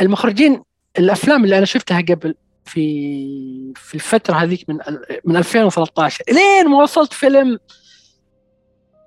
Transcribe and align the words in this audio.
المخرجين 0.00 0.62
الأفلام 0.98 1.44
اللي 1.44 1.58
أنا 1.58 1.66
شفتها 1.66 2.00
قبل 2.00 2.34
في 2.64 3.72
في 3.76 3.94
الفترة 3.94 4.34
هذيك 4.34 4.68
من 4.68 4.78
من 5.24 5.36
2013 5.36 6.24
لين 6.28 6.68
ما 6.68 6.82
وصلت 6.82 7.12
فيلم 7.12 7.58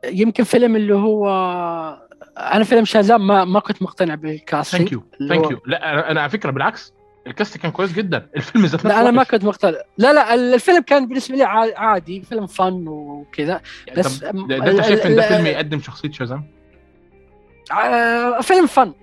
يمكن 0.06 0.44
فيلم 0.44 0.76
اللي 0.76 0.96
هو 0.96 1.30
أنا 2.38 2.64
فيلم 2.64 2.86
Shazam 2.86 3.28
ما 3.28 3.46
ما 3.46 3.60
كنت 3.60 3.82
مقتنع 3.82 4.16
بال 4.16 4.29
casting. 4.29 4.82
thank 4.82 4.92
you 4.92 5.04
thank 5.30 5.52
you 5.52 5.60
لا 5.66 6.12
أنا 6.12 6.22
على 6.22 6.30
فكرة 6.30 6.52
بالعكس 6.52 6.94
ال 7.28 7.34
cast 7.34 7.58
كان 7.58 7.72
كويس 7.72 7.94
جدا. 7.94 8.30
الفيلم 8.36 8.66
ذات 8.66 8.86
لا 8.86 9.02
أنا 9.02 9.12
ما 9.12 9.24
كنت 9.24 9.44
مقتنع. 9.44 9.78
لا 9.98 10.14
لا 10.14 10.34
الفيلم 10.34 10.82
كان 10.82 11.08
بالنسبة 11.08 11.36
لي 11.36 11.44
عادي 11.44 12.22
فيلم 12.22 12.48
فن 12.48 12.88
وكذا. 12.88 13.62
يعني 13.88 14.00
بس 14.00 14.18
ده, 14.18 14.30
أنت 14.72 14.82
شايف 14.82 15.06
إن 15.06 15.16
ده 15.16 15.28
فيلم 15.28 15.46
يقدم 15.46 15.82
شخصية 15.82 16.12
Shazam؟ 16.12 16.44
آه 17.72 18.42
فيلم 18.42 18.68
فن. 18.68 18.94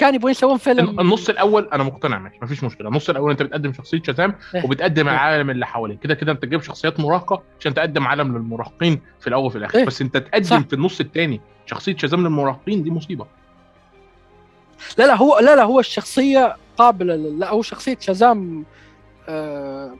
كان 0.00 0.14
يبغون 0.14 0.30
يسوون 0.30 0.58
فيلم 0.58 1.00
النص 1.00 1.28
الأول 1.28 1.68
أنا 1.72 1.82
مقتنع 1.82 2.18
ماشي 2.18 2.38
ما 2.42 2.46
فيش 2.46 2.64
مشكلة 2.64 2.88
النص 2.88 3.10
الأول 3.10 3.30
أنت 3.30 3.42
بتقدم 3.42 3.72
شخصية 3.72 4.02
شازام 4.02 4.34
إيه. 4.54 4.64
وبتقدم 4.64 5.08
إيه. 5.08 5.14
العالم 5.14 5.50
اللي 5.50 5.66
حواليك 5.66 6.00
كده 6.00 6.14
كده 6.14 6.32
أنت 6.32 6.42
تجيب 6.42 6.62
شخصيات 6.62 7.00
مراهقة 7.00 7.42
عشان 7.60 7.74
تقدم 7.74 8.06
عالم 8.06 8.36
للمراهقين 8.36 9.00
في 9.20 9.26
الأول 9.26 9.46
وفي 9.46 9.58
الآخر 9.58 9.78
إيه. 9.78 9.84
بس 9.84 10.02
أنت 10.02 10.16
تقدم 10.16 10.44
صح. 10.44 10.58
في 10.58 10.72
النص 10.72 11.00
الثاني 11.00 11.40
شخصية 11.66 11.96
شازام 11.96 12.20
للمراهقين 12.20 12.82
دي 12.82 12.90
مصيبة 12.90 13.26
لا 14.98 15.06
لا 15.06 15.16
هو 15.16 15.38
لا 15.38 15.56
لا 15.56 15.62
هو 15.62 15.80
الشخصية 15.80 16.56
قابلة 16.76 17.16
لا 17.16 17.50
هو 17.50 17.62
شخصية 17.62 17.96
شازام 18.00 18.64
آه 19.28 19.94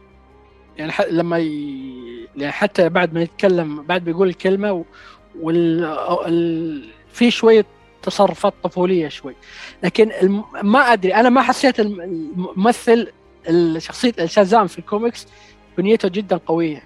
يعني 0.79 0.93
لما 1.11 1.39
ي... 1.39 1.95
يعني 2.37 2.53
حتى 2.53 2.89
بعد 2.89 3.15
ما 3.15 3.23
يتكلم 3.23 3.83
بعد 3.83 4.05
بيقول 4.05 4.29
الكلمة 4.29 4.85
وال 5.41 5.85
ال... 6.27 6.85
في 7.13 7.31
شوية 7.31 7.67
تصرفات 8.03 8.55
طفوليه 8.63 9.09
شوي. 9.09 9.35
لكن 9.83 10.11
الم... 10.23 10.45
ما 10.63 10.79
أدري 10.93 11.15
أنا 11.15 11.29
ما 11.29 11.43
حسيت 11.43 11.81
الممثل 11.81 13.13
الشخصية 13.49 14.13
ال 14.21 14.27
Shazam 14.27 14.67
في 14.67 14.79
الكوميكس 14.79 15.27
بنيته 15.79 16.09
جدا 16.09 16.37
قوية. 16.37 16.83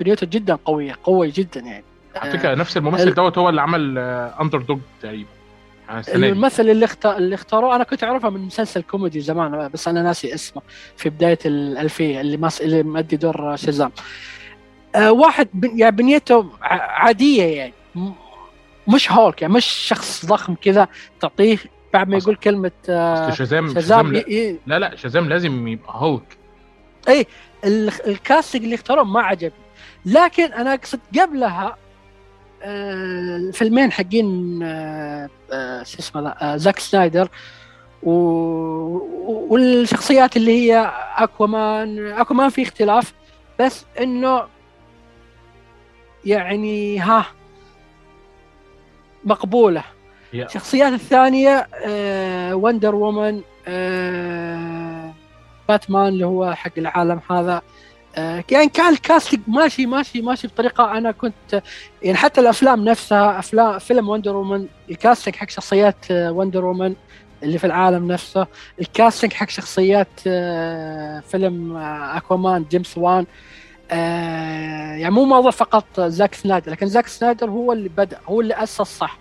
بنيته 0.00 0.26
جدا 0.26 0.58
قوية 0.64 0.96
قوي 1.04 1.30
جدا 1.30 1.60
يعني. 1.60 1.84
على 2.16 2.30
فكره 2.38 2.54
نفس 2.54 2.76
الممثل 2.76 3.14
دوت 3.14 3.38
هو 3.38 3.48
اللي 3.48 3.60
عمل 3.60 3.98
underdog 4.40 4.80
تقريبا. 5.02 5.28
الممثل 6.14 6.70
اللي 6.70 6.84
اختار 6.84 7.16
اللي 7.16 7.34
اختاروه 7.34 7.76
أنا 7.76 7.84
كنت 7.84 8.04
أعرفه 8.04 8.30
من 8.30 8.40
مسلسل 8.40 8.82
كوميدي 8.82 9.20
زمان 9.20 9.68
بس 9.68 9.88
أنا 9.88 10.02
ناسي 10.02 10.34
اسمه 10.34 10.62
في 10.96 11.10
بداية 11.10 11.38
الألفية 11.46 12.20
اللي 12.20 12.36
ماس 12.36 12.62
اللي 12.62 12.82
مؤدي 12.82 13.16
دور 13.16 13.56
Shazam 13.56 13.92
آه 14.94 15.12
واحد 15.12 15.48
بن... 15.54 15.78
يعني 15.78 15.96
بنيته 15.96 16.50
عادية 16.62 17.44
يعني. 17.44 17.72
مش 18.88 19.12
هولك 19.12 19.42
يعني 19.42 19.54
مش 19.54 19.64
شخص 19.64 20.26
ضخم 20.26 20.54
كذا 20.54 20.88
تعطيه 21.20 21.58
بعد 21.92 22.08
ما 22.08 22.16
يقول 22.16 22.36
كلمة 22.36 22.70
آه 22.88 23.30
Shazam 23.30 23.74
Shazam, 23.74 24.12
لا, 24.12 24.56
لا 24.66 24.78
لا 24.78 24.96
Shazam 24.96 25.28
لازم 25.28 25.68
يبقى 25.68 25.92
هولك. 25.94 26.36
اي 27.08 27.26
ال 28.06 28.13
casting 28.13 28.62
اللي 28.62 28.74
اختاروه 28.74 29.04
ما 29.04 29.20
عجبني. 29.20 29.52
لكن 30.06 30.52
أنا 30.52 30.74
أقصد 30.74 31.00
قبلها 31.20 31.76
الفيلمين 32.62 33.92
حقين 33.92 34.60
آه، 34.62 35.28
آه، 35.52 35.82
شو 35.82 35.98
اسمه 35.98 36.28
آه، 36.28 36.56
Zack 36.56 36.78
Snyder 36.78 37.28
و... 38.02 38.10
والشخصيات 39.54 40.36
اللي 40.36 40.52
هي 40.52 40.92
Aquaman 41.16 42.06
Aquaman 42.06 42.48
في 42.50 42.62
اختلاف 42.62 43.14
بس 43.60 43.84
إنه 44.00 44.42
يعني 46.24 46.98
ها 46.98 47.26
مقبولة. 49.24 49.84
الشخصيات 50.34 50.92
الثانية 50.92 51.66
Wonder 52.54 52.94
Woman 52.94 53.40
باتمان 55.68 56.08
اللي 56.08 56.26
هو 56.26 56.54
حق 56.54 56.72
العالم 56.78 57.20
هذا. 57.30 57.62
آه، 58.16 58.44
يعني 58.50 58.68
كان 58.68 58.92
ال 58.92 58.98
casting 58.98 59.40
ماشي 59.46 59.86
ماشي 59.86 60.20
ماشي 60.22 60.46
بطريقة 60.46 60.98
أنا 60.98 61.12
كنت 61.12 61.62
يعني 62.02 62.16
حتى 62.16 62.40
الأفلام 62.40 62.84
نفسها 62.84 63.38
افلام 63.38 63.78
فيلم 63.78 64.08
Wonder 64.08 64.36
Woman 64.36 64.66
ال 64.90 64.96
casting 64.96 65.36
حق 65.36 65.48
شخصيات 65.50 65.96
Wonder 66.10 66.64
Woman 66.64 66.94
اللي 67.42 67.58
في 67.58 67.66
العالم 67.66 68.12
نفسه 68.12 68.46
ال 68.80 68.86
casting 68.86 69.32
حق 69.32 69.48
شخصيات 69.48 70.08
آه، 70.26 71.20
فيلم 71.20 71.76
Aquaman 71.76 72.64
جيمس 72.70 72.98
وان 72.98 73.26
يعني 73.90 75.10
مو 75.10 75.24
موضوع 75.24 75.50
فقط 75.50 76.00
زاك 76.00 76.34
سنايدر 76.34 76.70
لكن 76.70 76.86
زاك 76.86 77.06
سنايدر 77.06 77.50
هو 77.50 77.72
اللي 77.72 77.88
بدأ 77.88 78.18
هو 78.26 78.40
اللي 78.40 78.54
أسس 78.54 78.80
صح. 78.82 79.18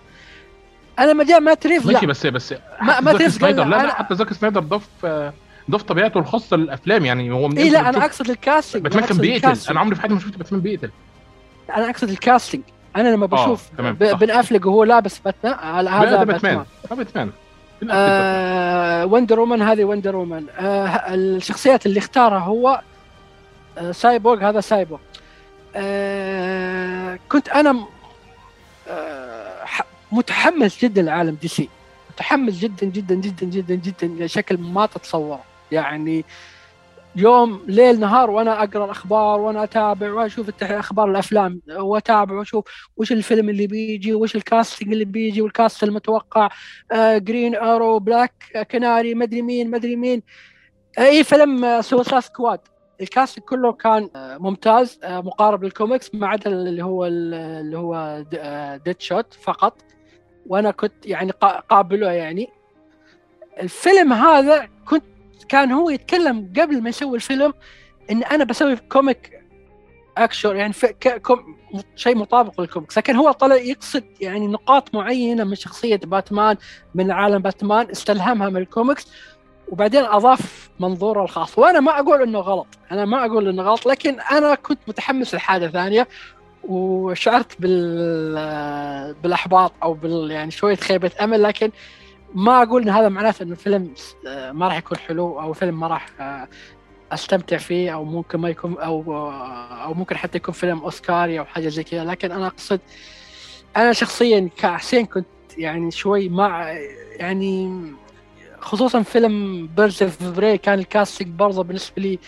أنا 1.00 1.14
ما 1.14 1.40
ما 1.40 1.54
تريف 1.54 1.86
ماشي 1.86 2.06
بس 2.06 2.26
بس 2.26 2.54
ما, 2.82 3.00
ما 3.00 3.14
تريف 3.14 3.42
لا 3.42 3.52
لا 3.52 3.94
حتى 3.94 4.16
زاك 4.16 4.34
سنايدر 4.34 4.62
ضاف 4.62 4.88
ضاف 5.72 5.84
طبيعته 5.84 6.20
الخاصة 6.20 6.58
للأفلام 6.58 7.06
يعني 7.06 7.32
هو 7.32 7.48
من 7.48 7.58
إيه 7.58 7.70
لا 7.70 7.90
أنا 7.90 8.06
أقصد 8.06 8.30
ال 8.30 8.37
casting 8.37 8.84
باتمان 8.84 9.06
كان 9.06 9.18
بيقتل. 9.18 9.72
أنا 9.72 9.80
عمري 9.80 9.96
في 9.96 10.02
حياتي 10.02 10.14
ما 10.14 10.20
شفت 10.20 10.38
باتمان 10.38 10.62
بيقتل. 10.62 10.90
أنا 11.76 11.90
أقصد 11.90 12.10
ال 12.10 12.16
casting. 12.16 12.62
أنا 12.96 13.10
لما 13.10 13.26
آه، 13.26 13.28
بشوف 13.28 13.70
آه، 13.80 13.92
بن 13.92 14.32
افلك 14.32 14.68
وهو 14.68 14.84
لابس 14.84 15.20
باتمان 15.20 15.88
هذا 15.88 16.24
باتمان. 16.24 16.64
باتمان 16.92 17.32
آه 17.92 19.06
Wonder 19.06 19.40
Woman 19.40 19.62
هذه 19.62 19.84
Wonder 19.84 20.16
Woman. 20.16 20.46
آه 20.60 21.14
الشخصيات 21.14 21.86
اللي 21.86 22.00
اختارها 22.00 22.40
هو 22.40 22.70
آه 22.70 22.82
سايبورغ 23.92 24.50
هذا 24.50 24.62
سايبورغ. 24.62 25.02
آه 25.76 27.20
كنت 27.30 27.50
أنا 27.50 27.86
آه 28.88 29.66
متحمس 30.12 30.86
جدا 30.86 31.02
لعالم 31.02 31.38
DC. 31.42 31.70
متحمس 32.14 32.54
جدا 32.60 32.86
جدا 32.86 33.16
جدا 33.16 33.46
جدا 33.46 33.76
جدا 33.76 34.08
بشكل 34.08 34.58
ما 34.58 34.86
تتصوره. 34.86 35.44
يعني 35.72 36.26
يوم 37.16 37.64
ليل 37.68 38.00
نهار 38.00 38.30
وأنا 38.30 38.64
أقرأ 38.64 38.86
الأخبار 38.86 39.40
وأنا 39.40 39.64
أتابع 39.64 40.12
وأشوف 40.14 40.64
أخبار 40.64 41.12
الأفلام 41.12 41.62
وأتابع 41.70 42.36
وأشوف 42.36 42.66
وش 42.98 43.12
الفيلم 43.12 43.50
اللي 43.50 43.68
بيجي 43.68 44.14
وش 44.14 44.36
ال 44.36 44.43
casting 44.43 44.92
اللي 44.92 45.06
بيجي 45.06 45.42
وال 45.42 45.56
cast 45.56 45.84
المتوقع 45.84 46.50
آه 46.92 47.18
Green 47.18 47.56
Arrow 47.56 48.00
Black 48.00 48.68
Canary 48.72 49.16
مدري 49.16 49.42
مين 49.42 49.72
مدري 49.72 49.96
مين. 49.96 50.24
أي 51.00 51.24
فيلم 51.24 51.82
Suicide 51.82 52.20
Squad 52.20 52.60
ال 53.02 53.09
cast 53.09 53.40
كله 53.40 53.74
كان 53.74 54.10
آه، 54.16 54.38
ممتاز 54.38 55.00
آه، 55.04 55.22
مقارب 55.22 55.64
للكوميكس 55.64 56.16
ما 56.16 56.28
عدا 56.28 56.50
اللي 56.52 56.84
هو 56.84 57.06
اللي 57.06 57.78
هو 57.78 58.24
Deadshot 58.86 59.34
آه، 59.34 59.42
فقط. 59.42 59.82
وأنا 60.48 60.72
كنت 60.72 61.06
يعني 61.06 61.32
قابله 61.70 62.12
يعني. 62.12 62.50
الفيلم 63.60 64.14
هذا 64.14 64.70
كنت 64.86 65.04
كان 65.50 65.72
هو 65.72 65.90
يتكلم 65.90 66.54
قبل 66.60 66.82
ما 66.82 66.90
يسوي 66.90 67.16
الفيلم 67.16 67.54
إن 68.12 68.24
أنا 68.24 68.44
بسوي 68.44 68.76
comic 68.76 69.40
أكشن 70.18 70.56
يعني 70.56 70.74
شيء 71.96 72.18
مطابق 72.18 72.62
للكوميكس. 72.62 72.98
لكن 72.98 73.16
هو 73.16 73.32
طلع 73.32 73.56
يقصد 73.56 74.04
يعني 74.22 74.48
نقاط 74.48 74.96
معينة 74.96 75.44
من 75.44 75.56
شخصية 75.56 75.96
باتمان 75.96 76.58
من 76.96 77.12
عالم 77.12 77.42
باتمان 77.42 77.90
استلهمها 77.90 78.50
من 78.50 78.58
الكوميكس. 78.58 79.08
وبعدين 79.72 80.04
أضاف 80.06 80.70
منظوره 80.80 81.24
الخاص. 81.24 81.60
وأنا 81.60 81.80
ما 81.80 82.00
أقول 82.00 82.22
إنه 82.22 82.40
غلط. 82.40 82.68
أنا 82.92 83.06
ما 83.06 83.26
أقول 83.26 83.48
إنه 83.48 83.64
غلط 83.64 83.86
لكن 83.86 84.20
أنا 84.20 84.56
كنت 84.56 84.80
متحمس 84.88 85.36
لحاجة 85.36 85.68
ثانية 85.68 86.08
وشعرت 86.64 87.62
بال 87.62 89.14
بالإحباط 89.24 89.74
أو 89.84 89.94
بال 89.94 90.32
يعني 90.32 90.52
شوية 90.52 90.76
خيبة 90.76 91.12
أمل 91.22 91.44
لكن 91.44 91.72
ما 92.34 92.64
أقول 92.64 92.82
إن 92.82 92.90
هذا 92.90 93.10
معناته 93.10 93.44
إنه 93.44 93.52
الفيلم 93.52 93.94
ما 94.52 94.68
راح 94.68 94.78
يكون 94.78 94.98
حلو 94.98 95.40
أو 95.42 95.54
فيلم 95.54 95.80
ما 95.80 95.88
راح 95.88 96.06
أستمتع 97.12 97.58
فيه 97.58 97.94
أو 97.94 98.06
ممكن 98.06 98.40
ما 98.40 98.50
يكون 98.50 98.78
أو 98.80 99.04
أو 99.84 99.94
ممكن 99.94 100.18
حتى 100.18 100.38
يكون 100.38 100.54
فيلم 100.54 100.80
أوسكاري 100.80 101.40
أو 101.40 101.46
حاجة 101.46 101.68
زي 101.68 101.84
كذا. 101.84 102.04
لكن 102.04 102.32
أنا 102.32 102.48
أقصد 102.48 102.80
أنا 103.78 103.94
شخصيا 103.94 104.50
كحسين 104.58 105.06
كنت 105.06 105.26
يعني 105.58 105.92
شوي 105.92 106.30
مع 106.30 106.72
يعني 107.16 107.82
خصوصا 108.62 109.02
فيلم 109.02 109.68
Birds 109.78 110.04
of 110.04 110.24
Prey 110.24 110.58
كان 110.58 110.80
ال 110.80 110.86
casting 110.86 111.28
برضه 111.28 111.64
بالنسبة 111.64 112.02
لي 112.02 112.20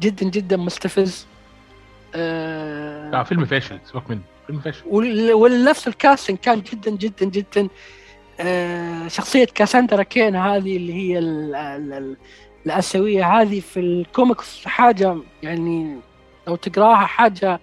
جدا 0.00 0.26
جدا 0.30 0.56
مستفز. 0.56 1.26
آه 2.14 3.22
فيلم 3.22 3.44
فاشل 3.44 3.78
سيبك 3.84 4.10
منه. 4.10 4.20
فيلم 4.46 4.60
فاشل. 4.60 4.82
ونفس 5.34 5.88
ال 5.88 5.94
casting 5.94 6.38
كان 6.38 6.60
جدا 6.60 6.90
جدا 6.90 7.26
جدا. 7.26 7.68
آه 8.40 9.08
شخصية 9.08 9.46
كاساندرا 9.54 10.02
كين 10.02 10.36
هذه 10.36 10.76
اللي 10.76 10.92
هي 10.94 11.18
ال 11.18 11.54
ال 11.54 12.16
الآسيوية 12.66 13.40
هذه 13.40 13.60
في 13.60 13.80
الكوميكس 13.80 14.66
حاجة 14.66 15.16
يعني 15.42 15.96
لو 16.48 16.56
تقراها 16.56 17.06
حاجة 17.06 17.60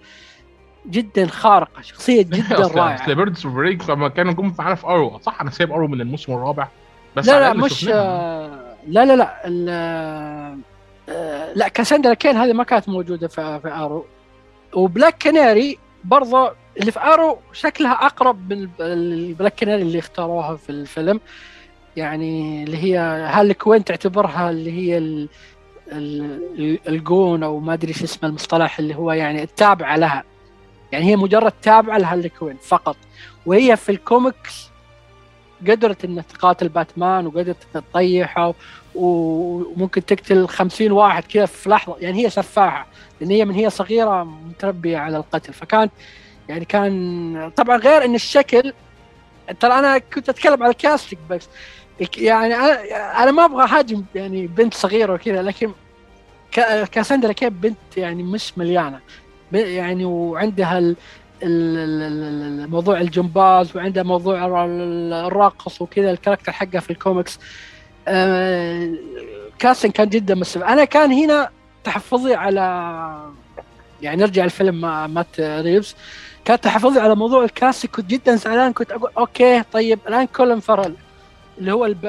جدا 0.86 1.26
خارقة 1.26 1.82
شخصية 1.82 2.22
جدا 2.36 2.56
رائعة. 2.56 2.94
اصل 2.94 3.14
Birds 3.14 3.46
of 3.46 3.61
Prey 3.61 3.90
لما 3.90 4.08
كانوا 4.08 4.32
جم 4.32 4.52
في 4.52 4.86
Arrow. 4.86 5.18
صح 5.18 5.40
أنا 5.40 5.50
سايب 5.50 5.72
Arrow 5.72 5.88
من 5.88 6.00
الموسم 6.00 6.32
الرابع. 6.32 6.68
بس 7.16 7.28
لا 7.28 7.40
لا 7.40 7.52
مش 7.52 7.88
آه 7.92 8.76
لا 8.88 9.04
لا 9.04 9.16
لا 9.16 9.40
آه 11.08 11.52
لا 11.54 11.68
كاساندرا 11.68 12.14
كين 12.14 12.36
هذه 12.36 12.52
ما 12.52 12.64
كانت 12.64 12.88
موجودة 12.88 13.28
في, 13.28 13.60
في 13.62 13.68
Arrow. 13.68 14.06
و 14.74 14.82
Black 14.82 15.22
Canary 15.22 15.78
برضه 16.04 16.52
اللي 16.80 16.92
في 16.92 17.00
Arrow 17.00 17.38
شكلها 17.52 17.92
أقرب 17.92 18.52
من 18.52 18.68
ال 18.80 18.93
Black 18.93 19.60
Canary 19.60 19.82
اللي 19.82 19.98
اختاروها 19.98 20.56
في 20.56 20.70
الفيلم. 20.70 21.20
يعني 21.96 22.64
اللي 22.64 22.76
هي 22.76 22.98
Harley 22.98 23.54
Quinn 23.54 23.84
تعتبرها 23.84 24.50
اللي 24.50 24.72
هي 24.72 24.98
ال 24.98 25.28
الجون 26.88 27.42
أو 27.42 27.58
ما 27.60 27.72
أدري 27.72 27.92
شو 27.92 28.04
اسمه 28.04 28.28
المصطلح 28.28 28.78
اللي 28.78 28.94
هو 28.94 29.12
يعني 29.12 29.42
التابعة 29.42 29.96
لها. 29.96 30.24
يعني 30.92 31.04
هي 31.04 31.16
مجرد 31.16 31.52
تابعة 31.62 31.98
ل 31.98 32.02
Harley 32.02 32.28
Quinn 32.28 32.56
فقط. 32.56 32.96
وهي 33.46 33.76
في 33.76 33.92
الكوميكس 33.92 34.65
قدرت 35.68 36.04
إنها 36.04 36.22
تقاتل 36.22 36.68
باتمان 36.68 37.26
وقدرت 37.26 37.56
تطيحه 37.74 38.54
وممكن 38.94 40.06
تقتل 40.06 40.48
خمسين 40.48 40.92
واحد 40.92 41.24
كذا 41.24 41.46
في 41.46 41.70
لحظة. 41.70 41.96
يعني 42.00 42.24
هي 42.24 42.30
سفاحه 42.30 42.86
لأن 43.20 43.30
هي 43.30 43.44
من 43.44 43.54
هي 43.54 43.70
صغيرة 43.70 44.24
متربية 44.24 44.98
على 44.98 45.16
القتل. 45.16 45.52
فكان 45.52 45.88
يعني 46.48 46.64
كان 46.64 47.52
طبعا 47.56 47.76
غير 47.76 48.04
إن 48.04 48.14
الشكل 48.14 48.72
ترى 49.60 49.72
أنا 49.72 49.98
كنت 49.98 50.28
أتكلم 50.28 50.62
على 50.62 50.70
ال 50.70 50.76
casting 50.76 51.18
بس. 51.30 51.48
يعني 52.18 52.54
أنا 52.54 53.22
أنا 53.22 53.30
ما 53.30 53.44
أبغى 53.44 53.66
هاجم 53.68 54.04
يعني 54.14 54.46
بنت 54.46 54.74
صغيرة 54.74 55.12
وكذا 55.12 55.42
لكن 55.42 55.70
كاساندرا 56.92 57.32
كين 57.32 57.52
بنت 57.52 57.76
يعني 57.96 58.22
مش 58.22 58.58
مليانة. 58.58 59.00
يعني 59.52 60.04
وعندها 60.04 60.94
الموضوع 61.42 63.00
الجمباز 63.00 63.76
وعندها 63.76 64.02
موضوع 64.02 64.64
الرقص 65.26 65.82
وكذا 65.82 66.10
ال 66.10 66.14
character 66.14 66.52
حقها 66.52 66.80
في 66.80 66.90
الكوميكس 66.90 67.38
آه، 68.08 68.90
casting 69.58 69.92
كان 69.92 70.08
جدا 70.08 70.34
مسلم 70.34 70.62
أنا 70.62 70.84
كان 70.84 71.12
هنا 71.12 71.50
تحفظي 71.84 72.34
على 72.34 72.60
يعني 74.02 74.22
نرجع 74.22 74.44
الفيلم 74.44 74.80
مات 75.14 75.40
ريفز 75.40 75.94
كان 76.44 76.60
تحفظي 76.60 77.00
على 77.00 77.14
موضوع 77.14 77.44
ال 77.44 77.50
casting 77.50 77.90
كنت 77.90 78.06
جدا 78.10 78.36
زعلان 78.36 78.72
كنت 78.72 78.92
أقول 78.92 79.10
okay 79.18 79.62
طيب 79.62 79.98
الان 80.08 80.26
كولن 80.26 80.60
فارل 80.60 80.94
اللي 81.58 81.72
هو 81.72 81.86
الب... 81.86 82.00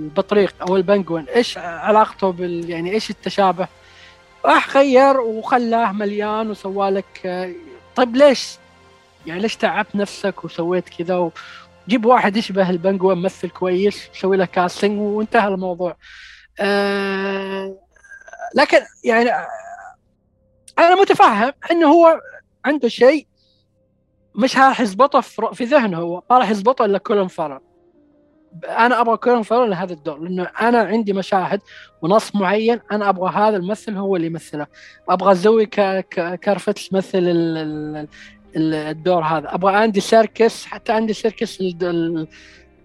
البطريق 0.00 0.54
أو 0.68 0.76
ال 0.76 0.82
Penguin 0.82 1.24
إيش 1.24 1.58
علاقته 1.58 2.32
بال 2.32 2.70
يعني 2.70 2.92
إيش 2.92 3.10
التشابه 3.10 3.68
راح 4.44 4.76
غير 4.76 5.20
وخلاه 5.20 5.92
مليان 5.92 6.50
وسوى 6.50 6.90
لك 6.90 7.20
طيب 7.96 8.16
ليش؟ 8.16 8.58
يعني 9.26 9.40
ليش 9.40 9.56
تعبت 9.56 9.96
نفسك 9.96 10.44
وسويت 10.44 10.88
كذا؟ 10.88 11.30
جيب 11.88 12.04
واحد 12.04 12.36
يشبه 12.36 12.70
ال 12.70 12.76
Penguin 12.76 13.18
ممثل 13.18 13.50
كويس 13.50 14.08
سوي 14.12 14.36
له 14.36 14.44
casting 14.44 15.00
وانتهى 15.00 15.48
الموضوع. 15.48 15.96
أه 16.60 17.78
لكن 18.54 18.78
يعني 19.04 19.30
أنا 20.78 20.94
متفهم 20.94 21.52
إنه 21.70 21.86
هو 21.86 22.20
عنده 22.64 22.88
شيء 22.88 23.26
مش 24.34 24.56
راح 24.56 24.80
يزبطه 24.80 25.20
في 25.52 25.64
ذهنه 25.64 25.98
هو 25.98 26.22
ما 26.30 26.38
راح 26.38 26.50
يزبطه 26.50 26.84
إلا 26.84 26.98
كولن 26.98 27.26
فارل 27.28 27.60
أنا 28.64 29.00
أبغى 29.00 29.16
كولن 29.16 29.42
فارل 29.42 29.70
لهذا 29.70 29.92
الدور 29.92 30.18
لأنه 30.18 30.42
أنا 30.60 30.78
عندي 30.78 31.12
مشاهد 31.12 31.60
ونص 32.02 32.34
معين 32.34 32.80
أنا 32.92 33.08
أبغى 33.08 33.30
هذا 33.30 33.56
الممثل 33.56 33.96
هو 33.96 34.16
اللي 34.16 34.26
يمثله. 34.26 34.66
أبغى 35.08 35.34
زوي 35.34 35.66
كرافتز 36.40 36.88
تمثل 36.88 37.22
الدور 38.56 39.22
هذا. 39.22 39.54
أبغى 39.54 39.84
أندي 39.84 40.00
سيركس 40.00 40.66
حتى 40.66 40.92
أندي 40.92 41.12
سيركس 41.12 41.58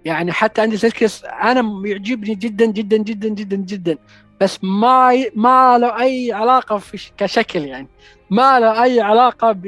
يعني 0.06 0.32
حتى 0.32 0.62
أندي 0.62 0.78
سيركس 0.78 1.26
أنا 1.26 1.82
يعجبني 1.86 2.36
جدا 2.36 2.66
جدا 2.66 2.98
جدا 2.98 3.28
جدا 3.28 3.56
جدا. 3.56 3.98
بس 4.42 4.60
ما 4.64 5.26
ما 5.36 5.78
له 5.78 6.02
أي 6.02 6.32
علاقة 6.34 6.78
في 6.78 7.12
كشكل 7.18 7.60
يعني. 7.60 7.88
ما 8.30 8.60
له 8.60 8.84
أي 8.84 9.02
علاقة 9.02 9.52
ب 9.52 9.66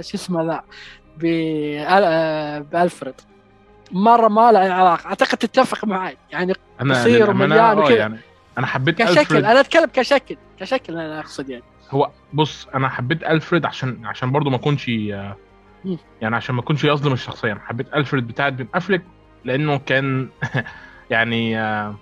شو 0.00 0.16
اسمه 0.16 0.42
ذا؟ 0.42 0.62
بألفريد. 2.60 3.14
مرة 3.92 4.28
ما 4.28 4.52
له 4.52 4.62
أي 4.62 4.70
علاقة. 4.70 5.06
أعتقد 5.06 5.38
تتفق 5.38 5.84
معي 5.84 6.16
يعني 6.30 6.52
قصير 6.80 7.30
ومليان 7.30 7.78
وكذا. 7.78 7.96
يعني 7.96 8.18
أنا 8.58 8.66
حبيت 8.66 8.98
كشكل. 9.02 9.18
ألفريد. 9.20 9.44
أنا 9.44 9.60
أتكلم 9.60 9.90
كشكل. 9.94 10.36
كشكل 10.60 10.92
أنا 10.92 11.20
أقصد 11.20 11.50
يعني. 11.50 11.62
هو 11.90 12.10
بص 12.32 12.66
أنا 12.74 12.88
حبيت 12.88 13.22
ألفريد 13.22 13.66
عشان 13.66 14.06
عشان 14.06 14.32
برضه 14.32 14.50
ما 14.50 14.56
أكونش 14.56 14.88
يعني 14.88 16.36
عشان 16.36 16.54
ما 16.54 16.60
أكونش 16.60 16.84
بظلم 16.84 17.12
الشخصية. 17.12 17.52
أنا 17.52 17.60
حبيت 17.60 17.94
ألفريد 17.94 18.26
بتاعت 18.26 18.52
بن 18.52 18.66
أفلك 18.74 19.02
لأنه 19.44 19.78
كان 19.78 20.28
يعني 21.10 21.58
آه، 21.58 21.94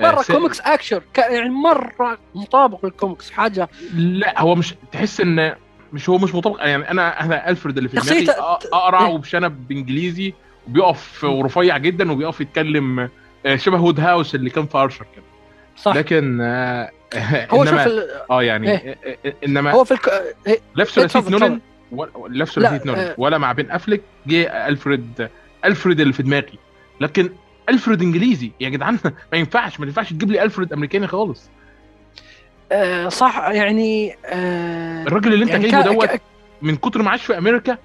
مرة 0.00 0.22
س... 0.22 0.32
comics 0.32 0.60
action 0.60 1.00
يعني 1.18 1.48
مرة 1.48 2.18
مطابق 2.34 2.84
للكوميكس. 2.84 3.30
حاجة 3.30 3.68
لا 3.94 4.40
هو 4.40 4.54
مش 4.54 4.74
تحس 4.92 5.20
إن 5.20 5.54
مش 5.92 6.08
هو 6.08 6.18
مش 6.18 6.34
مطابق. 6.34 6.60
يعني 6.60 6.90
أنا 6.90 7.20
أنا 7.24 7.48
ألفريد 7.50 7.76
اللي 7.76 7.88
في 7.88 7.96
دماغي 7.96 8.30
أقرع 8.72 9.00
إيه؟ 9.06 9.12
وبشنب 9.14 9.68
بإنجليزي. 9.68 10.34
وبيقف 10.68 11.24
ورفيع 11.24 11.78
جدا 11.78 12.12
وبيقف 12.12 12.40
يتكلم 12.40 13.08
آه، 13.46 13.56
شبه 13.56 13.80
وود 13.80 14.00
هاوس 14.00 14.34
اللي 14.34 14.50
كان 14.50 14.66
في 14.66 14.78
أرشر 14.78 15.06
كده. 15.16 15.24
صح. 15.76 15.96
لكن 15.96 16.40
آه 16.40 16.90
هو 17.50 17.62
إنما 17.62 17.84
شوف 17.84 17.92
آه 18.30 18.42
يعني 18.42 18.70
إيه؟ 18.70 18.96
انما 19.46 19.70
هو 19.70 19.84
في 19.84 19.94
الك... 19.94 20.08
إيه؟ 20.46 20.58
لا 20.74 20.84
في 20.84 20.92
ثلاثيه 20.92 21.30
نولن 21.30 21.60
لا 22.28 22.44
في 22.44 22.52
ثلاثيه 22.52 22.86
نولن 22.86 22.98
آه. 22.98 23.14
ولا 23.18 23.38
مع 23.38 23.52
بين 23.52 23.70
أفليك 23.70 24.02
جه 24.26 24.68
ألفريد 24.68 25.28
ألفريد 25.64 26.00
اللي 26.00 26.12
في 26.12 26.22
دماغي. 26.22 26.58
لكن 27.00 27.30
ألفريد 27.68 28.02
إنجليزي. 28.02 28.52
يا 28.60 28.68
جدعان 28.68 28.98
ما 29.04 29.38
ينفعش 29.38 29.80
ما 29.80 29.86
ينفعش 29.86 30.10
تجيب 30.10 30.30
لي 30.30 30.42
ألفريد 30.42 30.72
أمريكاني 30.72 31.06
خالص. 31.06 31.50
آه 32.72 33.08
صح 33.08 33.48
يعني 33.48 34.16
آه 34.26 35.02
الراجل 35.02 35.32
اللي 35.32 35.44
أنت 35.44 35.52
يعني 35.52 35.68
جايبه 35.68 35.92
دوت 35.92 36.20
من 36.62 36.76
كتر 36.76 37.02
ما 37.02 37.10
عاش 37.10 37.24
في 37.24 37.38
أمريكا 37.38 37.78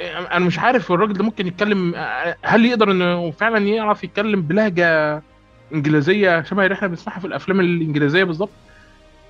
أنا 0.00 0.44
مش 0.44 0.58
عارف 0.58 0.92
الراجل 0.92 1.12
ده 1.12 1.24
ممكن 1.24 1.46
يتكلم 1.46 1.94
آه، 1.94 2.36
هل 2.42 2.66
يقدر 2.66 2.90
إنه 2.90 3.30
فعلا 3.30 3.58
يعرف 3.58 4.04
يتكلم 4.04 4.42
بلهجة 4.42 5.22
إنجليزية 5.74 6.42
شبه 6.42 6.64
اللي 6.64 6.74
إحنا 6.74 6.88
بنسمعها 6.88 7.18
في 7.18 7.26
الأفلام 7.26 7.60
الإنجليزية 7.60 8.24
بالظبط؟ 8.24 8.50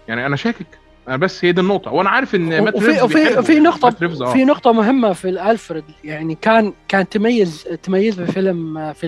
يعني 0.09 0.27
أنا 0.27 0.37
شاكك. 0.37 0.67
أنا 1.09 1.17
بس 1.17 1.45
هي 1.45 1.53
دي 1.53 1.61
النقطة. 1.61 1.91
وأنا 1.91 2.11
عارف 2.11 2.35
إن 2.35 2.69
وفي 2.69 3.03
وفي 3.03 3.43
في 3.43 3.61
نقطه 3.61 3.89
آه. 3.89 4.33
في 4.33 4.45
نقطة 4.45 4.73
مهمة 4.73 5.13
في 5.13 5.29
الألفريد. 5.29 5.85
يعني 6.05 6.35
كان 6.35 6.73
كان 6.89 7.09
تميز 7.09 7.63
تميز 7.83 8.21
في 8.21 8.33
فيلم 8.33 8.93
في 8.93 9.07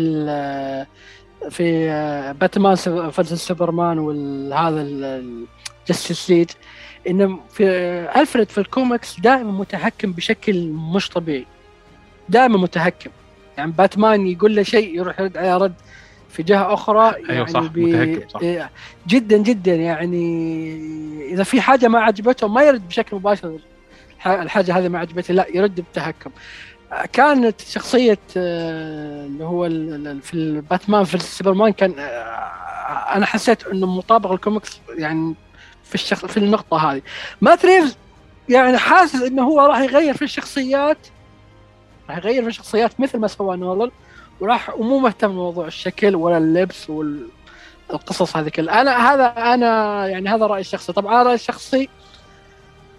في 1.50 1.88
باتمان 2.40 2.74
versus 3.10 3.46
سوبرمان 3.46 3.98
وهذا 3.98 4.82
ال 4.82 5.01
Justice 5.01 6.30
League 6.30 6.50
إنه 7.08 7.38
في 7.50 7.64
الفريد 8.16 8.48
في 8.48 8.58
الكوميكس 8.58 9.20
دائما 9.20 9.52
متهكم 9.52 10.12
بشكل 10.12 10.66
مش 10.66 11.08
طبيعي. 11.08 11.46
دائما 12.32 12.58
متهكم 12.58 13.10
يعني 13.58 13.72
باتمان 13.72 14.26
يقول 14.26 14.56
له 14.56 14.62
شيء 14.62 14.96
يروح 14.96 15.20
يرد 15.20 15.36
عليه 15.36 15.56
رد 15.56 15.74
في 16.30 16.42
جهة 16.42 16.74
أخرى 16.74 17.14
أيوة 17.16 17.32
يعني 17.32 17.46
صح 17.46 17.60
متهكم 17.60 18.28
صح. 18.28 18.40
إيه، 18.40 18.70
جدا 19.08 19.36
جدا 19.38 19.74
يعني 19.74 20.22
إذا 21.32 21.42
في 21.42 21.60
حاجة 21.60 21.88
ما 21.88 22.00
عجبته 22.00 22.48
ما 22.48 22.62
يرد 22.62 22.88
بشكل 22.88 23.16
مباشر. 23.16 23.58
الحاجة 24.26 24.78
هذه 24.78 24.88
ما 24.88 24.98
عجبتي 24.98 25.32
لا 25.32 25.46
يرد 25.54 25.80
بتهكم. 25.80 26.30
كانت 27.12 27.60
شخصية 27.60 28.18
آه، 28.36 29.26
اللي 29.26 29.44
هو 29.44 29.68
في 30.22 30.34
الباتمان 30.34 31.04
في 31.04 31.14
السوبرمان 31.14 31.72
كان 31.72 31.94
آه، 31.98 33.14
أنا 33.14 33.26
حسيت 33.26 33.66
إنه 33.66 33.86
مطابق 33.86 34.32
الكوميكس 34.32 34.80
يعني 34.98 35.34
في 35.84 35.94
الشخص 35.94 36.24
في 36.24 36.36
النقطة 36.36 36.92
هذه. 36.92 37.02
مات 37.40 37.64
ريفز 37.66 37.96
يعني 38.48 38.78
حاسس 38.78 39.22
إنه 39.22 39.42
هو 39.42 39.60
راح 39.60 39.78
يغير 39.80 40.16
في 40.16 40.22
الشخصيات 40.22 40.98
راح 42.08 42.16
يغير 42.16 42.42
في 42.42 42.48
الشخصيات 42.48 43.00
مثل 43.00 43.18
ما 43.18 43.28
سوى 43.28 43.56
نولن 43.56 43.90
وراح 44.40 44.74
ومو 44.78 44.98
مهتم 44.98 45.28
بموضوع 45.28 45.66
الشكل 45.66 46.16
ولا 46.16 46.38
اللبس 46.38 46.90
والقصص 46.90 48.36
هذه 48.36 48.48
كلها 48.48 48.80
أنا 48.80 49.12
هذا 49.12 49.26
أنا 49.54 50.06
يعني 50.06 50.28
هذا 50.28 50.46
رأيي 50.46 50.60
الشخصي. 50.60 50.92
طبعا 50.92 51.22
رأيي 51.22 51.34
الشخصي 51.34 51.88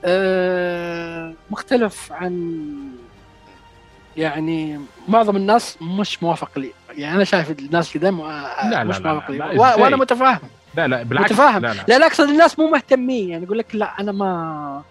آه، 0.06 1.34
مختلف 1.52 2.12
عن 2.12 2.64
يعني 4.18 4.80
معظم 5.08 5.36
الناس 5.36 5.78
مش 5.82 6.24
موافق 6.24 6.60
لي. 6.60 6.72
يعني 6.98 7.16
أنا 7.16 7.24
شايف 7.24 7.52
الناس 7.52 7.94
كذا 7.94 8.12
مش 8.12 9.00
موافق 9.00 9.32
لي. 9.32 9.60
وأنا 9.60 9.96
متفاهم. 9.96 10.50
لا 10.76 10.88
لا 10.88 11.04
بالعكس 11.04 11.32
متفاهم. 11.32 11.62
لا 11.62 11.74
لا, 11.88 12.00
لا 12.00 12.06
أقصد 12.06 12.30
الناس 12.30 12.60
مو 12.60 12.68
مهتمين. 12.68 13.30
يعني 13.30 13.44
يقول 13.44 13.58
لك 13.58 13.76
لا 13.76 14.00
أنا 14.00 14.12
ما 14.12 14.82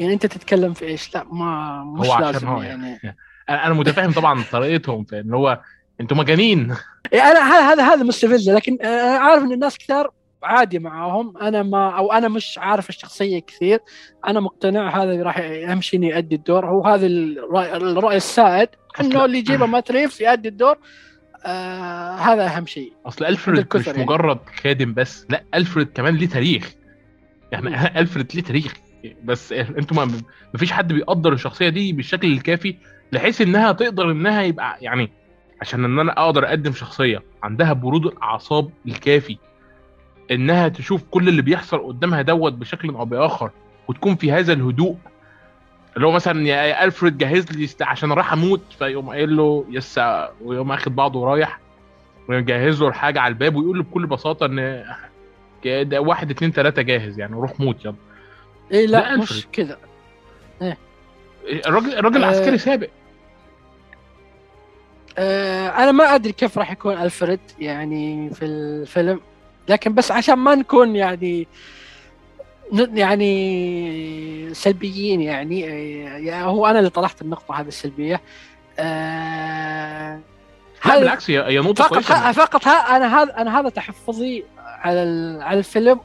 يعني 0.00 0.12
انت 0.12 0.26
تتكلم 0.26 0.72
في 0.72 0.84
إيش؟ 0.84 1.14
لا 1.14 1.24
ما 1.32 1.84
مش 1.84 2.06
هو 2.06 2.18
لازم 2.18 2.48
هو 2.48 2.62
يعني, 2.62 2.98
يعني. 3.02 3.16
أنا 3.66 3.74
متفاهم 3.74 4.12
طبعا 4.12 4.44
طريقتهم 4.52 5.04
في 5.04 5.20
ان 5.20 5.34
هو 5.34 5.60
أنتم 6.00 6.18
مجانين. 6.18 6.74
إيه، 7.12 7.22
أنا 7.22 7.40
هذا 7.40 7.82
هذا 7.82 8.02
مستفز 8.02 8.50
لكن 8.50 8.78
أنا 8.82 9.18
عارف 9.18 9.42
إن 9.42 9.52
الناس 9.52 9.78
كثار 9.78 10.10
عادي 10.42 10.78
معاهم. 10.78 11.36
أنا 11.38 11.62
ما 11.62 11.90
أو 11.90 12.12
أنا 12.12 12.28
مش 12.28 12.58
عارف 12.58 12.88
الشخصية 12.88 13.38
كثير. 13.38 13.78
أنا 14.26 14.40
مقتنع 14.40 15.02
هذا 15.02 15.22
راح 15.22 15.38
اهم 15.38 15.80
شيء 15.80 16.02
يؤدي 16.02 16.34
الدور. 16.34 16.66
هو 16.66 16.86
هذا 16.86 17.06
الراي, 17.06 18.16
السائد. 18.16 18.68
إنه 19.00 19.24
اللي 19.24 19.38
يجيبه 19.38 19.66
مات 19.76 19.90
ريفز 19.90 20.22
يؤدي 20.22 20.48
الدور. 20.48 20.78
آه 21.46 22.14
هذا 22.14 22.46
أهم 22.46 22.66
شيء. 22.66 22.92
أصل 23.06 23.24
ألفريد 23.24 23.66
مش 23.76 23.86
يعني. 23.86 24.02
مجرد 24.02 24.38
خادم 24.62 24.94
بس 24.94 25.26
لا 25.28 25.44
ألفريد 25.54 25.88
كمان 25.94 26.14
ليه 26.14 26.28
تاريخ. 26.28 26.74
يعني 27.52 27.98
ألفريد 28.00 28.34
ليه 28.34 28.42
تاريخ؟ 28.42 28.74
بس 29.24 29.52
أنتم 29.52 29.96
ما 29.96 30.08
فيش 30.56 30.72
حد 30.72 30.92
بيقدر 30.92 31.32
الشخصية 31.32 31.68
دي 31.68 31.92
بالشكل 31.92 32.32
الكافي 32.32 32.76
بحيث 33.12 33.40
إنها 33.40 33.72
تقدر 33.72 34.10
إنها 34.10 34.42
يبقى 34.42 34.78
يعني 34.80 35.10
عشان 35.60 35.84
إن 35.84 35.98
أنا 35.98 36.24
أقدر 36.24 36.46
أقدم 36.48 36.72
شخصية 36.72 37.22
عندها 37.42 37.72
برود 37.72 38.06
الأعصاب 38.06 38.70
الكافي 38.86 39.36
إنها 40.30 40.68
تشوف 40.68 41.02
كل 41.10 41.28
اللي 41.28 41.42
بيحصل 41.42 41.86
قدامها 41.86 42.22
دوت 42.22 42.52
بشكل 42.52 42.88
أو 42.88 43.04
بآخر 43.04 43.50
وتكون 43.88 44.14
في 44.16 44.32
هذا 44.32 44.52
الهدوء. 44.52 44.96
اللي 45.96 46.06
هو 46.06 46.10
مثلا 46.12 46.46
يا 46.46 46.84
ألفريد 46.84 47.18
جهز 47.18 47.52
لي 47.52 47.68
عشان 47.80 48.12
راح 48.12 48.32
أموت 48.32 48.60
فيقوم 48.78 49.10
قايل 49.10 49.36
له 49.36 49.64
yes 49.70 50.00
ويقوم 50.44 50.72
أخد 50.72 50.96
بعضه 50.96 51.20
ورايح 51.20 51.60
ويجهز 52.28 52.82
له 52.82 52.88
الحاجة 52.88 53.20
على 53.20 53.32
الباب 53.32 53.56
ويقول 53.56 53.78
له 53.78 53.82
بكل 53.84 54.06
بساطة 54.06 54.46
ان 54.46 54.84
واحد 55.92 56.30
اتنين 56.30 56.52
تلاتة 56.52 56.82
جاهز 56.82 57.18
يعني 57.18 57.34
روح 57.36 57.60
موت 57.60 57.84
يلا. 57.84 57.94
إيه 58.72 58.86
لا 58.86 59.16
مش 59.16 59.46
كده. 59.52 59.78
إيه. 60.62 60.78
الراجل 61.66 61.94
الراجل 61.98 62.24
آه 62.24 62.26
عسكري 62.26 62.58
سابق. 62.58 62.88
آه 65.18 65.68
أنا 65.68 65.92
ما 65.92 66.14
أدري 66.14 66.32
كيف 66.32 66.58
راح 66.58 66.72
يكون 66.72 66.94
ألفريد 66.94 67.40
يعني 67.58 68.30
في 68.34 68.44
الفيلم 68.44 69.20
لكن 69.68 69.94
بس 69.94 70.10
عشان 70.10 70.34
ما 70.34 70.54
نكون 70.54 70.96
يعني 70.96 71.48
يعني 72.72 74.54
سلبيين 74.54 75.20
يعني, 75.20 75.60
يعني 75.60 76.44
هو 76.44 76.66
أنا 76.66 76.78
اللي 76.78 76.90
طرحت 76.90 77.22
النقطة 77.22 77.60
هذه 77.60 77.68
السلبية. 77.68 78.20
آه 78.78 80.20
لا 80.86 80.98
بالعكس 80.98 81.30
هي 81.30 81.58
نقطة 81.58 81.84
فقط 81.84 82.02
فقط 82.34 82.68
ها 82.68 82.96
أنا 82.96 83.22
هذا 83.22 83.36
أنا 83.36 83.60
هذا 83.60 83.68
تحفظي 83.68 84.44
على 84.58 85.38
على 85.42 85.58
الفيلم 85.58 86.00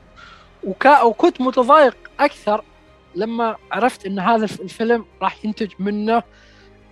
وكا 0.65 1.01
وكنت 1.01 1.41
متضايق 1.41 1.97
أكثر 2.19 2.63
لما 3.15 3.55
عرفت 3.71 4.05
إن 4.05 4.19
هذا 4.19 4.45
الفيلم 4.45 5.05
راح 5.21 5.45
ينتج 5.45 5.71
منه 5.79 6.23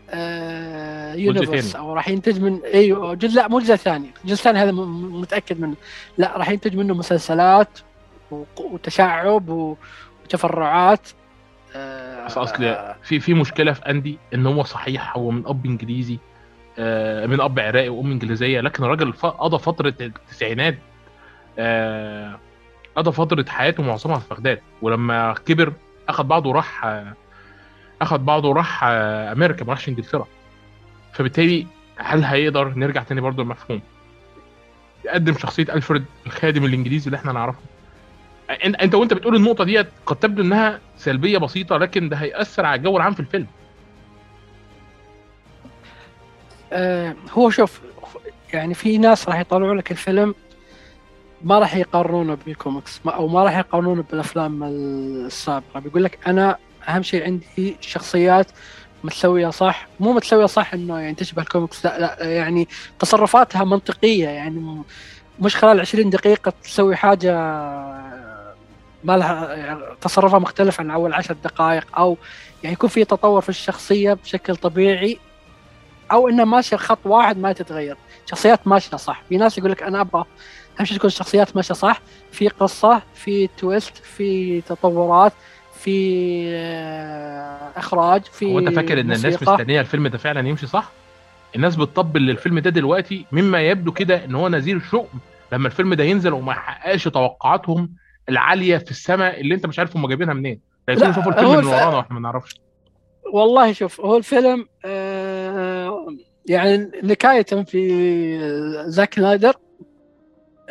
آه 0.10 1.14
يونيفرس 1.14 1.76
أو 1.76 1.94
راح 1.94 2.10
ينتج 2.10 2.42
من 2.42 2.60
أيوه 2.74 3.14
جزء 3.14 3.36
لا 3.36 3.48
مو 3.48 3.60
جزء 3.60 3.76
ثاني. 3.76 4.12
الجزء 4.24 4.34
الثاني 4.34 4.60
هذا 4.60 4.72
متأكد 4.72 5.60
منه. 5.62 5.76
لا 6.18 6.38
راح 6.38 6.50
ينتج 6.50 6.76
منه 6.76 6.94
مسلسلات 6.94 7.80
وتشعب 8.58 9.50
وتفرعات. 9.50 11.08
آه 11.76 12.26
أصل 12.26 12.76
في 13.04 13.20
في 13.20 13.34
مشكلة 13.34 13.74
في 13.74 13.90
اندي 13.90 14.18
ان 14.34 14.46
هو 14.46 14.64
صحيح 14.64 15.18
هو 15.18 15.32
من 15.32 15.44
أب 15.48 15.66
إنجليزي 15.66 16.18
آه 16.80 17.26
من 17.26 17.42
أب 17.42 17.60
عراقي 17.60 17.90
وأم 17.90 18.12
إنجليزية 18.12 18.62
لكن 18.62 18.84
الراجل 18.84 19.12
قضى 19.14 19.60
فترة 19.60 19.94
التسعينات 20.02 20.78
آه 21.60 22.40
قضى 22.96 23.12
فترة 23.12 23.46
حياته 23.50 23.84
معظمها 23.84 24.20
في 24.20 24.30
بغداد 24.30 24.60
ولما 24.82 25.34
كبر 25.46 25.74
أخذ 26.10 26.24
بعضه 26.24 26.50
وراح 26.50 26.86
أخذ 28.02 28.18
بعضه 28.18 28.50
وراح 28.50 28.84
أمريكا 28.84 29.66
ما 29.66 29.72
راحش 29.72 29.90
إنجلترا. 29.90 30.28
فبالتالي 31.14 31.68
هل 31.98 32.24
هيقدر 32.24 32.70
نرجع 32.76 33.04
تاني 33.04 33.22
برضه 33.22 33.44
المفهوم 33.44 33.82
يقدم 35.06 35.34
شخصية 35.38 35.64
ألفريد 35.64 36.06
الخادم 36.26 36.66
الإنجليزي 36.66 37.06
اللي 37.06 37.18
إحنا 37.18 37.32
نعرفه. 37.32 37.60
أنت 38.66 38.96
وأنت 38.96 39.14
بتقول 39.14 39.36
النقطة 39.36 39.64
ديت 39.64 39.88
قد 40.06 40.16
تبدو 40.16 40.42
إنها 40.42 40.80
سلبية 40.98 41.38
بسيطة 41.38 41.78
لكن 41.78 42.10
ده 42.10 42.18
هيأثر 42.18 42.66
على 42.66 42.78
الجو 42.78 42.98
العام 42.98 43.14
في 43.14 43.20
الفيلم. 43.20 43.48
آه 46.74 47.16
هو 47.32 47.50
شوف 47.50 47.82
يعني 48.54 48.74
في 48.74 48.98
ناس 48.98 49.30
راح 49.30 49.40
يطلعوا 49.40 49.76
لك 49.76 49.92
الفيلم 49.92 50.36
ما 51.44 51.60
راح 51.60 51.76
يقارنونه 51.76 52.38
بالكوميكس 52.46 53.00
أو 53.08 53.28
ما 53.28 53.44
راح 53.44 53.58
يقارنونه 53.58 54.04
بالأفلام 54.12 54.64
السابقة. 54.64 55.80
بيقول 55.80 56.04
لك 56.04 56.20
أنا 56.28 56.58
أهم 56.88 57.04
شيء 57.04 57.24
عندي 57.24 57.76
الشخصيات 57.80 58.48
متسوية 59.04 59.50
صح؟ 59.50 59.88
مو 60.00 60.14
متسوية 60.14 60.46
صح 60.46 60.74
إنه 60.74 61.00
يعني 61.00 61.16
تشبه 61.16 61.42
الكوميكس 61.42 61.86
لا 61.86 62.00
لا 62.00 62.24
يعني 62.32 62.68
تصرفاتها 63.00 63.64
منطقية. 63.64 64.28
يعني 64.30 64.82
مش 65.40 65.56
خلال 65.56 65.80
20 65.80 66.10
دقيقة 66.10 66.54
تسوي 66.64 66.96
حاجة 66.96 67.34
ما 69.04 69.18
لها 69.18 69.54
يعني 69.54 69.80
تصرفها 70.02 70.40
مختلف 70.40 70.80
عن 70.80 70.92
أول 70.92 71.14
عشر 71.14 71.36
دقائق 71.44 71.98
أو 71.98 72.18
يعني 72.64 72.74
يكون 72.74 72.90
في 72.90 73.06
تطور 73.06 73.42
في 73.42 73.50
الشخصية 73.50 74.14
بشكل 74.14 74.56
طبيعي 74.56 75.20
أو 76.12 76.30
إنه 76.30 76.44
ماشيه 76.46 76.78
خط 76.78 77.00
واحد 77.06 77.38
ما 77.38 77.54
تتغير. 77.54 77.98
شخصيات 78.26 78.68
ماشية 78.68 78.98
صح. 78.98 79.22
في 79.30 79.38
ناس 79.38 79.58
يقول 79.58 79.72
لك 79.72 79.84
أنا 79.84 80.02
أبغى 80.02 80.26
اهم 80.80 80.86
شيء 80.86 80.98
تكون 80.98 81.08
الشخصيات 81.08 81.56
ماشية 81.56 81.74
صح؟ 81.74 82.02
في 82.32 82.48
قصة 82.48 83.02
في 83.14 83.48
تويست 83.48 83.98
في 83.98 84.62
تطورات 84.62 85.34
في 85.74 86.44
آه، 86.56 87.72
إخراج 87.78 88.24
في 88.26 88.54
هو 88.54 88.60
أنت 88.60 88.70
فاكر 88.70 88.94
إن 88.94 89.12
الناس 89.12 89.44
مستنية 89.44 89.80
الفيلم 89.80 90.08
ده 90.08 90.18
فعلا 90.18 90.48
يمشي 90.48 90.68
صح؟ 90.68 90.92
الناس 91.56 91.76
بتطبل 91.76 92.22
للفيلم 92.22 92.60
ده 92.60 92.70
دلوقتي 92.70 93.26
مما 93.32 93.62
يبدو 93.62 93.92
كده 93.92 94.26
إن 94.26 94.36
هو 94.36 94.48
نذير 94.48 94.80
شؤم 94.80 95.20
لما 95.52 95.68
الفيلم 95.68 95.94
ده 95.94 96.04
ينزل 96.04 96.34
وما 96.34 96.52
يحققش 96.52 97.04
توقعاتهم 97.04 97.94
العالية 98.30 98.78
في 98.78 98.92
السماء 98.92 99.42
اللي 99.42 99.56
أنت 99.56 99.66
مش 99.66 99.80
عارف 99.80 99.98
هم 99.98 100.08
جايبينها 100.08 100.34
منين. 100.34 100.60
لا 100.88 101.10
يشوفوا 101.10 101.32
الفيلم 101.32 101.50
من 101.58 101.66
ورانا 101.66 101.98
وإحنا 101.98 102.14
ما 102.14 102.20
نعرفش. 102.20 102.56
والله 103.34 103.74
شوف 103.74 104.02
هو 104.02 104.18
الفيلم 104.18 104.68
آه 104.86 106.08
يعني 106.46 106.92
نكاية 107.04 107.44
في 107.44 108.84
زاك 108.88 109.20
نايدر 109.20 109.54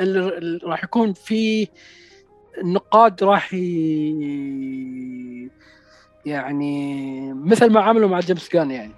اللي 0.00 0.58
راح 0.64 0.84
يكون 0.84 1.12
في 1.12 1.68
النقاد 2.58 3.24
راح 3.24 3.52
يعني 6.26 7.32
مثل 7.32 7.70
ما 7.72 7.80
عملوا 7.80 8.08
مع 8.08 8.20
جيمس 8.20 8.52
جان 8.52 8.70
يعني 8.70 8.92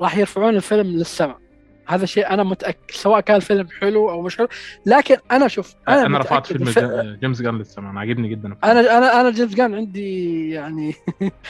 راح 0.00 0.16
يرفعون 0.16 0.56
الفيلم 0.56 0.86
للسماء. 0.86 1.41
هذا 1.86 2.06
شيء 2.06 2.30
أنا 2.30 2.42
متأكد 2.42 2.90
سواء 2.90 3.20
كان 3.20 3.36
الفيلم 3.36 3.68
حلو 3.80 4.10
أو 4.10 4.22
مش 4.22 4.36
حلو 4.36 4.48
لكن 4.86 5.16
أنا 5.30 5.48
شوف 5.48 5.74
أنا, 5.88 6.06
أنا 6.06 6.18
رفعت 6.18 6.46
فيلم 6.46 6.68
الف... 6.68 6.78
جيمس 7.20 7.42
جان 7.42 7.58
للسماء 7.58 7.90
أنا 7.90 8.00
عاجبني 8.00 8.28
جدا 8.28 8.56
أنا 8.64 8.98
أنا 8.98 9.20
أنا 9.20 9.30
جيمس 9.30 9.54
جان 9.54 9.74
عندي 9.74 10.50
يعني 10.50 10.94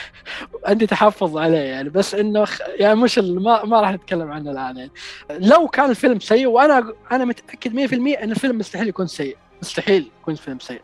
عندي 0.67 0.85
تحفظ 0.85 1.37
عليه 1.37 1.57
يعني 1.57 1.89
بس 1.89 2.15
إنه 2.15 2.45
يعني 2.79 2.95
مش 2.95 3.19
ما 3.19 3.65
ما 3.65 3.81
راح 3.81 3.91
نتكلم 3.91 4.31
عنه 4.31 4.51
الآن 4.51 4.77
يعني. 4.77 4.91
لو 5.29 5.67
كان 5.67 5.89
الفيلم 5.89 6.19
سيء 6.19 6.47
وأنا 6.47 6.93
أنا 7.11 7.25
متأكد 7.25 7.89
100% 7.89 7.93
إن 7.93 8.31
الفيلم 8.31 8.57
مستحيل 8.57 8.87
يكون 8.87 9.07
سيء 9.07 9.37
مستحيل 9.61 10.11
يكون 10.21 10.35
فيلم 10.35 10.59
سيء. 10.59 10.81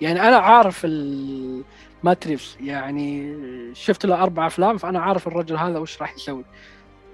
يعني 0.00 0.28
أنا 0.28 0.36
عارف 0.36 0.84
ال... 0.84 1.62
يعني 2.60 3.36
شفت 3.74 4.06
له 4.06 4.22
أربع 4.22 4.46
أفلام 4.46 4.78
فأنا 4.78 5.00
عارف 5.00 5.26
الرجل 5.26 5.56
هذا 5.56 5.78
وش 5.78 6.02
راح 6.02 6.14
يسوي. 6.14 6.44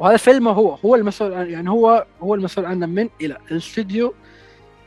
وهذا 0.03 0.17
فيلم 0.17 0.49
هو 0.49 0.75
هو 0.75 0.95
المسؤول 0.95 1.33
يعني 1.33 1.71
هو 1.71 2.07
هو 2.23 2.35
المسؤول 2.35 2.67
عنه 2.67 2.87
من 2.87 3.09
إلى 3.21 3.37
الاستوديو. 3.51 4.15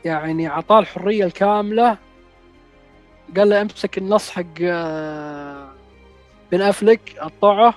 يعني 0.04 0.48
أعطاه 0.48 0.78
الحرية 0.78 1.24
الكاملة. 1.24 1.96
قال 3.36 3.48
له 3.48 3.62
امسك 3.62 3.98
النص 3.98 4.30
حق 4.30 4.44
آه، 4.62 5.68
بن 6.52 6.60
أفلك 6.60 7.00
قطعه 7.20 7.74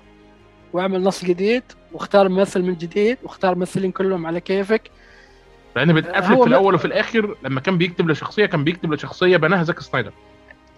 واعمل 0.73 1.03
نص 1.03 1.25
جديد 1.25 1.63
واختار 1.91 2.29
ممثل 2.29 2.61
من 2.61 2.75
جديد 2.75 3.17
واختار 3.23 3.55
ممثلين 3.55 3.91
كلهم 3.91 4.25
على 4.25 4.41
كيفك. 4.41 4.91
لأن 5.75 5.93
بن 5.93 6.05
أفلك 6.05 6.41
في 6.43 6.47
الأول 6.47 6.75
وفي 6.75 6.85
الآخر 6.85 7.35
لما 7.43 7.61
كان 7.61 7.77
بيكتب 7.77 8.09
لشخصية 8.09 8.45
كان 8.45 8.63
بيكتب 8.63 8.93
لشخصية 8.93 9.37
بناها 9.37 9.63
زاك 9.63 9.79
سنايدر. 9.79 10.11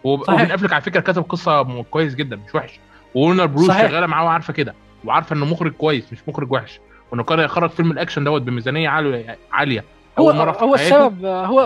وبن 0.04 0.52
أفلك 0.52 0.74
على 0.74 0.82
فكرة 0.82 1.00
كتب 1.00 1.22
قصة 1.30 1.84
كويس 1.84 2.16
جدا 2.16 2.36
مش 2.36 2.56
وحش. 2.56 2.80
وورنر 3.16 3.46
بروس 3.46 3.68
شغالة 3.68 4.08
معاه 4.08 4.26
وعارفة 4.26 4.54
كده. 4.54 4.76
وعارفة 5.06 5.36
إنه 5.36 5.46
مخرج 5.46 5.72
كويس 5.74 6.14
مش 6.14 6.20
مخرج 6.28 6.52
وحش. 6.52 6.80
وإنه 7.12 7.24
كان 7.24 7.40
يخرج 7.40 7.70
فيلم 7.70 7.92
الأكشن 7.92 8.24
دوت 8.24 8.42
بميزانية 8.42 8.90
عاليه 9.52 9.84
هو 10.20 10.34
مرة 10.34 10.58
هو 10.64 10.76
السبب 10.76 11.26
هو 11.26 11.60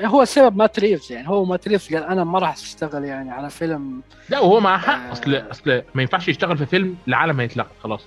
هو 0.00 0.22
السبب 0.22 0.56
مات 0.56 0.78
ريفز 0.78 1.12
يعني. 1.12 1.28
هو 1.28 1.44
مات 1.44 1.68
ريفز 1.68 1.94
قال 1.94 2.04
أنا 2.04 2.24
ما 2.24 2.38
راح 2.38 2.52
أشتغل 2.52 3.04
يعني 3.04 3.30
على 3.30 3.50
فيلم. 3.50 4.00
لا 4.28 4.38
وهو 4.40 4.60
مع 4.60 4.78
حق. 4.78 5.08
آه. 5.08 5.12
اصل 5.12 5.42
أصل 5.50 5.82
ما 5.94 6.02
ينفعش 6.02 6.28
يشتغل 6.28 6.58
في 6.58 6.66
فيلم 6.66 6.96
العالم 7.08 7.40
هيتلغى 7.40 7.68
خلاص. 7.82 8.04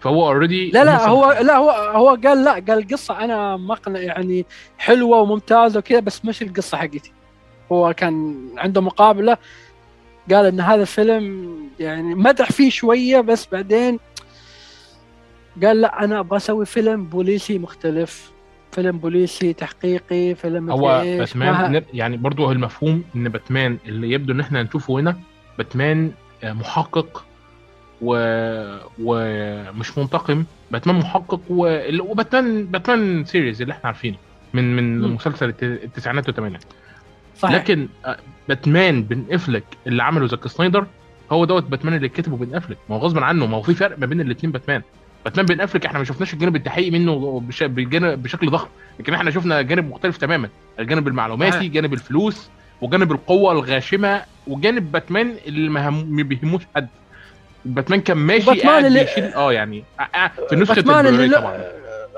فهو 0.00 0.28
already 0.28 0.70
لا 0.70 0.84
لا 0.84 1.08
هو 1.08 1.32
لا 1.32 1.56
هو 1.56 1.70
هو 1.70 2.08
قال 2.24 2.44
لا 2.44 2.52
قال 2.52 2.70
القصة 2.70 3.24
أنا 3.24 3.56
مقنع 3.56 4.00
يعني 4.00 4.46
حلوة 4.78 5.20
وممتازة 5.20 5.78
وكذا 5.78 6.00
بس 6.00 6.24
مش 6.24 6.42
القصة 6.42 6.78
حقتي. 6.78 7.12
هو 7.72 7.94
كان 7.94 8.36
عنده 8.58 8.80
مقابلة 8.80 9.36
قال 10.30 10.46
إن 10.46 10.60
هذا 10.60 10.82
الفيلم 10.82 11.54
يعني 11.80 12.14
مدح 12.14 12.52
فيه 12.52 12.70
شوية 12.70 13.20
بس 13.20 13.48
بعدين 13.52 13.98
قال 15.64 15.80
لا 15.80 16.04
أنا 16.04 16.20
أبغى 16.20 16.36
أسوي 16.36 16.66
فيلم 16.66 17.04
بوليسي 17.04 17.58
مختلف 17.58 18.32
فيلم 18.72 18.98
بوليسي 18.98 19.52
تحقيقي 19.52 20.34
فيلم 20.34 20.70
هو 20.70 21.02
باتمان 21.04 21.82
يعني 21.94 22.16
برضو 22.16 22.52
المفهوم 22.52 23.04
إن 23.16 23.28
باتمان 23.28 23.78
اللي 23.86 24.10
يبدو 24.10 24.32
إن 24.32 24.40
إحنا 24.40 24.62
نشوفه 24.62 24.94
هنا 25.00 25.16
باتمان 25.58 26.12
آه، 26.44 26.52
محقق 26.52 27.24
و... 28.02 28.14
ومش 29.02 29.98
منتقم 29.98 30.44
باتمان 30.70 30.96
محقق 30.96 31.40
و... 31.50 31.78
وباتمان 32.00 32.64
باتمان 32.64 33.24
series 33.24 33.62
اللي 33.62 33.72
إحنا 33.72 33.86
عارفينه 33.86 34.16
من 34.54 34.76
من 34.76 35.00
م. 35.00 35.14
مسلسل 35.14 35.54
التسعينات 35.62 36.26
والثمانينات 36.26 36.64
صحيح. 37.38 37.54
لكن 37.54 37.88
آه، 38.06 38.16
باتمان 38.48 39.02
بن 39.02 39.24
أفلك 39.30 39.64
اللي 39.86 40.02
عمله 40.02 40.26
زاك 40.26 40.46
سنايدر 40.46 40.86
هو 41.32 41.44
دوت 41.44 41.64
باتمان 41.64 41.94
اللي 41.94 42.08
كتبه 42.08 42.36
بن 42.36 42.54
أفلك 42.54 42.78
ما 42.88 42.96
هو 42.96 43.00
غصبا 43.00 43.24
عنه 43.24 43.46
ما 43.46 43.56
هو 43.56 43.62
في 43.62 43.74
فرق 43.74 43.98
ما 43.98 44.06
بين 44.06 44.20
الاثنين 44.20 44.52
باتمان 44.52 44.82
باتمان 45.28 45.46
بن 45.46 45.60
أفلك 45.60 45.86
إحنا 45.86 45.98
ما 45.98 46.04
شفناش 46.04 46.34
الجانب 46.34 46.56
التحقيقي 46.56 46.90
منه 46.90 47.42
بشكل 48.16 48.50
ضخم. 48.50 48.68
لكن 49.00 49.14
إحنا 49.14 49.30
شفنا 49.30 49.62
جانب 49.62 49.90
مختلف 49.90 50.16
تماما. 50.16 50.48
الجانب 50.78 51.08
المعلوماتي 51.08 51.66
آه. 51.66 51.68
جانب 51.68 51.92
الفلوس 51.92 52.48
وجانب 52.82 53.12
القوة 53.12 53.52
الغاشمة 53.52 54.22
وجانب 54.46 54.92
باتمان 54.92 55.36
اللي 55.46 55.68
ما 55.68 56.22
بيهموش 56.22 56.62
حد. 56.76 56.88
باتمان 57.64 58.00
كان 58.00 58.16
ماشي 58.16 58.60
قاعد 58.60 58.84
اللي... 58.84 59.00
بيشيل 59.04 59.24
آه 59.24 59.52
يعني 59.52 59.84
في 60.48 60.56
نسخة 60.56 60.74
باتمان 60.74 61.06
اللي 61.06 61.36
طبعا. 61.36 61.64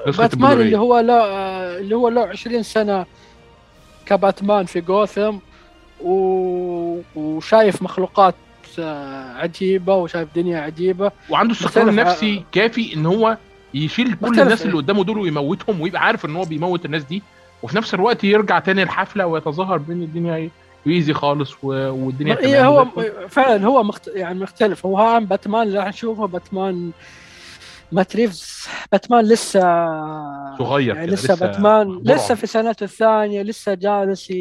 نسخة 0.08 0.22
باتمان 0.22 0.60
اللي 0.60 0.78
هو 0.78 1.00
له 1.00 1.14
اللي 1.78 1.96
هو 1.96 2.08
له 2.08 2.26
20 2.26 2.62
سنة 2.62 3.06
كباتمان 4.06 4.66
في 4.66 4.80
جوثم 4.80 5.36
و... 6.00 6.12
وشايف 7.16 7.82
مخلوقات 7.82 8.34
آه، 8.34 8.49
عجيبة 9.36 9.94
وشايف 9.94 10.28
دنيا 10.36 10.60
عجيبة. 10.60 11.10
وعنده 11.30 11.52
استقرار 11.54 11.94
نفسي 11.94 12.44
كافي 12.52 12.94
إن 12.94 13.06
هو 13.06 13.36
يشيل 13.74 14.14
كل 14.14 14.40
الناس 14.40 14.62
اللي 14.62 14.76
قدامه 14.76 15.04
دول 15.04 15.18
ويموتهم 15.18 15.80
ويبقى 15.80 16.02
عارف 16.02 16.24
إن 16.24 16.36
هو 16.36 16.44
بيموت 16.44 16.84
الناس 16.84 17.04
دي. 17.04 17.22
وفي 17.62 17.76
نفس 17.76 17.94
الوقت 17.94 18.24
يرجع 18.24 18.58
تاني 18.58 18.82
الحفلة 18.82 19.26
ويتظاهر 19.26 19.78
بين 19.78 20.02
الدنيا 20.02 20.50
ايزي 20.86 21.12
خالص 21.12 21.54
والدنيا 21.62 22.38
إيه 22.38 22.66
هو 22.66 22.86
فعلا 23.28 23.66
هو 23.66 23.82
مخت... 23.82 24.10
يعني 24.14 24.38
مختلف. 24.38 24.86
هو 24.86 24.98
عن 24.98 25.24
باتمان 25.24 25.62
اللي 25.62 25.78
راح 25.78 25.88
نشوفه. 25.88 26.26
باتمان 26.26 26.90
مات 27.92 28.16
ريفز. 28.16 28.66
باتمان 28.92 29.24
لسه 29.24 29.60
صغير 30.58 30.96
يعني 30.96 31.10
لسه, 31.10 31.34
لسه 31.34 31.46
باتمان 31.46 32.02
لسه 32.04 32.34
في 32.34 32.46
سنته 32.46 32.84
الثانية 32.84 33.42
لسه 33.42 33.74
جالس. 33.74 34.32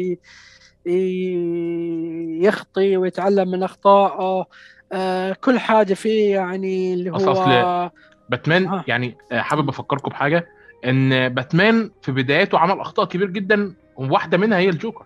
يخطي 2.46 2.96
ويتعلم 2.96 3.50
من 3.50 3.62
أخطائه. 3.62 4.46
آه 4.92 5.32
كل 5.32 5.58
حاجة 5.58 5.94
فيه 5.94 6.34
يعني 6.34 6.94
اللي 6.94 7.10
هو 7.10 7.16
أصل 7.16 7.90
باتمان 8.28 8.66
آه. 8.66 8.84
يعني 8.88 9.16
حابب 9.32 9.68
أفكركم 9.68 10.10
بحاجة 10.10 10.48
إن 10.86 11.28
باتمان 11.28 11.90
في 12.02 12.12
بداياته 12.12 12.58
عمل 12.58 12.80
أخطاء 12.80 13.06
كبير 13.06 13.30
جدا 13.30 13.74
وواحدة 13.96 14.38
منها 14.38 14.58
هي 14.58 14.68
الجوكر. 14.68 15.04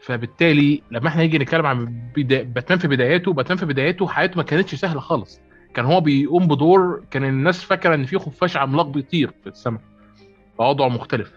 فبالتالي 0.00 0.82
لما 0.90 1.08
إحنا 1.08 1.22
نيجي 1.22 1.38
نتكلم 1.38 1.66
عن 1.66 2.02
بدا... 2.16 2.42
باتمان 2.42 2.78
في 2.78 2.88
بداياته 2.88 3.32
باتمان 3.32 3.58
في 3.58 3.66
بداياته 3.66 4.08
حياته 4.08 4.36
ما 4.36 4.42
كانتش 4.42 4.74
سهلة 4.74 5.00
خالص. 5.00 5.40
كان 5.74 5.84
هو 5.84 6.00
بيقوم 6.00 6.46
بدور 6.46 7.04
كان 7.10 7.24
الناس 7.24 7.64
فاكرة 7.64 7.94
إن 7.94 8.04
في 8.04 8.18
خفاش 8.18 8.56
عملاق 8.56 8.86
بيطير 8.86 9.30
في 9.42 9.48
السماء 9.48 9.80
فوضعه 10.58 10.88
مختلف. 10.88 11.32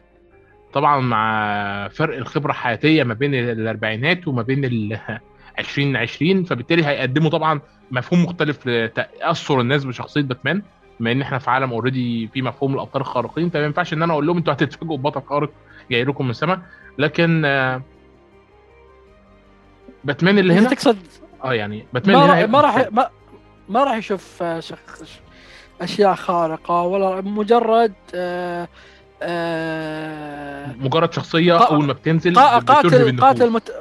طبعا 0.75 0.99
مع 0.99 1.87
فرق 1.87 2.17
الخبرة 2.17 2.51
الحياتية 2.51 3.03
ما 3.03 3.13
بين 3.13 3.33
الأربعينات 3.35 4.27
وما 4.27 4.41
بين 4.41 4.65
ال 4.65 4.99
2020 5.59 6.43
فبالتالي 6.43 6.85
هيقدموا 6.85 7.29
طبعا 7.29 7.61
مفهوم 7.91 8.23
مختلف 8.23 8.67
لتأثر 8.67 9.61
الناس 9.61 9.85
بشخصية 9.85 10.21
باتمان 10.21 10.61
بما 10.99 11.11
إن 11.11 11.21
إحنا 11.21 11.39
في 11.39 11.51
عالم 11.51 11.71
اوريدي 11.71 12.27
في 12.27 12.41
مفهوم 12.41 12.73
الأبطال 12.73 13.01
الخارقين 13.01 13.49
فما 13.49 13.65
ينفعش 13.65 13.93
إن 13.93 14.03
أنا 14.03 14.13
أقول 14.13 14.27
لهم 14.27 14.37
أنتوا 14.37 14.53
هتتفاجئوا 14.53 14.97
ببطل 14.97 15.21
خارق 15.21 15.51
جاي 15.91 16.03
لكم 16.03 16.25
من 16.25 16.31
السماء. 16.31 16.59
لكن 16.97 17.41
باتمان 20.03 20.39
اللي 20.39 20.53
هنا 20.53 20.69
تقصد 20.69 20.97
آه 21.43 21.53
يعني 21.53 21.85
باتمان 21.93 22.17
ما 22.17 22.39
هنا 22.39 22.45
ما 22.45 22.61
راح 22.61 22.87
ما, 22.91 23.09
ما 23.69 23.83
راح 23.83 23.95
يشوف 23.95 24.43
أشياء 25.81 26.15
خارقة 26.15 26.81
ولا 26.81 27.21
مجرد 27.21 27.93
آه 28.15 28.67
آه 29.21 30.75
مجرد 30.79 31.13
شخصية 31.13 31.57
أول 31.57 31.85
ما 31.85 31.93
بتنزل 31.93 32.39
قاتل 32.39 33.21
قاتل 33.21 33.49
مت... 33.49 33.71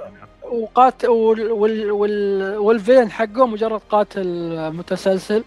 وقاتل 0.42 1.08
وال... 1.08 1.52
وال... 1.52 1.90
وال... 1.90 2.56
والفين 2.58 3.10
حقه 3.10 3.46
مجرد 3.46 3.80
قاتل 3.90 4.70
متسلسل. 4.72 5.44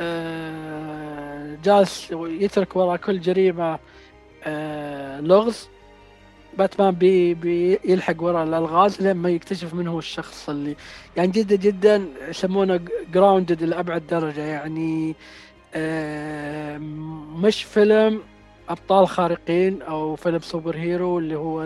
آه 0.00 1.56
جالس 1.64 2.10
يترك 2.12 2.76
وراء 2.76 2.96
كل 2.96 3.20
جريمة 3.20 3.78
آه 4.44 5.20
لغز. 5.20 5.68
باتمان 6.58 6.94
بي 6.94 7.34
بيلحق 7.34 8.22
وراء 8.22 8.44
الألغاز 8.44 9.02
لما 9.02 9.30
يكتشف 9.30 9.74
من 9.74 9.88
هو 9.88 9.98
الشخص 9.98 10.48
اللي 10.48 10.76
يعني 11.16 11.32
جدا 11.32 11.56
جدا 11.56 12.04
يسمونه 12.28 12.80
grounded 13.12 13.62
لأبعد 13.62 14.02
درجة. 14.10 14.40
يعني 14.40 15.14
آه 15.74 16.78
مش 17.42 17.64
فيلم 17.64 18.20
أبطال 18.68 19.08
خارقين 19.08 19.82
أو 19.82 20.16
فيلم 20.16 20.40
superhero 20.40 21.18
اللي 21.18 21.34
هو 21.34 21.64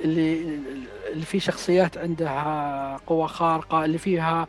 اللي 0.00 0.58
اللي 1.12 1.24
فيه 1.24 1.38
شخصيات 1.38 1.98
عندها 1.98 3.00
قوة 3.06 3.26
خارقة 3.26 3.84
اللي 3.84 3.98
فيها 3.98 4.48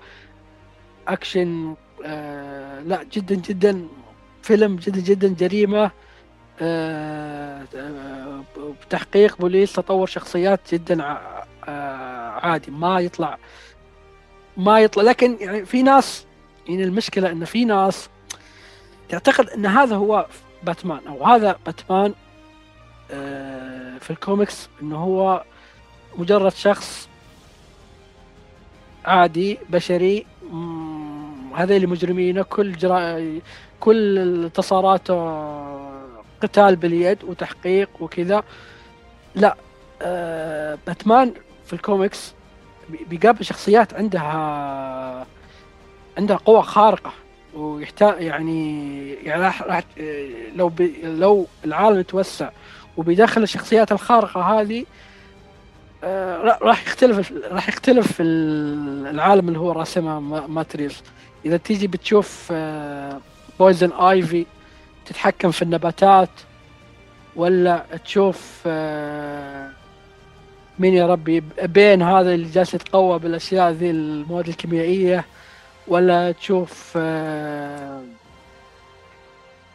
أكشن 1.08 1.75
آه 2.06 2.80
لا 2.82 3.03
جدا 3.03 3.36
جدا 3.36 3.88
فيلم 4.41 4.75
جدا 4.75 4.99
جدا 4.99 5.27
جريمة 5.27 5.91
آه 6.62 7.63
تحقيق 8.89 9.38
بوليس 9.38 9.73
تطور 9.73 10.08
شخصيات 10.08 10.60
جدا 10.73 11.03
آه 11.67 12.30
عادي 12.30 12.71
ما 12.71 12.99
يطلع 12.99 13.38
ما 14.58 14.80
يطلع. 14.80 15.03
لكن 15.03 15.38
يعني 15.39 15.65
في 15.65 15.82
ناس 15.84 16.25
يعني 16.67 16.84
المشكلة 16.84 17.32
إن 17.32 17.45
في 17.45 17.65
ناس 17.65 18.10
تعتقد 19.10 19.49
إن 19.49 19.65
هذا 19.65 19.95
هو 19.95 20.25
باتمان. 20.63 21.08
أو 21.08 21.26
هذا 21.26 21.56
باتمان 21.65 22.13
آه، 23.12 23.98
في 23.98 24.10
الكوميكس 24.12 24.70
إنه 24.82 24.98
هو 24.98 25.43
مجرد 26.17 26.52
شخص 26.52 27.10
عادي 29.06 29.60
بشري 29.70 30.26
هذيل 31.56 31.89
مجرمين 31.89 32.41
كل 32.41 32.74
جرا... 32.74 33.39
كل 33.80 34.17
انتصاراته 34.17 35.17
قتال 36.41 36.76
باليد 36.76 37.24
وتحقيق 37.24 37.89
وكذا. 38.00 38.43
لا 39.36 39.56
آه 40.02 40.78
باتمان 40.88 41.34
في 41.65 41.74
الكوميكس 41.74 42.34
بيقابل 42.89 43.46
شخصيات 43.46 43.93
عندها 43.93 45.26
عندها 46.17 46.38
قوة 46.38 46.62
خارقة. 46.62 47.12
ويحتاج 47.58 48.22
يعني 48.22 49.13
يعني 49.13 49.41
راح 49.41 49.62
راح 49.62 49.84
لو 50.56 50.70
بي 50.70 50.93
لو 51.04 51.48
العالم 51.65 52.00
يتوسع 52.00 52.50
وبيدخل 52.98 53.43
الشخصيات 53.43 53.91
الخارقة 53.91 54.41
هذه 54.41 54.86
آه، 56.04 56.58
راح 56.62 56.88
يختلف 56.88 57.34
راح 57.52 57.70
يختلف 57.70 58.17
العالم 58.22 59.48
اللي 59.48 59.60
هو 59.60 59.72
راسمه 59.72 60.20
مات 60.47 60.65
ريفز 60.65 61.01
إذا 61.46 61.58
تيجي 61.58 61.88
بتشوف 61.88 62.54
بويزن 63.60 63.91
آه، 63.91 64.12
ايفي 64.12 64.46
تتحكم 65.06 65.52
في 65.52 65.62
النباتات 65.62 66.30
ولا 67.36 67.86
تشوف 68.06 68.63
آه، 68.65 69.70
مين 70.80 70.93
يا 70.93 71.08
ربي 71.08 71.43
بين 71.63 72.02
هذا 72.02 72.34
اللي 72.34 72.50
جالس 72.50 72.74
يتقوى 72.74 73.20
بالأشياء 73.20 73.72
ذي 73.72 73.91
المواد 73.91 74.48
الكيميائية 74.48 75.26
ولا 75.88 76.32
تشوف 76.32 76.93
آه 76.97 78.04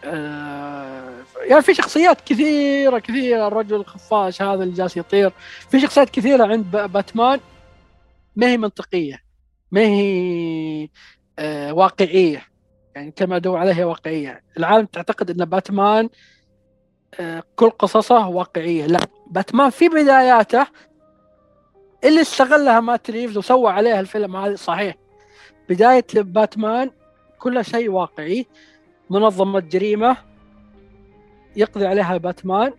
آه 0.05 1.13
يعني 1.41 1.63
في 1.63 1.75
شخصيات 1.75 2.21
كثيرة 2.21 2.99
كثيرة. 2.99 3.47
الرجل 3.47 3.77
الخفاش 3.77 4.43
هذا 4.43 4.63
اللي 4.63 4.75
جالس 4.75 4.97
يطير. 4.97 5.33
في 5.71 5.81
شخصيات 5.81 6.11
كثيرة 6.11 6.47
عند 6.47 6.77
باتمان 6.77 7.41
ما 8.37 8.47
هي 8.47 8.57
منطقية 8.57 9.23
ما 9.71 9.81
هي 9.81 10.89
آه 11.39 11.73
واقعية. 11.73 12.43
يعني 12.95 13.11
كما 13.11 13.37
أدور 13.37 13.59
عليها 13.59 13.85
واقعية. 13.85 14.43
العالم 14.59 14.87
تعتقد 14.87 15.31
أن 15.31 15.45
باتمان 15.45 16.09
كل 17.57 17.71
قصصه 17.71 18.29
واقعية. 18.29 18.87
لا 18.87 19.01
باتمان 19.31 19.71
في 19.71 19.89
بداياته 19.89 20.67
اللي 22.05 22.21
استغلها 22.21 22.81
مات 22.81 23.11
ريفز 23.11 23.39
وسوى 23.39 23.73
عليها 23.73 24.01
الفيلم 24.01 24.37
هذا 24.37 24.57
صحيح. 24.57 24.95
بداية 25.69 26.07
باتمان 26.15 26.91
كل 27.39 27.65
شيء 27.65 27.91
واقعي. 27.91 28.47
منظمة 29.11 29.61
جريمة 29.61 30.17
يقضي 31.57 31.87
عليها 31.87 32.17
باتمان 32.17 32.73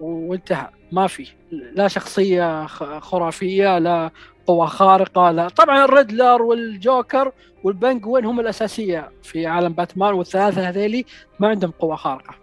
وانتهى. 0.00 0.68
ما 0.92 1.06
في. 1.06 1.28
لا 1.50 1.88
شخصية 1.88 2.66
خرافية 3.00 3.78
لا 3.78 4.10
قوة 4.46 4.66
خارقة 4.66 5.30
لا. 5.30 5.48
طبعا 5.48 5.84
الريدلر 5.84 6.42
والجوكر 6.42 7.32
والبنجوين 7.64 8.24
هم 8.24 8.40
الأساسية 8.40 9.12
في 9.22 9.46
عالم 9.46 9.72
باتمان 9.72 10.14
والثلاثة 10.14 10.68
هذيلي 10.68 11.04
ما 11.40 11.48
عندهم 11.48 11.70
قوة 11.70 11.96
خارقة. 11.96 12.34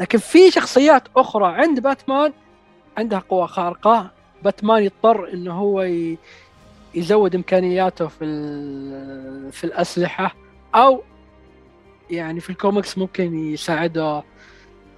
لكن 0.00 0.18
في 0.18 0.50
شخصيات 0.50 1.02
أخرى 1.16 1.46
عند 1.46 1.80
باتمان 1.80 2.32
عندها 2.96 3.18
قوة 3.18 3.46
خارقة. 3.46 4.10
باتمان 4.44 4.82
يضطر 4.82 5.32
إنه 5.32 5.54
هو 5.54 5.88
يزود 6.94 7.34
إمكانياته 7.34 8.06
في 8.08 8.24
في 9.52 9.64
الأسلحة 9.64 10.34
أو 10.74 11.02
يعني 12.10 12.40
في 12.40 12.50
الكوميكس 12.50 12.98
ممكن 12.98 13.34
يساعده 13.52 14.22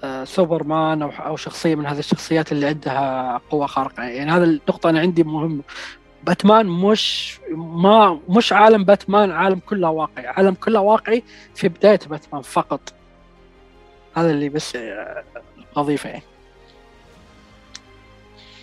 آه، 0.04 0.24
سوبرمان 0.24 1.02
أو 1.02 1.10
أو 1.10 1.36
شخصية 1.36 1.74
من 1.74 1.86
هذه 1.86 1.98
الشخصيات 1.98 2.52
اللي 2.52 2.66
عندها 2.66 3.40
قوة 3.50 3.66
خارقة. 3.66 4.02
يعني 4.02 4.30
هذا 4.30 4.44
النقطة 4.44 4.90
أنا 4.90 5.00
عندي 5.00 5.22
مهم. 5.24 5.62
باتمان 6.24 6.66
مش 6.66 7.38
ما 7.56 8.20
مش 8.28 8.52
عالم 8.52 8.84
باتمان 8.84 9.30
عالم 9.30 9.58
كله 9.58 9.90
واقعي. 9.90 10.26
عالم 10.26 10.54
كله 10.54 10.80
واقعي 10.80 11.22
في 11.54 11.68
بداية 11.68 11.98
باتمان 12.10 12.42
فقط. 12.42 12.94
هذا 14.16 14.30
اللي 14.30 14.48
بس 14.48 14.78
اضيفه 15.76 16.10
يعني. 16.10 16.22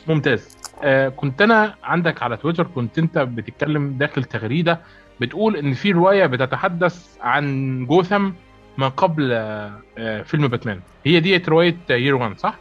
ممتاز. 0.07 0.57
آه 0.83 1.09
كنت 1.09 1.41
أنا 1.41 1.75
عندك 1.83 2.23
على 2.23 2.37
تويتر 2.37 2.63
كنت 2.75 2.97
أنت 2.97 3.17
بتتكلم 3.17 3.97
داخل 3.97 4.23
تغريدة 4.23 4.81
بتقول 5.21 5.55
إن 5.57 5.73
في 5.73 5.91
رواية 5.91 6.25
بتتحدث 6.25 7.17
عن 7.21 7.85
جوثم 7.85 8.29
ما 8.77 8.87
قبل 8.87 9.29
آه 9.33 10.21
فيلم 10.21 10.47
باتمان. 10.47 10.79
هي 11.05 11.19
دي 11.19 11.37
رواية 11.37 11.77
يير 11.89 12.15
1 12.15 12.39
صح؟ 12.39 12.55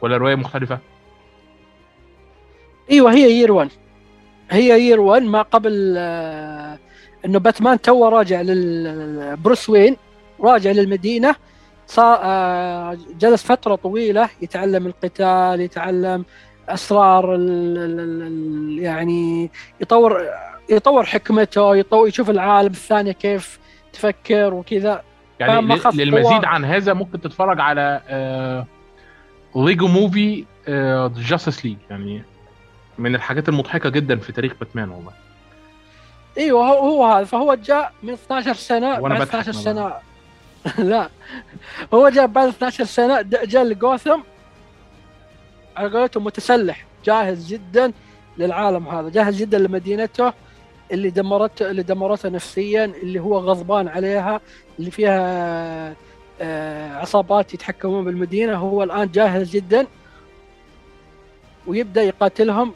ولا 0.00 0.16
رواية 0.16 0.34
مختلفة؟ 0.34 0.78
إيوه 2.90 3.12
هي 3.12 3.32
يير 3.32 3.52
1 3.52 3.70
هي 4.50 4.80
يير 4.88 5.00
1 5.00 5.22
ما 5.22 5.42
قبل 5.42 5.94
آه 5.98 6.78
إنه 7.24 7.38
باتمان 7.38 7.80
تو 7.80 8.08
راجع 8.08 8.40
للبروس 8.40 9.70
وين 9.70 9.96
راجع 10.40 10.70
للمدينة 10.70 11.34
صار 11.86 12.18
آه 12.22 12.98
جلس 13.20 13.42
فترة 13.44 13.74
طويلة 13.74 14.28
يتعلم 14.42 14.86
القتال 14.86 15.60
يتعلم 15.60 16.24
أسرار 16.68 17.34
ال 17.34 17.78
ال 17.78 18.78
يعني 18.82 19.50
يطور 19.80 20.26
يطور 20.68 21.04
حكمته 21.04 21.76
يطور 21.76 22.08
يشوف 22.08 22.30
العالم 22.30 22.70
الثانية 22.70 23.12
كيف 23.12 23.58
تفكر 23.92 24.54
وكذا. 24.54 25.02
يعني 25.40 25.80
للمزيد 25.94 26.44
عن 26.44 26.64
هذا 26.64 26.92
ممكن 26.92 27.20
تتفرج 27.20 27.60
على 27.60 28.00
آه 28.08 28.66
Lego 29.56 29.88
Movie 29.88 30.44
Justice 31.16 31.64
League 31.64 31.76
يعني 31.90 32.22
من 32.98 33.14
الحاجات 33.14 33.48
المضحكة 33.48 33.90
جدا 33.90 34.16
في 34.16 34.32
تاريخ 34.32 34.52
باتمان 34.60 34.88
والله. 34.88 35.12
إيوه 36.38 36.66
هو 36.66 37.06
هذا. 37.06 37.24
فهو 37.24 37.54
جاء 37.54 37.92
من 38.02 38.12
12 38.12 38.54
سنة 38.54 39.00
بعد 39.00 39.20
12 39.20 39.52
سنة. 39.52 39.92
لا 40.78 41.08
هو 41.94 42.08
جاء 42.08 42.26
بعد 42.26 42.48
12 42.48 42.84
سنة 42.84 43.22
جاء 43.22 43.64
لجوثم. 43.64 44.20
على 45.76 45.98
قولتهم 45.98 46.24
متسلح 46.24 46.86
جاهز 47.04 47.46
جدا 47.46 47.92
للعالم 48.38 48.88
هذا. 48.88 49.08
جاهز 49.08 49.36
جدا 49.36 49.58
لمدينته 49.58 50.32
اللي 50.92 51.10
دمرته 51.10 51.70
اللي 51.70 51.82
دمرته 51.82 52.28
نفسيا 52.28 52.84
اللي 52.84 53.20
هو 53.20 53.38
غضبان 53.38 53.88
عليها 53.88 54.40
اللي 54.78 54.90
فيها 54.90 55.94
عصابات 57.00 57.54
يتحكمون 57.54 58.04
بالمدينة. 58.04 58.54
هو 58.56 58.82
الآن 58.82 59.10
جاهز 59.10 59.50
جدا 59.50 59.86
ويبدأ 61.66 62.02
يقاتلهم 62.02 62.72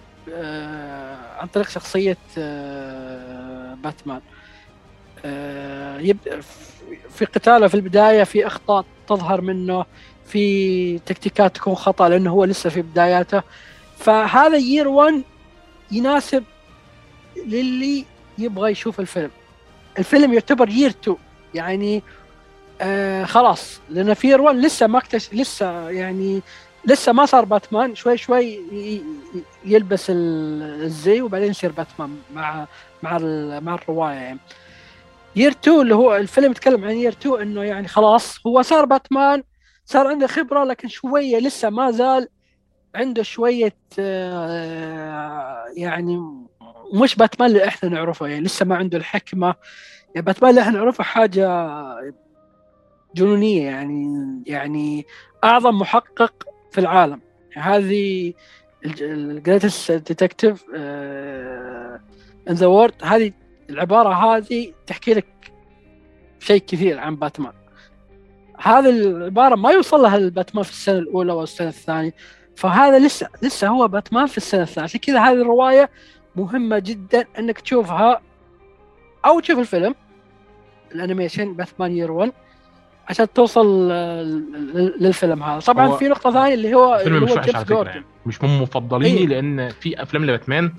عن 1.38 1.46
طريق 1.52 1.68
شخصية 1.68 2.16
باتمان. 3.74 4.20
يبدأ 6.04 6.40
في 7.10 7.24
قتاله 7.24 7.68
في 7.68 7.74
البداية 7.74 8.24
في 8.24 8.46
أخطاء 8.46 8.84
تظهر 9.08 9.40
منه. 9.40 9.84
في 10.28 10.98
تكتيكات 10.98 11.56
تكون 11.56 11.74
خطأ 11.74 12.08
لأنه 12.08 12.30
هو 12.30 12.44
لسه 12.44 12.70
في 12.70 12.82
بداياته. 12.82 13.42
فهذا 13.98 14.56
يير 14.56 14.88
1 14.88 15.22
يناسب 15.90 16.44
للي 17.46 18.04
يبغى 18.38 18.70
يشوف 18.70 19.00
الفيلم. 19.00 19.30
الفيلم 19.98 20.32
يعتبر 20.32 20.68
يير 20.68 20.90
2 20.90 21.16
يعني 21.54 22.02
آه 22.80 23.24
خلاص. 23.24 23.80
لأن 23.90 24.14
في 24.14 24.28
يير 24.28 24.40
1 24.40 24.56
لسه 24.56 24.86
ما 24.86 24.98
اكتشف 24.98 25.34
لسه 25.34 25.90
يعني 25.90 26.40
لسه 26.84 27.12
ما 27.12 27.26
صار 27.26 27.44
باتمان. 27.44 27.94
شوي 27.94 28.16
شوي 28.16 28.60
يلبس 29.64 30.06
الزي 30.08 31.20
وبعدين 31.20 31.50
يصير 31.50 31.72
باتمان 31.72 32.16
مع 32.34 32.66
مع 33.02 33.18
مع 33.60 33.74
الرواية 33.74 34.14
يعني. 34.14 34.38
يير 35.36 35.50
2 35.50 35.80
اللي 35.80 35.94
هو 35.94 36.16
الفيلم 36.16 36.50
يتكلم 36.50 36.84
عن 36.84 36.90
يير 36.96 37.12
2 37.12 37.40
إنه 37.42 37.62
يعني 37.62 37.88
خلاص 37.88 38.40
هو 38.46 38.62
صار 38.62 38.84
باتمان. 38.84 39.42
صار 39.88 40.06
عنده 40.06 40.26
خبرة 40.26 40.64
لكن 40.64 40.88
شوية 40.88 41.38
لسه 41.38 41.70
ما 41.70 41.90
زال 41.90 42.28
عنده 42.94 43.22
شوية 43.22 43.74
يعني 45.76 46.36
مش 47.02 47.16
باتمان 47.16 47.50
اللي 47.50 47.68
إحنا 47.68 47.88
نعرفه. 47.88 48.26
يعني 48.26 48.44
لسه 48.44 48.66
ما 48.66 48.76
عنده 48.76 48.98
الحكمة. 48.98 49.54
يعني 50.14 50.26
باتمان 50.26 50.50
اللي 50.50 50.60
إحنا 50.60 50.72
نعرفه 50.72 51.04
حاجة 51.04 51.68
جنونية. 53.14 53.64
يعني 53.66 54.06
يعني 54.46 55.06
أعظم 55.44 55.78
محقق 55.78 56.44
في 56.70 56.78
العالم. 56.78 57.20
هذه 57.56 58.32
ال 59.02 59.12
greatest 59.12 59.92
detective 59.92 60.64
in 60.74 62.54
the 62.54 62.66
world 62.66 62.94
هذه 63.02 63.32
العبارة 63.70 64.14
هذه 64.14 64.72
تحكي 64.86 65.14
لك 65.14 65.52
شيء 66.40 66.60
كثير 66.66 66.98
عن 66.98 67.16
باتمان. 67.16 67.57
هذه 68.58 68.90
العباره 68.90 69.54
ما 69.54 69.70
يوصل 69.70 70.02
لها 70.02 70.16
الباتمان 70.16 70.64
في 70.64 70.70
السنة 70.70 70.98
الأولى 70.98 71.32
والسنة 71.32 71.68
الثانية. 71.68 72.14
فهذا 72.56 72.98
لسه 72.98 73.28
لسه 73.42 73.68
هو 73.68 73.88
باتمان 73.88 74.26
في 74.26 74.36
السنة 74.36 74.62
الثانية. 74.62 74.84
عشان 74.84 75.00
كذا 75.00 75.20
هذه 75.20 75.42
الرواية 75.42 75.90
مهمة 76.36 76.78
جدا 76.78 77.24
إنك 77.38 77.60
تشوفها 77.60 78.20
أو 79.24 79.40
تشوف 79.40 79.58
الفيلم 79.58 79.94
ال 80.94 81.00
animation 81.00 81.54
باتمان 81.54 81.96
Year 81.96 82.12
1 82.12 82.32
عشان 83.08 83.32
توصل 83.32 83.88
للفيلم 85.00 85.42
هذا. 85.42 85.60
طبعا 85.60 85.96
في 85.96 86.08
نقطة 86.08 86.32
ثانية 86.32 86.54
اللي 86.54 86.74
هو 86.74 86.94
اللي 86.94 87.32
هو 87.32 87.40
جيمس 87.40 87.64
جوردن 87.64 87.90
يعني. 87.90 88.04
مش 88.26 88.42
من 88.42 88.58
مفضليني 88.58 89.18
إيه؟ 89.18 89.26
لأن 89.26 89.68
في 89.68 90.02
أفلام 90.02 90.24
لباتمان 90.24 90.72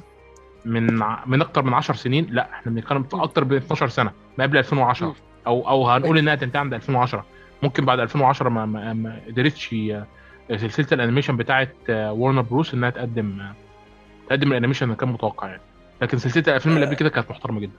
من 0.66 1.04
من 1.26 1.42
أكتر 1.42 1.64
من 1.64 1.74
10 1.74 1.96
سنين. 1.96 2.28
لا 2.32 2.50
إحنا 2.54 2.72
بنتكلم 2.72 3.04
في 3.04 3.16
أكتر 3.18 3.46
من 3.46 3.56
12 3.56 3.88
سنة 3.90 4.12
ما 4.38 4.44
قبل 4.44 4.58
2010 4.58 5.08
م. 5.08 5.14
أو 5.48 5.70
أو 5.70 5.88
هنقول 5.88 6.18
إنها 6.18 6.36
تنتهي 6.36 6.60
عند 6.60 6.74
2010 6.74 7.26
ممكن 7.64 7.86
بعد 7.86 8.00
2010 8.00 8.50
ما 8.50 8.66
ما, 8.66 8.94
ما 8.94 9.20
قدرتش 9.28 9.76
سلسلة 10.50 10.88
ال 10.92 10.96
animation 10.96 11.38
بتاعه 11.38 11.68
ورنر 11.90 12.42
بروس 12.42 12.74
إنها 12.74 12.90
تقدم 12.90 13.42
تقدم 14.30 14.52
ال 14.52 14.55
animation 14.55 14.86
اللي 14.86 14.96
كان 14.96 15.10
متوقع 15.10 15.48
يعني. 15.48 15.62
لكن 16.02 16.18
سلسلة 16.18 16.44
الافلام 16.48 16.76
اللي 16.76 16.86
قبل 16.86 16.96
كده 16.96 17.10
كانت 17.10 17.32
محترمة 17.32 17.60
جدا. 17.60 17.74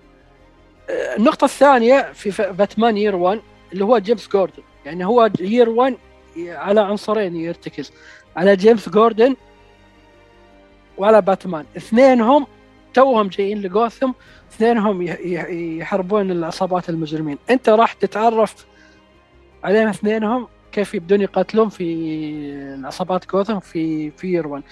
النقطة 0.90 1.44
الثانية 1.44 2.12
في 2.12 2.52
باتمان 2.52 2.96
Year 2.96 3.16
1 3.16 3.40
اللي 3.72 3.84
هو 3.84 3.98
جيمس 3.98 4.28
جوردن. 4.28 4.62
يعني 4.86 5.06
هو 5.06 5.30
Year 5.40 5.68
1 5.68 5.96
على 6.38 6.80
عنصرين 6.80 7.36
يرتكز. 7.36 7.92
على 8.36 8.56
جيمس 8.56 8.88
جوردن 8.88 9.36
وعلى 10.98 11.22
باتمان. 11.22 11.64
اثنينهم 11.76 12.46
توهم 12.94 13.28
جايين 13.28 13.62
لجوثم 13.62 14.10
اثنينهم 14.52 15.02
يحاربون 15.80 16.30
العصابات 16.30 16.88
المجرمين. 16.88 17.38
انت 17.50 17.68
راح 17.68 17.92
تتعرف 17.92 18.66
عليهم 19.64 19.88
اثنينهم 19.88 20.48
كيف 20.72 20.94
يبدون 20.94 21.20
يقاتلون 21.20 21.68
في 21.68 21.84
العصابات 22.78 23.30
جوثم 23.30 23.58
في 23.58 24.10
في 24.10 24.40
1 24.40 24.62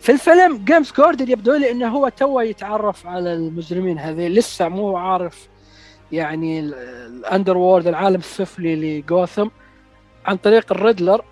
في 0.00 0.12
الفيلم 0.12 0.64
جيمس 0.64 0.92
جوردن 0.92 1.30
يبدو 1.30 1.54
لي 1.54 1.70
إنه 1.70 1.88
هو 1.88 2.08
تو 2.08 2.40
يتعرف 2.40 3.06
على 3.06 3.34
المجرمين 3.34 3.98
هذه 3.98 4.28
لسه 4.28 4.68
مو 4.68 4.96
عارف 4.96 5.48
يعني 6.12 6.60
ال 6.60 7.56
underworld 7.56 7.86
العالم 7.86 8.16
السفلي 8.16 9.00
لجوثم 9.00 9.48
عن 10.26 10.36
طريق 10.36 10.72
الريدلر 10.72 11.24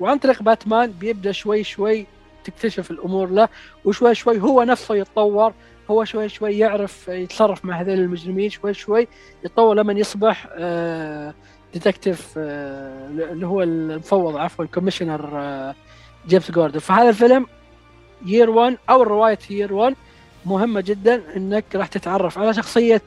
وعن 0.00 0.18
طريق 0.18 0.42
باتمان. 0.42 0.90
بيبدأ 0.90 1.32
شوي 1.32 1.64
شوي 1.64 2.06
تكتشف 2.44 2.90
الأمور 2.90 3.30
له 3.30 3.48
وشوي 3.84 4.14
شوي 4.14 4.40
هو 4.40 4.62
نفسه 4.62 4.94
يتطور 4.94 5.52
هو 5.90 6.04
شوي 6.04 6.28
شوي 6.28 6.58
يعرف 6.58 7.08
يتصرف 7.08 7.64
مع 7.64 7.80
هذول 7.80 7.98
المجرمين 7.98 8.50
شوي 8.50 8.74
شوي 8.74 9.08
يتطور 9.44 9.74
لما 9.74 9.92
يصبح 9.92 10.48
detective 11.76 12.32
اللي 12.36 13.46
هو 13.46 13.62
المفوض 13.62 14.36
عفوا 14.36 14.64
ال 14.64 14.73
commissioner 14.73 15.74
جيمس 16.28 16.50
جوردن. 16.50 16.78
فهذا 16.78 17.08
الفيلم 17.08 17.46
Year 18.26 18.50
1 18.50 18.76
أو 18.90 19.02
روايه 19.02 19.38
Year 19.50 19.72
1 19.72 19.94
مهمة 20.46 20.80
جدا 20.80 21.22
إنك 21.36 21.64
راح 21.74 21.86
تتعرف 21.86 22.38
على 22.38 22.54
شخصية 22.54 23.02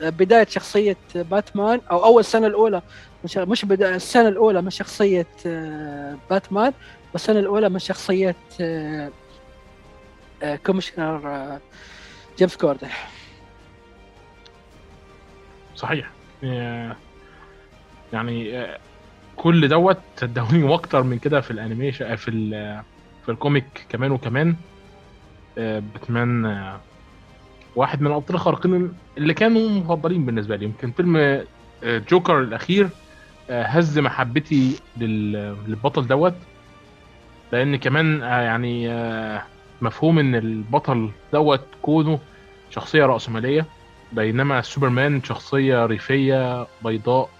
بداية 0.00 0.46
شخصية 0.46 0.96
باتمان 1.14 1.80
أو 1.90 2.04
أول 2.04 2.20
السنة 2.20 2.46
الأولى. 2.46 2.82
مش 3.36 3.64
بدايه 3.64 3.94
السنة 3.94 4.28
الأولى 4.28 4.62
من 4.62 4.70
شخصية 4.70 5.26
باتمان 6.30 6.72
والسنة 7.12 7.38
الأولى 7.38 7.68
من 7.68 7.78
شخصية 7.78 8.36
commissioner 10.66 11.58
جيمس 12.38 12.56
جوردن. 12.56 12.88
صحيح. 15.76 16.10
يعني 18.14 18.66
كل 19.36 19.68
دوت 19.68 19.98
صدقوني 20.16 20.64
وأكتر 20.68 21.02
من 21.02 21.18
كده 21.18 21.40
في 21.40 21.50
ال 21.50 21.57
animation 21.57 22.16
في 22.16 22.30
في 23.24 23.32
ال 23.32 23.41
comic 23.41 23.86
كمان 23.88 24.10
وكمان. 24.10 24.56
باتمان 25.56 26.62
واحد 27.76 28.00
من 28.00 28.06
الابطال 28.06 28.36
الخارقين 28.36 28.92
اللي 29.18 29.34
كانوا 29.34 29.68
مفضلين 29.68 30.26
بالنسبة 30.26 30.56
لي. 30.56 30.64
يمكن 30.64 30.90
فيلم 30.90 31.44
جوكر 31.84 32.40
الأخير 32.40 32.88
هز 33.50 33.98
محبتي 33.98 34.76
للبطل 34.96 36.06
دوت. 36.06 36.34
لأن 37.52 37.76
كمان 37.76 38.20
يعني 38.20 38.88
مفهوم 39.82 40.18
إن 40.18 40.34
البطل 40.34 41.10
دوت 41.32 41.64
كونه 41.82 42.18
شخصية 42.70 43.06
رأسمالية 43.06 43.66
بينما 44.12 44.62
سوبرمان 44.62 45.22
شخصية 45.22 45.86
ريفية 45.86 46.66
بيضاء 46.84 47.22
آه، 47.22 47.33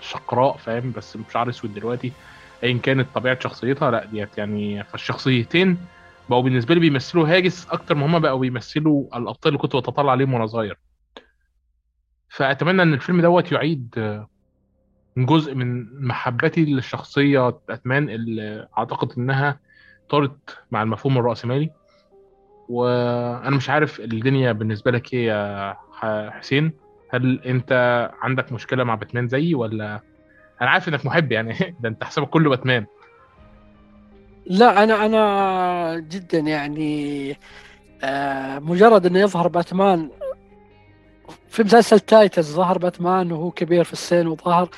شقراء 0.00 0.56
فاهم؟ 0.56 0.92
بس 0.92 1.16
بشعر 1.16 1.48
أسود 1.48 1.74
دلوقتي. 1.74 2.12
ايا 2.64 2.78
كانت 2.78 3.08
طبيعة 3.14 3.40
شخصيتها 3.40 3.90
لأ 3.90 4.04
ديت 4.04 4.38
يعني 4.38 4.84
فالشخصيتين 4.84 5.78
بقوا 6.30 6.42
بالنسبة 6.42 6.74
لي 6.74 6.80
بيمثلوا 6.80 7.28
هاجس 7.28 7.68
أكتر 7.70 7.94
ما 7.94 8.06
هم 8.06 8.18
بقوا 8.18 8.38
بيمثلوا 8.38 9.16
الأبطال 9.16 9.48
اللي 9.48 9.58
كنت 9.58 9.76
بتطلع 9.76 10.12
عليهم 10.12 10.34
وأنا 10.34 10.46
صغير. 10.46 10.78
فأتمنى 12.28 12.82
إن 12.82 12.94
الفيلم 12.94 13.20
دوت 13.20 13.52
يعيد 13.52 13.94
آه، 13.98 14.28
جزء 15.16 15.54
من 15.54 15.86
محبتي 16.06 16.64
للشخصية 16.64 17.60
باتمان 17.68 18.10
اللي 18.10 18.68
أعتقد 18.78 19.12
إنها 19.18 19.60
طارت 20.10 20.58
مع 20.70 20.82
المفهوم 20.82 21.18
الرأسمالي. 21.18 21.70
وأنا 22.68 23.56
مش 23.56 23.70
عارف 23.70 24.00
الدنيا 24.00 24.52
بالنسبة 24.52 24.90
لك 24.90 25.12
إيه 25.12 25.26
يا 25.26 25.76
حسين؟ 26.30 26.72
هل 27.14 27.40
انت 27.46 27.72
عندك 28.22 28.52
مشكلة 28.52 28.84
مع 28.84 28.94
باتمان 28.94 29.28
زيي 29.28 29.54
ولا؟ 29.54 30.00
أنا 30.62 30.70
عارف 30.70 30.88
إنك 30.88 31.06
محب 31.06 31.32
يعني. 31.32 31.54
ده 31.80 31.88
أنت 31.88 32.04
حسابك 32.04 32.28
كله 32.28 32.50
باتمان. 32.50 32.86
لا 34.46 34.82
أنا 34.84 35.06
أنا 35.06 35.98
جدا 35.98 36.38
يعني 36.38 37.36
آه 38.02 38.58
مجرد 38.58 39.06
إنه 39.06 39.18
يظهر 39.18 39.48
باتمان 39.48 40.10
في 41.48 41.62
مسلسل 41.62 42.00
تايتنز 42.00 42.54
ظهر 42.54 42.78
باتمان 42.78 43.32
وهو 43.32 43.50
كبير 43.50 43.84
في 43.84 43.92
السن 43.92 44.26
وظهر 44.26 44.68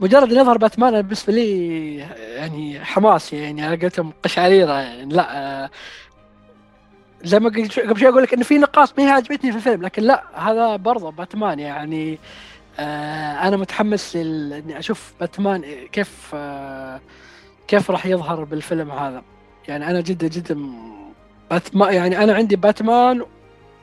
مجرد 0.00 0.32
إنه 0.32 0.40
يظهر 0.40 0.58
باتمان 0.58 1.02
بالنسبة 1.02 1.32
لي 1.32 1.96
يعني 2.36 2.84
حماس 2.84 3.32
يعني 3.32 3.62
على 3.62 3.76
قولتهم 3.76 4.12
قشعريرة 4.22 4.72
يعني. 4.72 5.14
لا 5.14 5.36
آه 5.64 5.70
زي 7.24 7.40
ما 7.40 7.48
قبل 7.48 7.70
شوي 8.00 8.08
أقول 8.08 8.22
لك 8.22 8.34
إنه 8.34 8.44
في 8.44 8.58
نقاط 8.58 8.98
ما 8.98 9.06
هي 9.06 9.10
عجبتني 9.10 9.50
في 9.52 9.56
الفيلم 9.56 9.82
لكن 9.82 10.02
لا 10.02 10.24
هذا 10.34 10.76
برضه 10.76 11.10
باتمان 11.10 11.58
يعني 11.58 12.18
آه 12.78 13.48
أنا 13.48 13.56
متحمس 13.56 14.16
إني 14.16 14.78
أشوف 14.78 15.12
باتمان 15.20 15.62
كيف 15.92 16.30
آه 16.34 17.00
كيف 17.68 17.90
راح 17.90 18.06
يظهر 18.06 18.44
بالفيلم 18.44 18.90
هذا. 18.90 19.22
يعني 19.68 19.90
أنا 19.90 20.00
جدا 20.00 20.28
جدا 20.28 20.58
باتمان 21.50 21.94
يعني 21.94 22.24
أنا 22.24 22.34
عندي 22.34 22.56
باتمان 22.56 23.22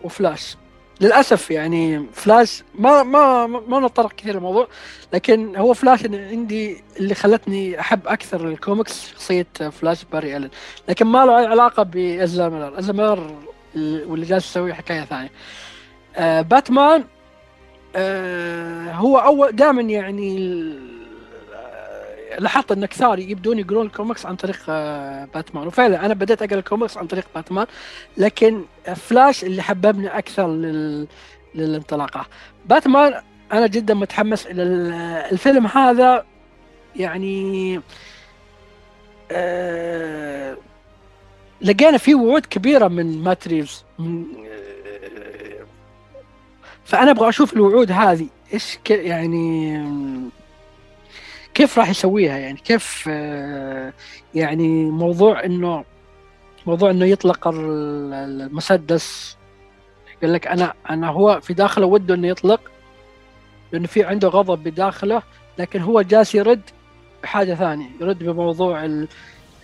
وفلاش. 0.03 0.57
للأسف 1.01 1.51
يعني 1.51 2.05
فلاش 2.13 2.63
ما 2.79 3.03
ما 3.03 3.47
ما 3.47 3.79
نتطرق 3.79 4.13
كثير 4.13 4.37
الموضوع 4.37 4.67
لكن 5.13 5.55
هو 5.55 5.73
فلاش 5.73 6.05
عندي 6.05 6.83
اللي 6.99 7.15
خلتني 7.15 7.79
أحب 7.79 8.07
أكثر 8.07 8.47
الكوميكس 8.47 9.11
شخصية 9.11 9.47
فلاش 9.71 10.03
باري 10.11 10.37
ألن. 10.37 10.49
لكن 10.89 11.05
ما 11.05 11.25
له 11.25 11.39
أي 11.39 11.45
علاقة 11.45 11.83
بازرا 11.83 12.49
ميلر. 12.49 12.79
ازرا 12.79 12.93
ميلر 12.93 13.35
واللي 13.75 14.25
جالس 14.25 14.45
يسوي 14.45 14.73
حكاية 14.73 15.01
ثانية. 15.05 15.31
آه 16.15 16.41
باتمان 16.41 17.03
آه 17.95 18.91
هو 18.91 19.17
أول 19.17 19.51
دائما 19.51 19.81
يعني 19.81 20.37
لاحظت 22.39 22.71
أن 22.71 22.85
كثار 22.85 23.19
يبدون 23.19 23.59
يقرون 23.59 23.85
الكوميكس 23.85 24.25
عن 24.25 24.35
طريق 24.35 24.59
آه، 24.69 25.27
باتمان. 25.33 25.67
وفعلا 25.67 26.05
أنا 26.05 26.13
بديت 26.13 26.41
أقرأ 26.41 26.59
الكوميكس 26.59 26.97
عن 26.97 27.07
طريق 27.07 27.25
باتمان 27.35 27.67
لكن 28.17 28.63
فلاش 28.95 29.43
اللي 29.43 29.61
حببني 29.61 30.17
أكثر 30.17 30.47
لل... 30.47 31.07
للانطلاقة. 31.55 32.25
باتمان 32.65 33.21
أنا 33.51 33.67
جدا 33.67 33.93
متحمس 33.93 34.47
إلى 34.47 34.63
الفيلم 35.31 35.67
هذا 35.67 36.25
يعني 36.95 37.81
أه... 39.31 40.57
لقينا 41.61 41.97
فيه 41.97 42.15
وعود 42.15 42.45
كبيرة 42.45 42.87
من 42.87 43.23
مات 43.23 43.47
ريفز 43.47 43.83
من... 43.99 44.25
أه... 44.47 45.65
فأنا 46.85 47.11
أبغى 47.11 47.29
أشوف 47.29 47.53
الوعود 47.53 47.91
هذه. 47.91 48.27
إيش 48.53 48.77
ك... 48.83 48.89
يعني 48.89 49.77
كيف 51.55 51.79
راح 51.79 51.89
يسويها 51.89 52.37
يعني؟ 52.37 52.57
كيف 52.57 53.05
آه، 53.09 53.93
يعني 54.35 54.85
موضوع 54.85 55.43
إنه 55.45 55.83
موضوع 56.65 56.91
إنه 56.91 57.05
يطلق 57.05 57.47
المسدس. 57.47 59.37
يقول 60.17 60.33
لك 60.33 60.47
أنا 60.47 60.73
أنا 60.89 61.09
هو 61.09 61.39
في 61.41 61.53
داخله 61.53 61.85
وده 61.85 62.15
إنه 62.15 62.27
يطلق 62.27 62.61
لأنه 63.71 63.87
في 63.87 64.03
عنده 64.03 64.27
غضب 64.27 64.63
بداخله 64.63 65.21
لكن 65.57 65.81
هو 65.81 66.01
جالس 66.01 66.35
يرد 66.35 66.61
بحاجة 67.23 67.53
ثانية 67.53 67.89
يرد 68.01 68.23
بموضوع 68.23 68.89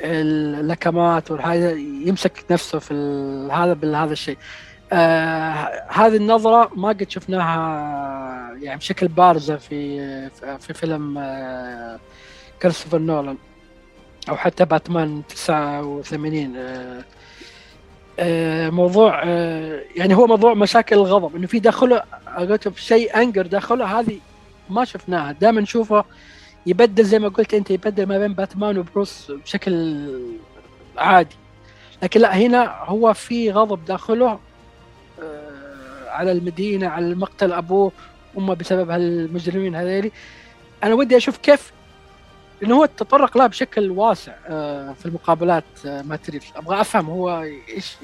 اللكمات 0.02 1.32
والحاجة 1.32 1.72
يمسك 2.06 2.46
نفسه 2.52 2.80
في 2.80 2.94
هذا 3.52 3.74
بهذا 3.74 4.14
الشيء. 4.14 4.38
آه 4.92 5.84
هذه 5.90 6.16
النظرة 6.16 6.72
ما 6.76 6.90
قد 6.90 7.10
شفناها 7.10 8.54
يعني 8.62 8.78
بشكل 8.78 9.08
بارزة 9.08 9.56
في 9.56 10.30
في 10.60 10.74
فيلم 10.74 11.18
آه 11.18 12.00
كريستوفر 12.62 13.00
نولان 13.00 13.38
أو 14.30 14.36
حتى 14.38 14.66
باتمان 14.66 15.22
89 15.30 16.54
آه 16.58 17.04
آه 18.20 18.70
موضوع 18.70 19.22
آه 19.26 19.82
يعني 19.96 20.16
هو 20.16 20.28
موضوع 20.28 20.54
مشاكل 20.54 20.96
الغضب 20.96 21.36
إنه 21.36 21.48
في 21.48 21.60
داخله 21.60 22.04
في 22.58 22.82
شيء 22.82 23.22
انجر 23.22 23.48
داخله 23.48 24.00
هذه 24.00 24.20
ما 24.70 24.86
شفناها. 24.86 25.32
دائما 25.32 25.62
نشوفه 25.62 26.06
يبدل 26.66 27.04
زي 27.04 27.20
ما 27.20 27.28
قلت 27.28 27.54
أنت 27.54 27.72
يبدل 27.72 28.06
ما 28.06 28.18
بين 28.18 28.34
باتمان 28.34 28.78
وبروس 28.78 29.32
بشكل 29.32 30.06
عادي. 30.98 31.36
لكن 32.04 32.22
لا 32.22 32.38
هنا 32.38 32.76
هو 32.84 33.14
في 33.14 33.52
غضب 33.52 33.86
داخله 33.86 34.40
على 36.12 36.32
المدينة 36.32 36.88
على 36.88 37.16
مقتل 37.16 37.54
أبوه 37.54 37.92
امه 38.38 38.54
بسبب 38.54 38.90
هالمجرمين 38.90 39.76
هذيلي. 39.76 40.12
أنا 40.84 40.94
ودي 40.94 41.18
أشوف 41.18 41.38
كيف 41.38 41.72
إنه 42.64 42.76
هو 42.76 42.86
تطرق 42.86 43.38
لها 43.38 43.48
بشكل 43.48 43.92
واسع 43.92 44.34
آه، 44.48 44.94
في 44.94 45.06
المقابلات 45.06 45.64
آه، 45.86 46.02
ما 46.02 46.16
تريف 46.16 46.58
أبغى 46.58 46.82
أفهم 46.82 47.06
هو 47.06 47.42
إيش 47.70 47.96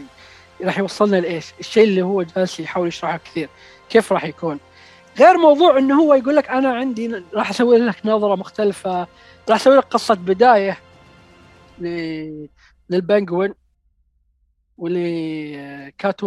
راح 0.62 0.78
يوصلنا 0.80 1.18
لإيش 1.18 1.54
الشيء 1.60 1.84
اللي 1.84 2.02
هو 2.02 2.24
جالس 2.24 2.60
يحاول 2.60 2.88
يشرحه 2.88 3.18
كثير. 3.18 3.50
كيف 3.90 4.14
راح 4.14 4.26
يكون؟ 4.26 4.60
غير 5.20 5.38
موضوع 5.38 5.78
إنه 5.78 6.02
هو 6.02 6.14
يقول 6.14 6.36
لك 6.36 6.50
أنا 6.50 6.76
عندي 6.76 7.24
راح 7.34 7.50
أسوي 7.50 7.78
لك 7.78 8.06
نظرة 8.06 8.36
مختلفة 8.36 9.08
راح 9.50 9.56
أسوي 9.56 9.78
لك 9.78 9.84
قصة 9.84 10.16
بداية 10.16 10.78
للبنجوين 12.90 13.54
ولكات 14.78 16.24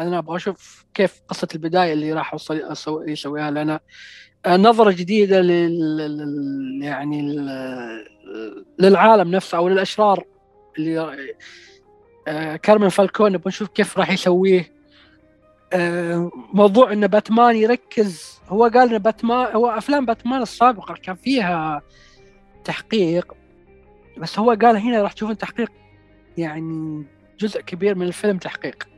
أنا 0.00 0.18
أبغى 0.18 0.36
أشوف 0.36 0.84
كيف 0.94 1.22
قصة 1.28 1.48
البداية 1.54 1.92
اللي 1.92 2.12
راح 2.12 2.32
اوصل 2.32 2.62
يسويها 3.08 3.50
لنا 3.50 3.80
آه، 4.46 4.56
نظرة 4.56 4.90
جديدة 4.90 5.40
لل 5.40 6.80
يعني 6.82 7.22
للعالم 8.78 9.30
نفسه 9.30 9.58
أو 9.58 9.68
للأشرار 9.68 10.24
اللي 10.78 11.16
آه، 12.28 12.56
كارمن 12.56 12.88
فالكون. 12.88 13.32
نبغى 13.32 13.48
نشوف 13.48 13.68
كيف 13.68 13.98
راح 13.98 14.10
يسويه. 14.10 14.72
آه، 15.72 16.30
موضوع 16.52 16.92
إن 16.92 17.06
باتمان 17.06 17.56
يركز. 17.56 18.40
هو 18.48 18.64
قال 18.64 18.94
إن 18.94 18.98
باتمان 18.98 19.56
هو 19.56 19.70
أفلام 19.70 20.06
باتمان 20.06 20.42
السابقة 20.42 20.94
كان 20.94 21.14
فيها 21.14 21.82
تحقيق 22.64 23.34
بس 24.18 24.38
هو 24.38 24.50
قال 24.50 24.76
هنا 24.76 25.02
راح 25.02 25.12
تشوفون 25.12 25.38
تحقيق 25.38 25.70
يعني 26.36 27.04
جزء 27.40 27.60
كبير 27.60 27.94
من 27.94 28.06
الفيلم 28.06 28.38
تحقيق. 28.38 28.93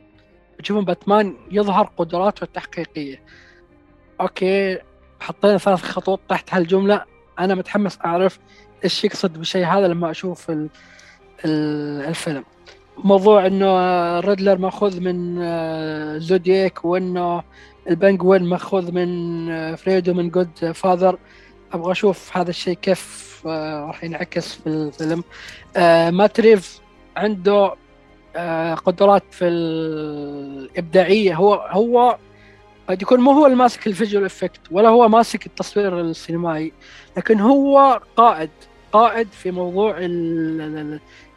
تشوفون 0.63 0.85
باتمان 0.85 1.35
يظهر 1.51 1.89
قدراته 1.97 2.43
التحقيقية. 2.43 3.21
أوكي 4.21 4.77
حطينا 5.19 5.57
ثلاث 5.57 5.81
خطوط 5.81 6.19
تحت 6.29 6.53
هالجملة. 6.53 7.03
أنا 7.39 7.55
متحمس 7.55 7.99
أعرف 8.05 8.39
إيش 8.83 9.03
يقصد 9.03 9.37
بالشيء 9.37 9.65
هذا 9.65 9.87
لما 9.87 10.11
أشوف 10.11 10.49
ال 10.49 10.69
ال 11.45 12.05
الفيلم. 12.05 12.43
موضوع 12.97 13.45
إنه 13.45 14.19
ريدلر 14.19 14.57
مأخوذ 14.57 15.01
من 15.01 15.41
آه، 15.41 16.17
زودياك 16.17 16.85
وإنه 16.85 17.43
البنجوين 17.89 18.43
مأخوذ 18.43 18.91
من 18.91 19.49
آه، 19.49 19.75
فريدو 19.75 20.13
من 20.13 20.29
Godfather. 20.29 21.19
أبغى 21.73 21.91
أشوف 21.91 22.37
هذا 22.37 22.49
الشيء 22.49 22.73
كيف 22.73 23.27
آه، 23.47 23.85
راح 23.85 24.03
ينعكس 24.03 24.55
في 24.55 24.67
الفيلم. 24.67 25.23
مات 26.17 26.38
ريفز 26.38 26.79
عنده 27.17 27.75
قدرات 28.85 29.23
في 29.31 29.47
الإبداعية. 29.47 31.35
هو 31.35 31.53
هو 31.53 32.17
قد 32.89 33.01
يكون 33.01 33.19
مو 33.19 33.31
هو 33.31 33.45
الماسك 33.45 33.87
ال 33.87 33.92
visual 33.92 34.25
effect 34.25 34.59
ولا 34.71 34.89
هو 34.89 35.09
ماسك 35.09 35.45
التصوير 35.45 36.01
السينمائي 36.01 36.73
لكن 37.17 37.39
هو 37.39 38.01
قائد 38.17 38.49
قائد 38.91 39.27
في 39.31 39.51
موضوع 39.51 39.95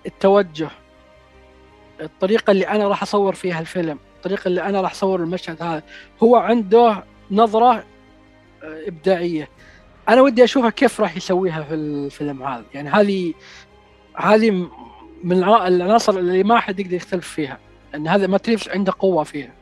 التوجه. 0.06 0.70
الطريقة 2.00 2.50
اللي 2.50 2.68
أنا 2.68 2.88
راح 2.88 3.02
أصور 3.02 3.34
فيها 3.34 3.60
الفيلم 3.60 3.98
الطريقة 4.16 4.48
اللي 4.48 4.62
أنا 4.62 4.80
راح 4.80 4.90
أصور 4.92 5.20
المشهد 5.20 5.62
هذا 5.62 5.82
هو 6.22 6.36
عنده 6.36 7.04
نظرة 7.30 7.72
آه، 7.72 7.84
إبداعية. 8.62 9.48
أنا 10.08 10.20
ودي 10.20 10.44
أشوفها 10.44 10.70
كيف 10.70 11.00
راح 11.00 11.16
يسويها 11.16 11.62
في 11.62 11.74
الفيلم 11.74 12.42
هذا. 12.42 12.64
يعني 12.74 12.88
هذه 12.88 13.34
هذه 14.16 14.68
من 15.24 15.36
العناصر 15.44 16.12
اللي 16.18 16.42
ما 16.42 16.60
حد 16.60 16.80
يقدر 16.80 16.94
يختلف 16.94 17.28
فيها 17.28 17.58
إن 17.94 18.08
هذا 18.08 18.26
مات 18.26 18.48
ريفز 18.48 18.68
عنده 18.68 18.92
قوة 18.98 19.24
فيها. 19.24 19.52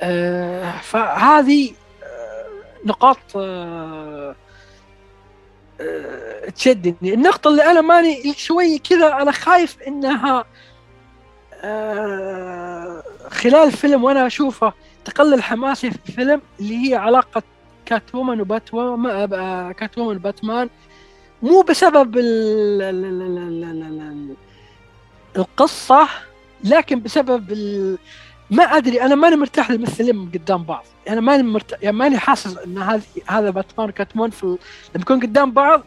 آه 0.00 0.70
فهذه 0.82 1.70
آه 2.02 2.44
نقاط 2.84 3.18
آه 3.36 4.34
آه 5.80 6.48
تشدني. 6.50 7.14
النقطة 7.14 7.48
اللي 7.50 7.62
أنا 7.70 7.80
ماني 7.80 8.34
شوي 8.36 8.78
كذا 8.78 9.12
أنا 9.22 9.32
خايف 9.32 9.76
إنها 9.86 10.44
آه 11.62 13.02
خلال 13.30 13.66
الفيلم 13.66 14.04
وأنا 14.04 14.26
أشوفه 14.26 14.72
تقلل 15.04 15.42
حماسي 15.42 15.90
في 15.90 15.98
الفيلم 16.08 16.40
اللي 16.60 16.90
هي 16.90 16.94
علاقة 16.94 17.42
كات 17.86 18.14
وومن 18.14 18.40
وبات 18.40 18.74
وومن 18.74 19.26
كات 19.72 19.98
وومن 19.98 20.16
وباتمان. 20.16 20.68
مو 21.42 21.62
بسبب 21.62 22.18
ال 22.18 22.82
القصة 25.36 26.08
لكن 26.64 27.00
بسبب 27.00 27.52
ال... 27.52 27.98
ما 28.50 28.64
أدري 28.64 29.02
أنا 29.02 29.14
ماني 29.14 29.36
مرتاح 29.36 29.70
للممثلين 29.70 30.30
قدام 30.34 30.62
بعض. 30.64 30.84
أنا 31.08 31.20
ماني 31.20 31.42
مرتاح 31.42 31.78
يعني 31.82 31.96
ماني 31.96 32.18
حاسس 32.18 32.58
إن 32.58 32.78
هذه 32.78 33.02
هذا 33.26 33.50
باتمان 33.50 33.88
وكات 33.88 34.06
وومن 34.06 34.30
في. 34.30 34.46
لما 34.46 34.58
يكون 35.00 35.20
قدام 35.20 35.52
بعض 35.52 35.82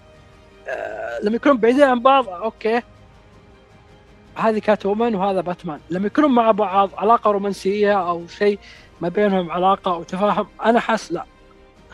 آه... 0.67 1.19
لما 1.23 1.35
يكونوا 1.35 1.57
بعيدين 1.57 1.83
عن 1.83 1.99
بعض 1.99 2.29
أوكي. 2.29 2.81
هذه 4.35 4.59
كات 4.59 4.85
وومن 4.85 5.15
وهذا 5.15 5.41
باتمان. 5.41 5.79
لما 5.89 6.07
يكونوا 6.07 6.29
مع 6.29 6.51
بعض 6.51 6.89
علاقة 6.97 7.31
رومانسية 7.31 8.09
أو 8.09 8.27
شيء 8.27 8.59
ما 9.01 9.09
بينهم 9.09 9.51
علاقة 9.51 9.93
أو 9.93 10.03
تفاهم 10.03 10.47
أنا 10.65 10.79
حاس 10.79 11.11
لا. 11.11 11.25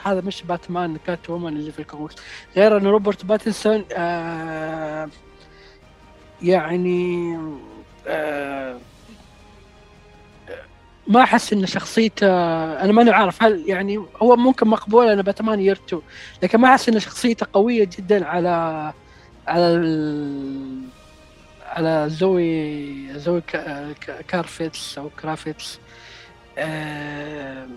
هذا 0.03 0.21
مش 0.21 0.43
باتمان 0.43 0.97
كات 1.07 1.29
وومن 1.29 1.47
اللي 1.47 1.71
في 1.71 1.79
الكوميكس. 1.79 2.15
غير 2.55 2.77
انه 2.77 2.89
روبرت 2.89 3.25
باتينسون 3.25 3.85
آه 3.93 5.09
يعني 6.43 7.37
آه 8.07 8.77
ما 11.07 11.23
أحس 11.23 11.53
إن 11.53 11.65
شخصيته 11.65 12.27
أنا 12.81 12.91
ماني 12.91 13.11
عارف 13.11 13.43
هل 13.43 13.63
يعني 13.67 14.05
هو 14.21 14.35
ممكن 14.35 14.67
مقبول 14.67 15.07
أنا 15.07 15.21
باتمان 15.21 15.59
year 15.59 15.79
2 15.87 16.01
لكن 16.43 16.57
ما 16.59 16.67
أحس 16.69 16.89
إن 16.89 16.99
شخصيته 16.99 17.47
قوية 17.53 17.83
جدا 17.97 18.25
على 18.25 18.93
على 19.47 19.65
على 21.65 22.09
زوي 22.09 23.19
زوي 23.19 23.41
كارفيتز 24.27 24.97
أو 24.97 25.09
كرافيتز. 25.21 25.79
آه 26.57 27.67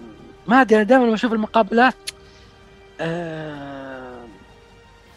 ما 0.46 0.60
أدري 0.60 0.76
أنا 0.76 0.84
دائما 0.84 1.14
أشوف 1.14 1.32
المقابلات 1.32 1.94
آه 3.00 4.24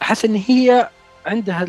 أحس 0.01 0.25
إن 0.25 0.35
هي 0.35 0.89
عندها 1.25 1.65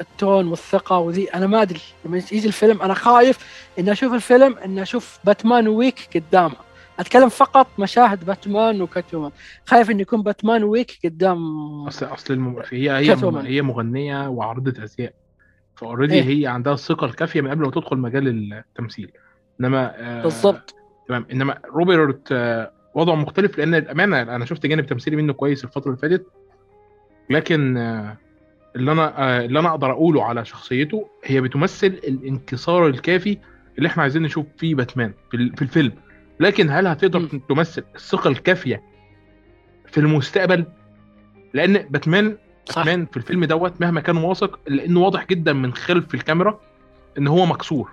ال 0.00 0.10
tone 0.10 0.48
والثقة 0.48 0.98
وذي. 0.98 1.34
أنا 1.34 1.46
ما 1.46 1.62
أدري. 1.62 1.80
لما 2.04 2.16
يجي 2.16 2.46
الفيلم 2.46 2.82
أنا 2.82 2.94
خايف 2.94 3.38
ان 3.78 3.88
أشوف 3.88 4.14
الفيلم 4.14 4.58
ان 4.58 4.78
أشوف 4.78 5.18
باتمان 5.24 5.68
weak 5.68 6.08
قدامها. 6.14 6.64
أتكلم 6.98 7.28
فقط 7.28 7.66
مشاهد 7.78 8.24
باتمان 8.24 8.82
وكات 8.82 9.00
وومن. 9.00 9.30
خايف 9.66 9.90
ان 9.90 10.00
يكون 10.00 10.22
باتمان 10.22 10.64
ويك 10.64 10.98
قدام 11.04 11.40
اصل 11.86 12.06
أصل 12.06 12.34
الم... 12.34 12.62
هي 12.70 12.90
هي 12.90 13.16
هي 13.44 13.62
مغنية 13.62 14.28
وعارضه 14.28 14.84
أزياء. 14.84 15.12
ف 15.76 15.81
already 15.81 16.14
إيه؟ 16.14 16.22
هي 16.22 16.46
عندها 16.46 16.72
الثقة 16.72 17.04
الكافية 17.04 17.40
من 17.40 17.50
قبل 17.50 17.64
ما 17.64 17.70
تدخل 17.70 17.96
مجال 17.96 18.52
التمثيل. 18.52 19.12
إنما 19.60 19.94
آه 19.96 20.22
بالضبط. 20.22 20.74
تمام. 21.08 21.26
إنما 21.32 21.58
روبرت 21.64 22.28
آه 22.32 22.72
وضعه 22.94 23.14
مختلف 23.14 23.58
لأن 23.58 23.74
الأمانة 23.74 24.22
أنا 24.22 24.44
شفت 24.44 24.66
جانب 24.66 24.86
تمثيلي 24.86 25.16
منه 25.16 25.32
كويس 25.32 25.64
الفترة 25.64 25.86
اللي 25.86 25.96
فاتت. 25.96 26.26
لكن 27.30 27.76
آه 27.76 28.16
اللي 28.76 28.92
أنا 28.92 29.18
آه 29.18 29.44
اللي 29.44 29.58
أنا 29.58 29.68
أقدر 29.70 29.90
أقوله 29.92 30.24
على 30.24 30.44
شخصيته 30.44 31.08
هي 31.24 31.40
بتمثل 31.40 31.86
الانكسار 31.86 32.86
الكافي 32.86 33.38
اللي 33.78 33.86
إحنا 33.88 34.02
عايزين 34.02 34.22
نشوف 34.22 34.46
فيه 34.58 34.74
باتمان 34.74 35.12
في, 35.30 35.52
في 35.56 35.62
الفيلم 35.62 35.92
لكن 36.40 36.70
هل 36.70 36.86
هتقدر 36.86 37.20
م. 37.20 37.26
تمثل 37.48 37.84
الثقة 37.94 38.28
الكافية 38.30 38.82
في 39.86 39.98
المستقبل 39.98 40.64
لأن 41.54 41.78
باتمان 41.90 42.36
صح. 42.66 42.76
باتمان 42.76 43.06
في 43.06 43.16
الفيلم 43.16 43.44
دوت 43.44 43.80
مهما 43.80 44.00
كان 44.00 44.16
واثق 44.16 44.58
لأنه 44.68 45.00
واضح 45.00 45.26
جدا 45.26 45.52
من 45.52 45.74
خلف 45.74 46.14
الكاميرا 46.14 46.60
إن 47.18 47.26
هو 47.26 47.46
مكسور 47.46 47.90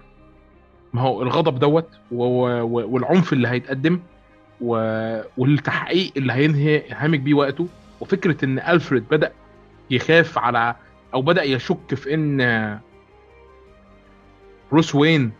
ما 0.93 1.01
هو 1.01 1.21
الغضب 1.21 1.59
دوت 1.59 1.89
والعنف 2.11 3.33
اللي 3.33 3.47
هيتقدم 3.47 3.99
والتحقيق 5.37 6.11
اللي 6.17 6.33
هينهي 6.33 6.83
هامك 6.89 7.19
بيه 7.19 7.33
وقته 7.33 7.67
وفكرة 8.01 8.45
إن 8.45 8.59
ألفريد 8.59 9.03
بدأ 9.11 9.31
يخاف 9.89 10.37
على 10.37 10.75
أو 11.13 11.21
بدأ 11.21 11.43
يشك 11.43 11.95
في 11.95 12.13
إن 12.13 12.79
بروس 14.71 14.95
وين 14.95 15.31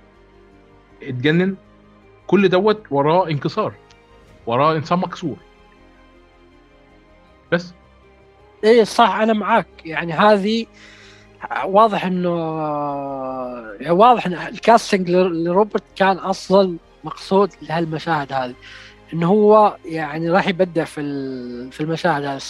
اتجنن. 1.04 1.56
كل 2.28 2.50
دوت 2.50 2.84
وراه 2.92 3.30
انكسار 3.30 3.74
وراه 4.46 4.76
إنسان 4.76 5.00
مكسور. 5.00 5.38
بس. 7.52 7.74
إيه 8.64 8.84
صح 8.84 9.16
أنا 9.16 9.34
معاك. 9.34 9.68
يعني 9.86 10.14
هذه 10.14 10.66
واضح 11.66 12.06
إنه 12.06 12.30
يعني 13.80 13.92
واضح 13.92 14.26
إن 14.26 14.34
الكاستنج 14.34 15.10
لروبرت 15.12 15.84
كان 15.96 16.18
أصلا 16.18 16.78
مقصود 17.04 17.50
لهالمشاهد 17.62 18.34
هذه. 18.34 18.56
إنه 19.14 19.28
هو 19.28 19.78
يعني 19.86 20.30
راح 20.30 20.48
يبدع 20.48 20.84
في 20.84 21.02
في 21.72 21.82
المشاهد 21.82 22.24
هذه. 22.24 22.42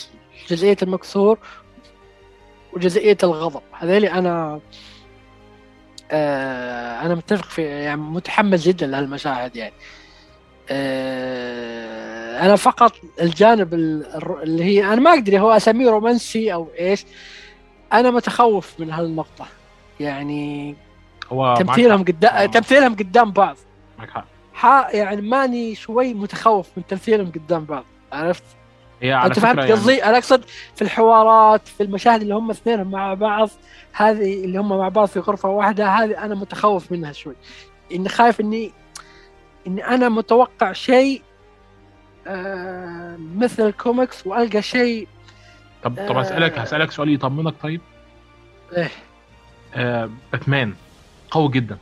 جزئية 0.49 0.77
المكسور 0.83 1.37
وجزئية 2.77 3.17
الغضب. 3.23 3.61
هذيلي 3.71 4.11
أنا 4.11 4.59
آه 6.11 7.01
أنا 7.01 7.15
متفق 7.15 7.45
في 7.45 7.61
يعني 7.61 8.01
متحمس 8.01 8.67
جدا 8.67 8.87
لهالمشاهد 8.87 9.55
يعني. 9.55 9.73
آه 10.69 12.45
أنا 12.45 12.55
فقط 12.55 12.93
الجانب 13.21 13.73
اللي 13.73 14.63
هي 14.63 14.85
أنا 14.85 14.95
ما 14.95 15.09
أقدر 15.13 15.39
هو 15.39 15.51
أسميه 15.51 15.89
رومانسي 15.89 16.53
أو 16.53 16.67
إيش 16.79 17.05
أنا 17.93 18.11
متخوف 18.11 18.79
من 18.79 18.91
هالنقطة. 18.91 19.45
يعني 19.99 20.75
هو 21.31 21.55
تمثيلهم 21.59 22.03
قدام 22.03 22.35
آه. 22.35 22.45
تمثيلهم 22.45 22.95
قدام 22.95 23.31
بعض. 23.31 23.57
معك 23.99 24.23
حق. 24.53 24.87
يعني 24.93 25.21
ماني 25.21 25.75
شوي 25.75 26.13
متخوف 26.13 26.69
من 26.77 26.87
تمثيلهم 26.87 27.31
قدام 27.31 27.65
بعض 27.65 27.83
عرفت؟ 28.11 28.43
هي 29.01 29.13
على 29.13 29.27
أنت 29.27 29.39
فهمت 29.39 29.71
قصدي؟ 29.71 29.91
يعني... 29.91 30.09
أنا 30.09 30.17
أقصد 30.17 30.43
في 30.75 30.81
الحوارات 30.81 31.67
في 31.67 31.83
المشاهد 31.83 32.21
اللي 32.21 32.35
هم 32.35 32.49
اثنين 32.49 32.83
مع 32.83 33.13
بعض 33.13 33.49
هذه 33.93 34.43
اللي 34.45 34.57
هم 34.57 34.69
مع 34.69 34.89
بعض 34.89 35.07
في 35.07 35.19
غرفة 35.19 35.49
واحدة 35.49 35.89
هذه 35.89 36.25
أنا 36.25 36.35
متخوف 36.35 36.91
منها 36.91 37.11
شوي. 37.11 37.35
إني 37.91 38.09
خايف 38.09 38.39
إني 38.41 38.71
إني 39.67 39.87
أنا 39.87 40.09
متوقع 40.09 40.73
شيء 40.73 41.21
آه 42.27 43.17
مثل 43.35 43.67
الكوميكس 43.67 44.27
وألقى 44.27 44.61
شيء 44.61 45.07
طب 45.83 46.07
طب 46.09 46.17
اسالك 46.17 46.59
هسألك 46.59 46.91
سؤال 46.91 47.13
يطمنك 47.13 47.53
طيب؟ 47.61 47.81
إيه. 48.77 48.89
آه 49.75 50.09
باتمان 50.31 50.73
قوي 51.31 51.51
جدا 51.51 51.77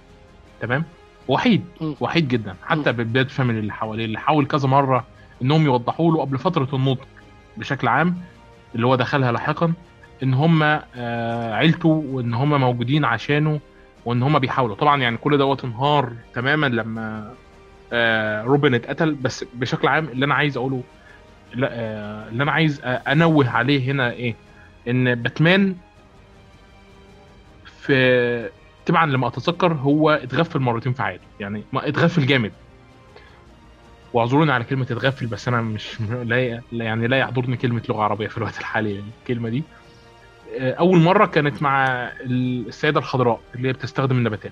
تمام؟ 0.62 0.84
وحيد 1.28 1.66
م. 1.82 1.94
وحيد 2.00 2.28
جدا 2.28 2.56
حتى 2.64 2.92
بال 2.92 3.08
Bat 3.08 3.32
family 3.32 3.60
اللي 3.60 3.74
حواليه 3.74 4.06
اللي 4.06 4.20
حاول 4.20 4.46
كذا 4.46 4.68
مرة 4.68 5.06
إنهم 5.42 5.66
يوضحوا 5.66 6.12
له 6.12 6.22
قبل 6.22 6.38
فترة 6.38 6.68
النضج 6.74 7.04
بشكل 7.58 7.88
عام 7.88 8.18
اللي 8.76 8.88
هو 8.88 8.96
دخلها 8.96 9.32
لاحقا 9.32 9.74
إن 10.24 10.34
هم 10.34 10.64
آه 10.96 11.54
عيلته 11.54 11.90
وإن 11.90 12.34
هم 12.34 12.62
موجودين 12.62 13.06
عشانه 13.06 13.60
وإن 14.06 14.24
هم 14.24 14.40
بيحاولوا. 14.40 14.76
طبعا 14.76 15.02
يعني 15.02 15.18
كل 15.18 15.38
دوت 15.38 15.66
انهار 15.66 16.14
تماما 16.34 16.68
لما 16.68 17.34
آه 17.94 18.44
روبن 18.44 18.74
اتقتل. 18.74 19.14
بس 19.16 19.46
بشكل 19.54 19.88
عام 19.88 20.06
اللي 20.06 20.26
أنا 20.26 20.34
عايز 20.36 20.58
أقوله 20.58 20.84
آه، 21.64 22.30
اللي 22.30 22.44
أنا 22.44 22.52
عايز 22.52 22.82
أنوه 22.86 23.50
عليه 23.50 23.92
هنا 23.92 24.12
إيه؟ 24.12 24.36
إن 24.88 25.16
باتمان 25.16 25.76
في 27.66 28.50
طبعا 28.86 29.06
لما 29.06 29.28
أتذكر 29.28 29.74
هو 29.74 30.10
اتغفل 30.10 30.60
مرتين 30.60 30.94
في 30.94 31.04
حياته. 31.04 31.24
يعني 31.40 31.64
اتغفل 31.74 32.26
جامد. 32.26 32.52
واعذروني 34.16 34.52
على 34.52 34.64
كلمة 34.64 34.84
اتغفل 34.84 35.26
بس 35.26 35.48
أنا 35.48 35.62
مش 35.62 36.02
لا 36.32 36.62
يعني 36.72 37.08
لا 37.08 37.18
يحضرني 37.20 37.58
كلمة 37.58 37.82
لغة 37.90 38.04
عربية 38.04 38.28
في 38.28 38.38
الوقت 38.38 38.60
الحالي 38.60 38.96
يعني 38.96 39.10
الكلمة 39.22 39.50
دي. 39.50 39.64
آه، 40.60 40.74
أول 40.74 41.00
مرة 41.00 41.26
كانت 41.26 41.62
مع 41.62 41.86
السيدة 42.22 43.00
الخضراء 43.00 43.40
اللي 43.56 43.68
هي 43.68 43.74
بتستخدم 43.74 44.18
النباتات. 44.18 44.52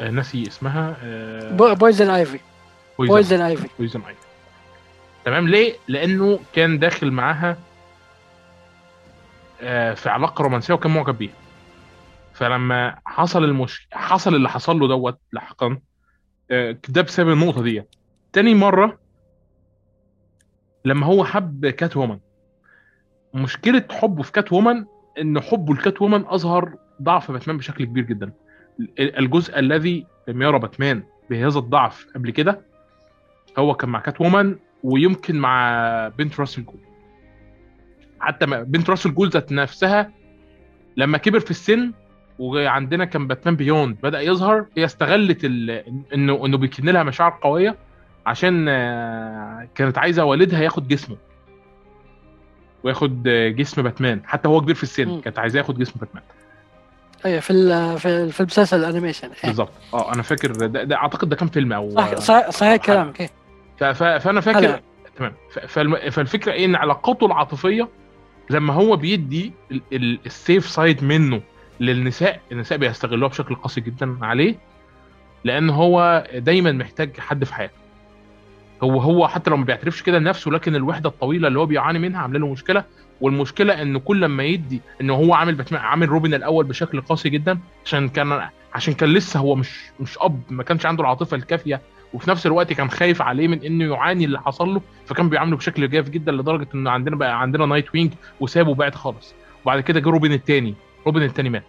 آه، 0.00 0.10
ناسي 0.10 0.46
اسمها. 0.48 0.96
بويزن 1.74 2.10
ايفي 2.10 2.40
بويزن 2.98 3.40
ايفي 3.40 3.68
بويزن 3.78 4.00
ايفي 4.00 4.20
تمام 5.24 5.48
ليه؟ 5.48 5.74
لأنه 5.88 6.40
كان 6.54 6.78
داخل 6.78 7.10
معاها 7.10 7.56
آه، 9.62 9.94
في 9.94 10.08
علاقة 10.08 10.42
رومانسية 10.42 10.74
وكان 10.74 10.94
معجب 10.94 11.18
بيها. 11.18 11.34
فلما 12.34 12.98
حصل 13.06 13.44
المش 13.44 13.88
حصل 13.92 14.34
اللي 14.34 14.48
حصل 14.48 14.78
له 14.78 14.88
دوت 14.88 15.18
لاحقا 15.32 15.78
ده 16.88 17.02
بسبب 17.02 17.32
النقطة 17.32 17.62
دي. 17.62 17.82
تاني 18.32 18.54
مرة 18.54 18.98
لما 20.84 21.06
هو 21.06 21.24
حب 21.24 21.66
كات 21.66 21.96
وومن 21.96 22.18
مشكلة 23.34 23.84
حبه 23.90 24.22
في 24.22 24.32
كات 24.32 24.52
وومن 24.52 24.84
إن 25.20 25.40
حبه 25.40 25.74
لكات 25.74 26.02
وومن 26.02 26.24
أظهر 26.26 26.74
ضعف 27.02 27.30
باتمان 27.30 27.56
بشكل 27.56 27.84
كبير 27.84 28.04
جدا. 28.04 28.32
الجزء 28.98 29.58
الذي 29.58 30.06
لم 30.28 30.42
يرى 30.42 30.58
باتمان 30.58 31.02
بهذا 31.30 31.58
الضعف 31.58 32.06
قبل 32.14 32.30
كده 32.30 32.60
هو 33.58 33.74
كان 33.74 33.90
مع 33.90 34.00
كات 34.00 34.20
وومن 34.20 34.56
ويمكن 34.84 35.36
مع 35.36 36.08
بنت 36.18 36.40
راس 36.40 36.64
الغول. 36.64 36.80
حتى 38.20 38.46
بنت 38.46 38.90
راس 38.90 39.14
الغول 39.14 39.28
ذات 39.28 39.52
نفسها 39.52 40.12
لما 40.96 41.18
كبر 41.18 41.40
في 41.40 41.50
السن 41.50 41.92
وعندنا 42.40 43.04
كان 43.04 43.26
باتمان 43.26 43.56
بيوند 43.56 43.96
بدأ 44.02 44.20
يظهر 44.20 44.66
هي 44.76 44.84
استغلت 44.84 45.44
انه 45.44 46.46
إنه 46.46 46.56
بيكن 46.58 46.84
لها 46.88 47.02
مشاعر 47.02 47.38
قوية 47.42 47.76
عشان 48.26 48.66
آه، 48.68 49.68
كانت 49.74 49.98
عايزة 49.98 50.24
والدها 50.24 50.62
ياخد 50.62 50.88
جسمه. 50.88 51.16
وياخد 52.84 53.22
جسم 53.56 53.82
باتمان 53.82 54.20
حتى 54.24 54.48
هو 54.48 54.60
كبير 54.60 54.74
في 54.74 54.82
السن 54.82 55.20
كانت 55.20 55.38
عايزاه 55.38 55.60
ياخد 55.60 55.78
جسم 55.78 55.92
باتمان 56.00 56.22
أيوه 57.24 57.40
في 57.40 57.52
في 57.98 58.32
في 58.32 58.40
المسلسل 58.40 58.78
ال 58.78 58.83
animation. 58.83 59.28
إيه. 59.28 59.46
بالظبط. 59.46 59.72
آه 59.94 60.14
أنا 60.14 60.22
فاكر 60.22 60.52
ده, 60.52 60.84
ده 60.84 60.96
أعتقد 60.96 61.28
ده 61.28 61.36
كان 61.36 61.48
فيلم 61.48 61.72
أو 61.72 61.90
صح 61.90 62.14
صحيح, 62.14 62.50
صحيح 62.50 62.76
كلامك 62.76 63.20
إيه. 63.20 63.92
فأنا 63.92 64.40
فاكر 64.40 64.80
تمام. 65.16 65.32
فالفكرة 66.10 66.52
إيه؟ 66.52 66.64
إن 66.64 66.74
علاقاته 66.74 67.26
العاطفية 67.26 67.88
لما 68.50 68.74
هو 68.74 68.96
بيدي 68.96 69.52
ال 70.26 70.34
safe 70.34 70.68
side 70.68 71.04
منه. 71.04 71.40
للنساء 71.80 72.40
النساء 72.52 72.78
بيستغلوها 72.78 73.30
بشكل 73.30 73.54
قاسي 73.54 73.80
جدا 73.80 74.18
عليه 74.22 74.54
لأن 75.44 75.70
هو 75.70 76.26
دايما 76.34 76.72
محتاج 76.72 77.20
حد 77.20 77.44
في 77.44 77.54
حياته. 77.54 77.74
هو 78.82 79.00
هو 79.00 79.28
حتى 79.28 79.50
لو 79.50 79.56
ما 79.56 79.64
بيعترفش 79.64 80.02
كده 80.02 80.18
لنفسه 80.18 80.50
لكن 80.50 80.76
الوحدة 80.76 81.08
الطويلة 81.08 81.48
اللي 81.48 81.58
هو 81.58 81.66
بيعاني 81.66 81.98
منها 81.98 82.20
عاملة 82.20 82.38
له 82.38 82.52
مشكلة. 82.52 82.84
والمشكلة 83.20 83.82
إن 83.82 83.98
كل 83.98 84.20
لما 84.20 84.42
يدي 84.44 84.80
إن 85.00 85.10
هو 85.10 85.34
عامل 85.34 85.54
باتمان 85.54 85.82
عامل 85.82 86.08
روبن 86.08 86.34
الأول 86.34 86.64
بشكل 86.64 87.00
قاسي 87.00 87.28
جدا 87.30 87.58
عشان 87.84 88.08
كان 88.08 88.48
عشان 88.74 88.94
كان 88.94 89.08
لسه 89.12 89.40
هو 89.40 89.54
مش 89.54 89.80
مش 90.00 90.18
أب 90.18 90.40
ما 90.50 90.62
كانش 90.62 90.86
عنده 90.86 91.00
العاطفة 91.02 91.36
الكافية 91.36 91.80
وفي 92.14 92.30
نفس 92.30 92.46
الوقت 92.46 92.72
كان 92.72 92.90
خايف 92.90 93.22
عليه 93.22 93.48
من 93.48 93.64
إنه 93.64 93.84
يعاني 93.94 94.24
اللي 94.24 94.40
حصل 94.40 94.68
له 94.74 94.80
فكان 95.06 95.28
بيعامله 95.28 95.56
بشكل 95.56 95.90
جاف 95.90 96.08
جدا 96.10 96.32
لدرجة 96.32 96.68
ان 96.74 96.88
عندنا 96.88 97.16
بقى 97.16 97.40
عندنا 97.40 97.66
نايت 97.66 97.94
وينج 97.94 98.12
وسابه 98.40 98.74
بعد 98.74 98.94
خالص. 98.94 99.34
وبعد 99.64 99.80
كده 99.80 100.00
جه 100.00 100.08
روبن 100.08 100.32
الثاني 100.32 100.74
روبن 101.06 101.22
الثاني 101.22 101.50
مات. 101.50 101.64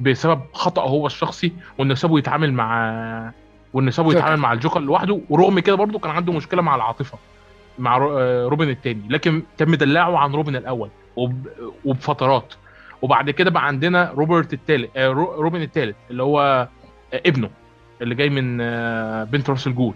بسبب 0.00 0.40
خطأ 0.52 0.82
هو 0.82 1.06
الشخصي 1.06 1.52
وانه 1.78 1.94
سابه 1.94 2.18
يتعامل 2.18 2.52
مع 2.52 3.32
وإن 3.72 3.90
سابه 3.90 4.12
يتعامل 4.12 4.36
مع 4.36 4.52
الجوكر 4.52 4.80
لوحده 4.80 5.20
ورغم 5.30 5.58
كده 5.60 5.76
برضه 5.76 5.98
كان 5.98 6.10
عنده 6.10 6.32
مشكلة 6.32 6.62
مع 6.62 6.74
العاطفة 6.74 7.18
مع 7.78 7.96
آه، 7.96 8.46
روبن 8.46 8.68
الثاني 8.68 9.02
لكن 9.08 9.42
كان 9.58 9.68
مدلعه 9.68 10.18
عن 10.18 10.32
روبن 10.32 10.56
الأول 10.56 10.90
وبفترات. 11.84 12.54
وبعد 13.02 13.30
كده 13.30 13.50
بقى 13.50 13.66
عندنا 13.66 14.12
روبن 14.16 14.52
الثالث 14.52 14.90
آه، 14.96 15.08
روبن 15.12 15.62
الثالث 15.62 15.96
اللي 16.10 16.22
هو 16.22 16.68
آه، 17.14 17.22
ابنه 17.26 17.50
اللي 18.02 18.14
جاي 18.14 18.30
من 18.30 18.56
بنت 19.24 19.50
راس 19.50 19.74
الغول. 19.74 19.94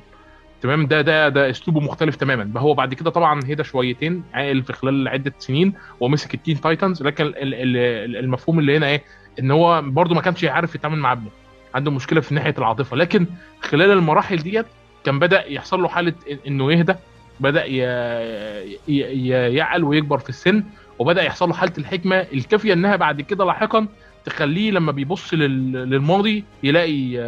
تمام. 0.65 0.87
ده 0.87 1.01
ده 1.01 1.29
ده 1.29 1.51
أسلوبه 1.51 1.81
مختلف 1.81 2.17
تماما. 2.17 2.61
هو 2.61 2.75
بعد 2.75 2.95
كده 2.95 3.11
طبعا 3.11 3.41
هدي 3.41 3.64
شويتين 3.65 4.25
عاقل 4.35 4.62
في 4.62 4.73
خلال 4.73 5.09
عدة 5.09 5.33
سنين 5.39 5.73
ومسك 6.01 6.35
التين 6.35 6.61
تايتنز 6.61 7.03
لكن 7.03 7.33
المفهوم 7.37 8.59
اللي 8.59 8.77
هنا 8.77 8.87
إيه؟ 8.87 9.03
إن 9.41 9.51
هو 9.51 9.83
برده 9.83 10.15
ما 10.15 10.21
كانش 10.21 10.45
عارف 10.45 10.75
يتعامل 10.75 10.99
مع 10.99 11.12
ابنه. 11.12 11.31
عنده 11.75 11.91
مشكلة 11.91 12.21
في 12.21 12.35
ناحية 12.35 12.55
العاطفة. 12.59 12.97
لكن 12.97 13.27
خلال 13.61 13.91
المراحل 13.91 14.37
ديت 14.37 14.67
كان 15.05 15.19
بدأ 15.19 15.45
يحصل 15.53 15.83
له 15.83 15.89
حالة 15.89 16.12
إنه 16.47 16.73
يهدى 16.73 16.95
بدأ 17.41 17.65
يعقل 19.49 19.85
ويكبر 19.85 20.19
في 20.19 20.29
السن 20.29 20.65
وبدأ 20.99 21.23
يحصل 21.23 21.49
له 21.49 21.55
حالة 21.55 21.73
الحكمة 21.79 22.17
الكافية 22.17 22.73
إنها 22.73 22.97
بعد 22.97 23.21
كده 23.21 23.45
لاحقا 23.45 23.87
تخليه 24.25 24.71
لما 24.71 24.93
بيبص 24.93 25.35
للماضي 25.35 26.45
يلاقي 26.62 27.19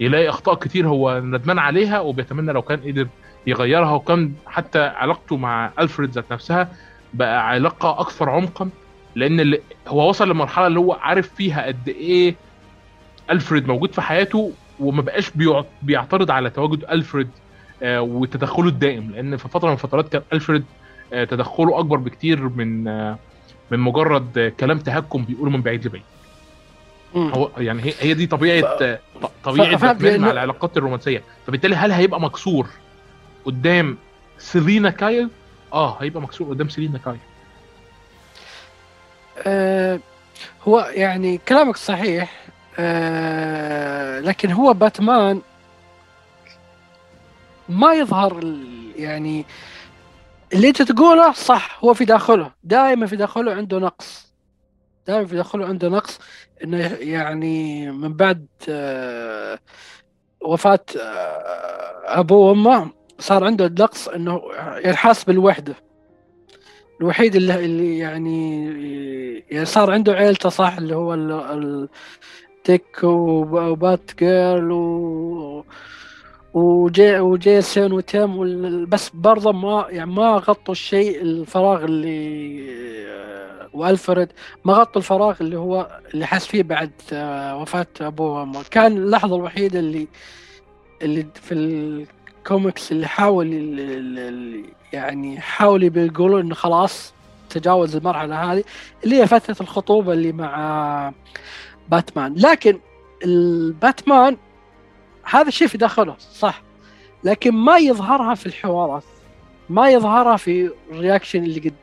يلاقي 0.00 0.28
أخطاء 0.28 0.54
كتير 0.54 0.88
هو 0.88 1.20
ندمان 1.24 1.58
عليها 1.58 2.00
وبيتمنى 2.00 2.52
لو 2.52 2.62
كان 2.62 2.80
قدر 2.80 3.08
يغيرها 3.46 3.92
وكان 3.92 4.32
حتى 4.46 4.78
علاقته 4.78 5.36
مع 5.36 5.70
ألفريد 5.78 6.10
ذات 6.10 6.32
نفسها 6.32 6.72
بقى 7.14 7.48
علاقة 7.48 8.00
أكثر 8.00 8.30
عمقا 8.30 8.70
لأن 9.14 9.56
هو 9.88 10.08
وصل 10.08 10.28
لمرحلة 10.30 10.66
اللي 10.66 10.78
هو 10.78 10.92
عارف 10.92 11.34
فيها 11.34 11.66
قد 11.66 11.88
إيه 11.88 12.34
ألفريد 13.30 13.68
موجود 13.68 13.92
في 13.92 14.00
حياته 14.02 14.52
وما 14.80 15.02
بقاش 15.02 15.30
بيعترض 15.82 16.30
على 16.30 16.50
تواجد 16.50 16.84
ألفريد 16.90 17.28
آه، 17.82 18.00
وتدخله 18.02 18.68
الدائم 18.68 19.10
لأن 19.10 19.36
في 19.36 19.48
فترة 19.48 19.66
من 19.68 19.74
الفترات 19.74 20.08
كان 20.08 20.22
ألفريد 20.32 20.64
آه، 21.12 21.24
تدخله 21.24 21.78
أكبر 21.78 21.96
بكتير 21.96 22.48
من 22.48 22.88
آه، 22.88 23.18
من 23.70 23.78
مجرد 23.78 24.54
كلام 24.60 24.78
تهكم 24.78 25.24
بيقوله 25.24 25.50
من 25.50 25.62
بعيد 25.62 25.86
لبعيد. 25.86 26.02
هو 27.16 27.50
يعني 27.58 27.82
هي 27.82 27.94
هي 28.00 28.14
دي 28.14 28.26
طبيعة 28.26 28.76
ف... 28.76 28.98
طبيعة 29.44 29.76
باتمان 29.76 30.20
مع 30.20 30.30
العلاقات 30.30 30.76
الرومانسية. 30.76 31.22
فبالتالي 31.46 31.76
هل 31.76 31.92
هيبقى 31.92 32.20
مكسور 32.20 32.68
قدام 33.44 33.98
سيلينا 34.38 34.90
كايل؟ 34.90 35.28
آه 35.72 36.02
هيبقى 36.02 36.22
مكسور 36.22 36.48
قدام 36.48 36.68
سيلينا 36.68 36.98
كايل. 36.98 37.18
آه 39.46 40.00
هو 40.68 40.90
يعني 40.94 41.38
كلامك 41.38 41.76
صحيح 41.76 42.46
آه 42.78 44.20
لكن 44.20 44.50
هو 44.52 44.72
باتمان 44.72 45.42
ما 47.68 47.92
يظهر 47.94 48.44
يعني 48.96 49.46
اللي 50.52 50.68
انت 50.68 50.82
تقوله 50.82 51.32
صح 51.32 51.78
هو 51.84 51.94
في 51.94 52.04
داخله. 52.04 52.50
دائما 52.64 53.06
في 53.06 53.16
داخله 53.16 53.54
عنده 53.54 53.78
نقص. 53.78 54.28
دائما 55.06 55.26
في 55.26 55.36
داخله 55.36 55.66
عنده 55.66 55.88
نقص. 55.88 56.18
إنه 56.64 56.94
يعني 57.00 57.90
من 57.90 58.14
بعد 58.14 58.46
آه 58.68 59.58
وفاة 60.42 60.84
آه 61.00 62.20
أبوه 62.20 62.48
وأمه 62.48 62.90
صار 63.18 63.44
عنده 63.44 63.66
نقص 63.84 64.08
إنه 64.08 64.42
ينحاس 64.84 65.24
بالوحدة. 65.24 65.74
الوحيد 67.00 67.36
اللي, 67.36 67.64
اللي 67.64 67.98
يعني 67.98 68.64
يعني 69.50 69.64
صار 69.64 69.90
عنده 69.90 70.12
عيلته 70.12 70.48
صح؟ 70.48 70.76
اللي 70.78 70.96
هو 70.96 71.88
تيك 72.64 73.04
وبات 73.04 74.10
جيرل 74.18 74.72
و 74.72 75.64
وجي 76.54 77.18
وجيسون 77.18 77.92
وتيم 77.92 78.84
بس 78.88 79.10
برضه 79.14 79.52
ما 79.52 79.86
يعني 79.90 80.10
ما 80.10 80.30
غطوا 80.30 80.72
الشيء 80.72 81.22
الفراغ 81.22 81.84
اللي 81.84 82.78
وألفريد 83.72 84.28
ما 84.64 84.72
غطوا 84.72 85.00
الفراغ 85.02 85.36
اللي 85.40 85.58
هو 85.58 86.00
اللي 86.14 86.26
حس 86.26 86.46
فيه 86.46 86.62
بعد 86.62 86.90
وفاة 87.60 87.86
ابوه 88.00 88.40
وأمه. 88.40 88.62
كان 88.70 88.96
اللحظة 88.96 89.36
الوحيدة 89.36 89.78
اللي 89.78 90.08
اللي 91.02 91.26
في 91.34 91.54
الكوميكس 91.54 92.92
اللي 92.92 93.06
حاول 93.06 93.46
اللي 93.46 94.64
يعني 94.92 95.40
حاول 95.40 95.90
بيقولوا 95.90 96.40
إنه 96.40 96.54
خلاص 96.54 97.12
تجاوز 97.50 97.96
المرحلة 97.96 98.52
هذه 98.52 98.64
اللي 99.04 99.20
هي 99.22 99.26
فترة 99.26 99.56
الخطوبة 99.60 100.12
اللي 100.12 100.32
مع 100.32 101.12
باتمان. 101.88 102.34
لكن 102.36 102.80
الباتمان 103.24 104.36
هذا 105.24 105.48
الشيء 105.48 105.68
في 105.68 105.78
داخله 105.78 106.16
صح. 106.18 106.62
لكن 107.24 107.54
ما 107.54 107.78
يظهرها 107.78 108.34
في 108.34 108.46
الحوارات 108.46 109.04
ما 109.68 109.90
يظهرها 109.90 110.36
في 110.36 110.70
ال 110.90 110.96
reaction 110.96 111.44
اللي 111.44 111.60
قد 111.60 111.74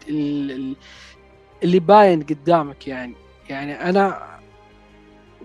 اللي 1.64 1.80
باين 1.80 2.24
قدامك 2.24 2.88
يعني. 2.88 3.14
يعني 3.50 3.90
أنا 3.90 4.22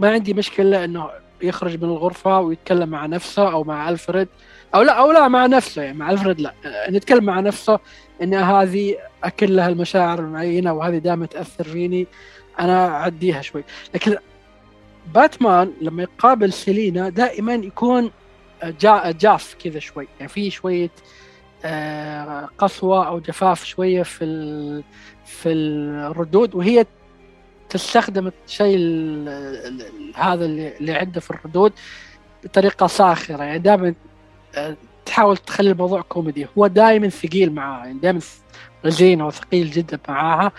ما 0.00 0.10
عندي 0.10 0.34
مشكلة 0.34 0.84
إنه 0.84 1.10
يخرج 1.42 1.76
من 1.84 1.88
الغرفة 1.90 2.40
ويتكلم 2.40 2.88
مع 2.88 3.06
نفسه 3.06 3.52
أو 3.52 3.64
مع 3.64 3.88
ألفريد 3.88 4.28
أو 4.74 4.82
لا 4.82 4.92
أو 4.92 5.12
لا 5.12 5.28
مع 5.28 5.46
نفسه 5.46 5.82
يعني 5.82 5.98
مع 5.98 6.10
ألفريد 6.10 6.40
لا. 6.40 6.54
نتكلم 6.90 7.24
مع 7.24 7.40
نفسه 7.40 7.78
إن 8.22 8.34
هذه 8.34 8.96
أكل 9.24 9.56
لها 9.56 9.68
المشاعر 9.68 10.18
المعينة 10.18 10.72
وهذه 10.72 10.98
دائما 10.98 11.26
تأثر 11.26 11.64
فيني. 11.64 12.06
أنا 12.60 12.88
أعديها 12.88 13.42
شوي. 13.42 13.64
لكن 13.94 14.16
باتمان 15.14 15.72
لما 15.80 16.02
يقابل 16.02 16.52
سيلينا 16.52 17.08
دائما 17.08 17.54
يكون 17.54 18.10
جا 18.80 19.10
جاف 19.10 19.56
كذا 19.64 19.78
شوي. 19.78 20.08
يعني 20.18 20.28
في 20.28 20.50
شوية 20.50 20.90
قسوة 22.58 23.06
أو 23.06 23.20
جفاف 23.20 23.64
شوية 23.64 24.02
في 24.02 24.82
في 25.24 25.48
الردود 25.52 26.54
وهي 26.54 26.86
تستخدم 27.68 28.30
الشيء 28.46 28.78
هذا 30.14 30.44
اللي 30.44 30.92
عنده 30.92 31.20
في 31.20 31.30
الردود 31.30 31.72
بطريقة 32.44 32.86
ساخرة. 32.86 33.44
يعني 33.44 33.58
دائما 33.58 33.94
آه، 34.54 34.76
تحاول 35.06 35.36
تخلي 35.36 35.70
الموضوع 35.70 36.00
كوميدي. 36.00 36.46
هو 36.58 36.66
دائما 36.66 37.08
ثقيل 37.08 37.52
معاها 37.52 37.86
يعني 37.86 37.98
دائما 37.98 38.20
رزين 38.86 39.22
وثقيل 39.22 39.70
جدا 39.70 39.98
معاها. 40.08 40.52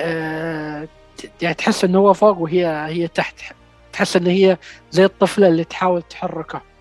آه، 0.00 0.88
يعني 1.42 1.54
تحس 1.54 1.84
إنه 1.84 1.98
هو 1.98 2.12
فوق 2.12 2.38
وهي 2.38 2.66
هي 2.66 3.08
تحت 3.08 3.40
تحس 3.92 4.16
إن 4.16 4.26
هي 4.26 4.56
زي 4.90 5.04
الطفلة 5.04 5.48
اللي 5.48 5.64
تحاول 5.64 6.02
تحركه. 6.02 6.56
آه 6.56 6.75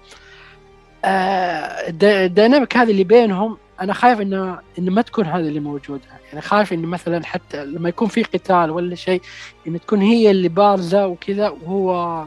الديناميك 1.05 2.77
هذا 2.77 2.91
اللي 2.91 3.03
بينهم 3.03 3.57
أنا 3.81 3.93
خايف 3.93 4.21
انه 4.21 4.59
انه 4.79 4.91
ما 4.91 5.01
تكون 5.01 5.25
هذه 5.25 5.47
اللي 5.47 5.59
موجودة. 5.59 6.01
يعني 6.27 6.41
خايف 6.41 6.73
انه 6.73 6.87
مثلا 6.87 7.25
حتى 7.25 7.65
لما 7.65 7.89
يكون 7.89 8.07
في 8.07 8.23
قتال 8.23 8.71
ولا 8.71 8.95
شيء 8.95 9.21
إن 9.67 9.79
تكون 9.79 10.01
هي 10.01 10.31
اللي 10.31 10.49
بارزة 10.49 11.07
وكذا 11.07 11.49
وهو 11.49 12.25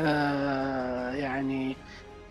آه 0.00 1.10
يعني 1.12 1.76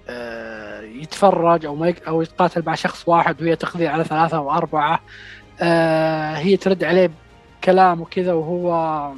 آه 0.10 0.82
يتفرج 0.82 1.66
أو 1.66 1.76
ما 1.76 1.94
أو 2.08 2.22
يتقاتل 2.22 2.64
مع 2.66 2.76
شخص 2.76 3.04
واحد 3.08 3.42
وهي 3.42 3.56
تقضي 3.56 3.88
على 3.88 4.04
ثلاثة 4.04 4.38
أو 4.38 4.52
أربعة 4.52 5.00
آه 5.62 6.34
هي 6.36 6.58
ترد 6.58 6.84
عليه 6.84 7.12
بكلام 7.62 8.02
وكذا 8.02 8.34
وهو 8.34 9.12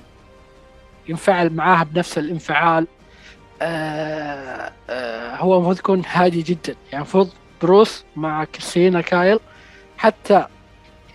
ينفعل 1.09 1.49
معاها 1.49 1.83
بنفس 1.83 2.17
الانفعال. 2.17 2.87
آه 3.63 4.71
آه 4.89 5.35
هو 5.35 5.55
المفروض 5.55 5.79
يكون 5.79 6.03
هادي 6.11 6.41
جدا. 6.41 6.75
يعني 6.91 6.95
المفروض 7.03 7.29
بروس 7.61 8.03
مع 8.15 8.43
كريستينا 8.43 9.01
كايل 9.01 9.39
حتى 9.97 10.45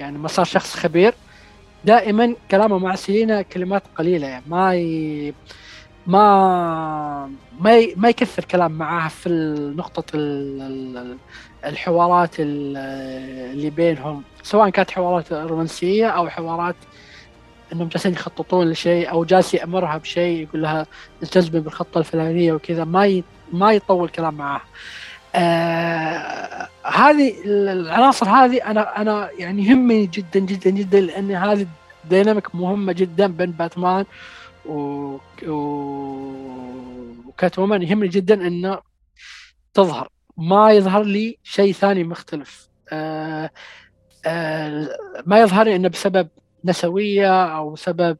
يعني 0.00 0.18
ما 0.18 0.28
صار 0.28 0.44
شخص 0.44 0.76
خبير. 0.76 1.14
دائما 1.84 2.34
كلامه 2.50 2.78
مع 2.78 2.94
سيلينا 2.94 3.42
كلمات 3.42 3.82
قليلة 3.96 4.26
يعني 4.26 4.44
ما 4.48 4.74
ي... 4.74 5.34
ما 6.06 7.30
ما 7.60 7.76
ي... 7.78 7.94
ما 7.96 8.08
يكثر 8.08 8.44
كلام 8.44 8.72
معاها 8.72 9.08
في 9.08 9.28
نقطه 9.76 10.04
الحوارات 11.64 12.30
اللي 12.38 13.70
بينهم 13.70 14.22
سواء 14.42 14.70
كانت 14.70 14.90
حوارات 14.90 15.32
رومانسية 15.32 16.06
أو 16.08 16.28
حوارات 16.28 16.76
إنهم 17.72 17.88
جالسين 17.88 18.12
يخططون 18.12 18.70
لشيء 18.70 19.10
أو 19.10 19.24
جالس 19.24 19.54
يأمرها 19.54 19.98
بشيء 19.98 20.42
يقول 20.42 20.62
لها 20.62 20.86
التزمي 21.22 21.60
بالخطة 21.60 21.98
الفلانية 21.98 22.52
وكذا 22.52 22.84
ما 22.84 23.06
ي... 23.06 23.24
ما 23.52 23.72
يطول 23.72 24.08
كلام 24.08 24.34
معاها. 24.34 24.62
آه 25.34 26.68
هذه 26.84 27.34
العناصر 27.44 28.28
هذه 28.28 28.70
أنا 28.70 29.00
أنا 29.00 29.30
يعني 29.38 29.66
يهمني 29.66 30.06
جدا 30.06 30.40
جدا 30.40 30.70
جدا 30.70 31.00
لأن 31.00 31.30
هذه 31.30 31.66
ديناميك 32.10 32.54
مهمة 32.54 32.92
جدا 32.92 33.26
بين 33.26 33.50
باتمان 33.50 34.04
و, 34.66 34.72
و... 35.46 35.52
وكات 37.26 37.58
وومن 37.58 37.82
يهمني 37.82 38.08
جدا 38.08 38.34
إنه 38.46 38.78
تظهر. 39.74 40.08
ما 40.36 40.72
يظهر 40.72 41.02
لي 41.02 41.38
شيء 41.42 41.72
ثاني 41.72 42.04
مختلف. 42.04 42.68
آه 42.92 43.50
آه 44.26 44.88
ما 45.26 45.40
يظهر 45.40 45.64
لي 45.64 45.76
إنه 45.76 45.88
بسبب 45.88 46.28
نسوية 46.64 47.44
أو 47.44 47.76
سبب 47.76 48.16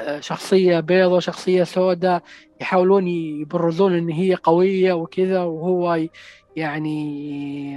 آه، 0.00 0.20
شخصية 0.20 0.80
بيضة 0.80 1.20
شخصية 1.20 1.64
سوداء 1.64 2.22
يحاولون 2.60 3.08
يبرزون 3.08 3.94
إن 3.94 4.08
هي 4.08 4.34
قوية 4.34 4.92
وكذا 4.92 5.42
وهو 5.42 6.06
يعني 6.56 7.76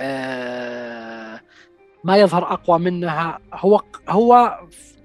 آه 0.00 1.40
ما 2.04 2.16
يظهر 2.16 2.52
أقوى 2.52 2.78
منها. 2.78 3.38
هو 3.54 3.82
هو 4.08 4.58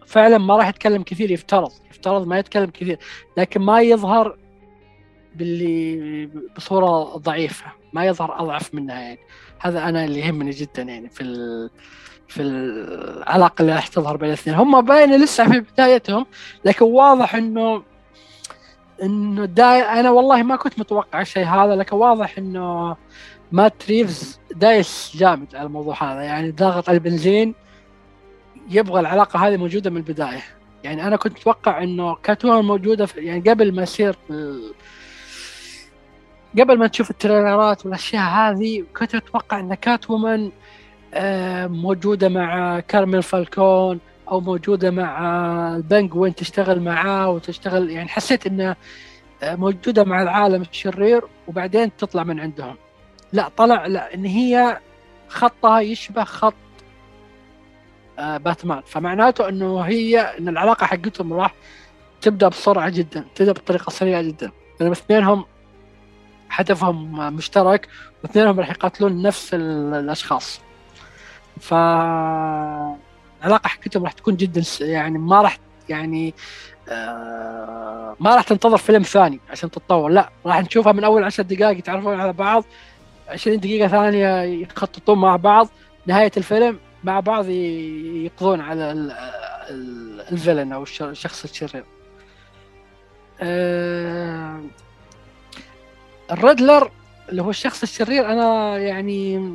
فعلا 0.05 0.37
ما 0.37 0.57
راح 0.57 0.69
يتكلم 0.69 1.03
كثير 1.03 1.31
يفترض 1.31 1.71
يفترض 1.91 2.27
ما 2.27 2.39
يتكلم 2.39 2.69
كثير 2.69 2.99
لكن 3.37 3.61
ما 3.61 3.81
يظهر 3.81 4.37
باللي 5.35 6.29
بصورة 6.57 7.17
ضعيفة 7.17 7.65
ما 7.93 8.05
يظهر 8.05 8.41
أضعف 8.41 8.75
منها 8.75 9.01
يعني. 9.01 9.19
هذا 9.59 9.89
أنا 9.89 10.05
اللي 10.05 10.19
يهمني 10.19 10.51
جدا 10.51 10.81
يعني 10.81 11.09
في 11.09 11.23
في 12.27 12.41
العلاقه 12.41 13.61
اللي 13.61 13.73
راح 13.75 13.87
تظهر 13.87 14.17
بين 14.17 14.29
الاثنين. 14.29 14.55
هم 14.55 14.81
باين 14.81 15.21
لسه 15.21 15.49
في 15.51 15.59
بدايتهم 15.59 16.25
لكن 16.65 16.85
واضح 16.85 17.35
انه 17.35 17.83
إنه 19.03 19.45
داي 19.45 19.81
أنا 19.81 20.11
والله 20.11 20.43
ما 20.43 20.55
كنت 20.55 20.79
متوقع 20.79 21.21
الشيء 21.21 21.45
هذا 21.45 21.75
لكن 21.75 21.95
واضح 21.95 22.37
إنه 22.37 22.95
مات 23.51 23.73
ريفز 23.89 24.39
دايس 24.51 25.11
جامد 25.15 25.55
على 25.55 25.65
الموضوع 25.65 26.03
هذا. 26.03 26.21
يعني 26.21 26.51
ضاغط 26.51 26.89
على 26.89 26.95
البنزين 26.97 27.55
يبغى 28.69 28.99
العلاقة 28.99 29.47
هذه 29.47 29.57
موجودة 29.57 29.89
من 29.89 29.97
البداية. 29.97 30.43
يعني 30.83 31.07
أنا 31.07 31.15
كنت 31.15 31.37
أتوقع 31.37 31.83
إنه 31.83 32.15
كات 32.15 32.32
وومن 32.32 32.65
موجودة 32.65 33.05
في 33.05 33.19
يعني 33.19 33.49
قبل 33.49 33.75
ما 33.75 33.83
يصير 33.83 34.15
قبل 36.59 36.77
ما 36.77 36.87
تشوف 36.87 37.11
التريلرات 37.11 37.85
والأشياء 37.85 38.23
هذه 38.23 38.83
كنت 38.97 39.15
أتوقع 39.15 39.59
إن 39.59 39.73
كات 39.73 40.09
وومن 40.09 40.51
موجودة 41.67 42.29
مع 42.29 42.79
كارمين 42.79 43.23
فالكون 43.23 43.99
أو 44.31 44.39
موجودة 44.39 44.91
مع 44.91 45.19
البنجوين 45.75 46.35
تشتغل 46.35 46.81
معاه 46.81 47.29
وتشتغل 47.29 47.89
يعني 47.89 48.09
حسيت 48.09 48.47
انها 48.47 48.75
موجودة 49.43 50.03
مع 50.03 50.21
العالم 50.21 50.61
الشرير 50.61 51.23
وبعدين 51.47 51.95
تطلع 51.95 52.23
من 52.23 52.39
عندهم. 52.39 52.75
لا 53.33 53.49
طلع 53.57 53.85
لا 53.85 54.13
إن 54.13 54.25
هي 54.25 54.79
خطها 55.27 55.79
يشبه 55.79 56.23
خط 56.23 56.53
آه، 58.19 58.37
باتمان. 58.37 58.81
فمعناته 58.85 59.49
إنه 59.49 59.79
هي 59.81 60.19
إن 60.19 60.47
العلاقة 60.47 60.85
حقتهم 60.85 61.33
راح 61.33 61.53
تبدأ 62.21 62.47
بسرعة 62.47 62.89
جدا 62.89 63.25
تبدأ 63.35 63.51
بطريقة 63.51 63.89
سريعة 63.89 64.21
جدا. 64.21 64.51
لأن 64.79 64.91
اثنينهم 64.91 65.45
هدفهم 66.49 67.35
مشترك 67.35 67.87
واثنينهم 68.23 68.59
راح 68.59 68.69
يقاتلون 68.69 69.21
نفس 69.21 69.53
الأشخاص. 69.53 70.64
ف 71.59 71.73
العلاقه 73.41 73.67
حقتهم 73.67 74.03
راح 74.03 74.11
تكون 74.11 74.35
جدا 74.35 74.63
يعني 74.79 75.17
ما 75.17 75.41
راح 75.41 75.57
يعني 75.89 76.33
آه 76.89 78.15
ما 78.19 78.35
راح 78.35 78.43
تنتظر 78.43 78.77
فيلم 78.77 79.01
ثاني 79.01 79.39
عشان 79.49 79.71
تتطور 79.71 80.09
لا 80.09 80.29
راح 80.45 80.61
نشوفها 80.61 80.91
من 80.91 81.03
أول 81.03 81.23
عشر 81.23 81.43
دقائق 81.43 81.77
يتعرفون 81.77 82.19
على 82.19 82.33
بعض 82.33 82.63
20 83.27 83.59
دقيقة 83.59 83.87
ثانية 83.87 84.41
يخططون 84.41 85.17
مع 85.17 85.35
بعض 85.35 85.69
نهاية 86.05 86.31
الفيلم 86.37 86.79
مع 87.03 87.19
بعض 87.19 87.49
يقضون 87.49 88.61
على 88.61 88.91
ال 90.31 90.37
villain 90.37 90.73
أو 90.73 90.83
الشخص 90.83 91.43
الشرير. 91.43 91.85
آه 93.41 94.61
ال 96.31 96.39
Riddler 96.39 96.91
اللي 97.29 97.41
هو 97.41 97.49
الشخص 97.49 97.83
الشرير 97.83 98.31
أنا 98.31 98.77
يعني 98.77 99.53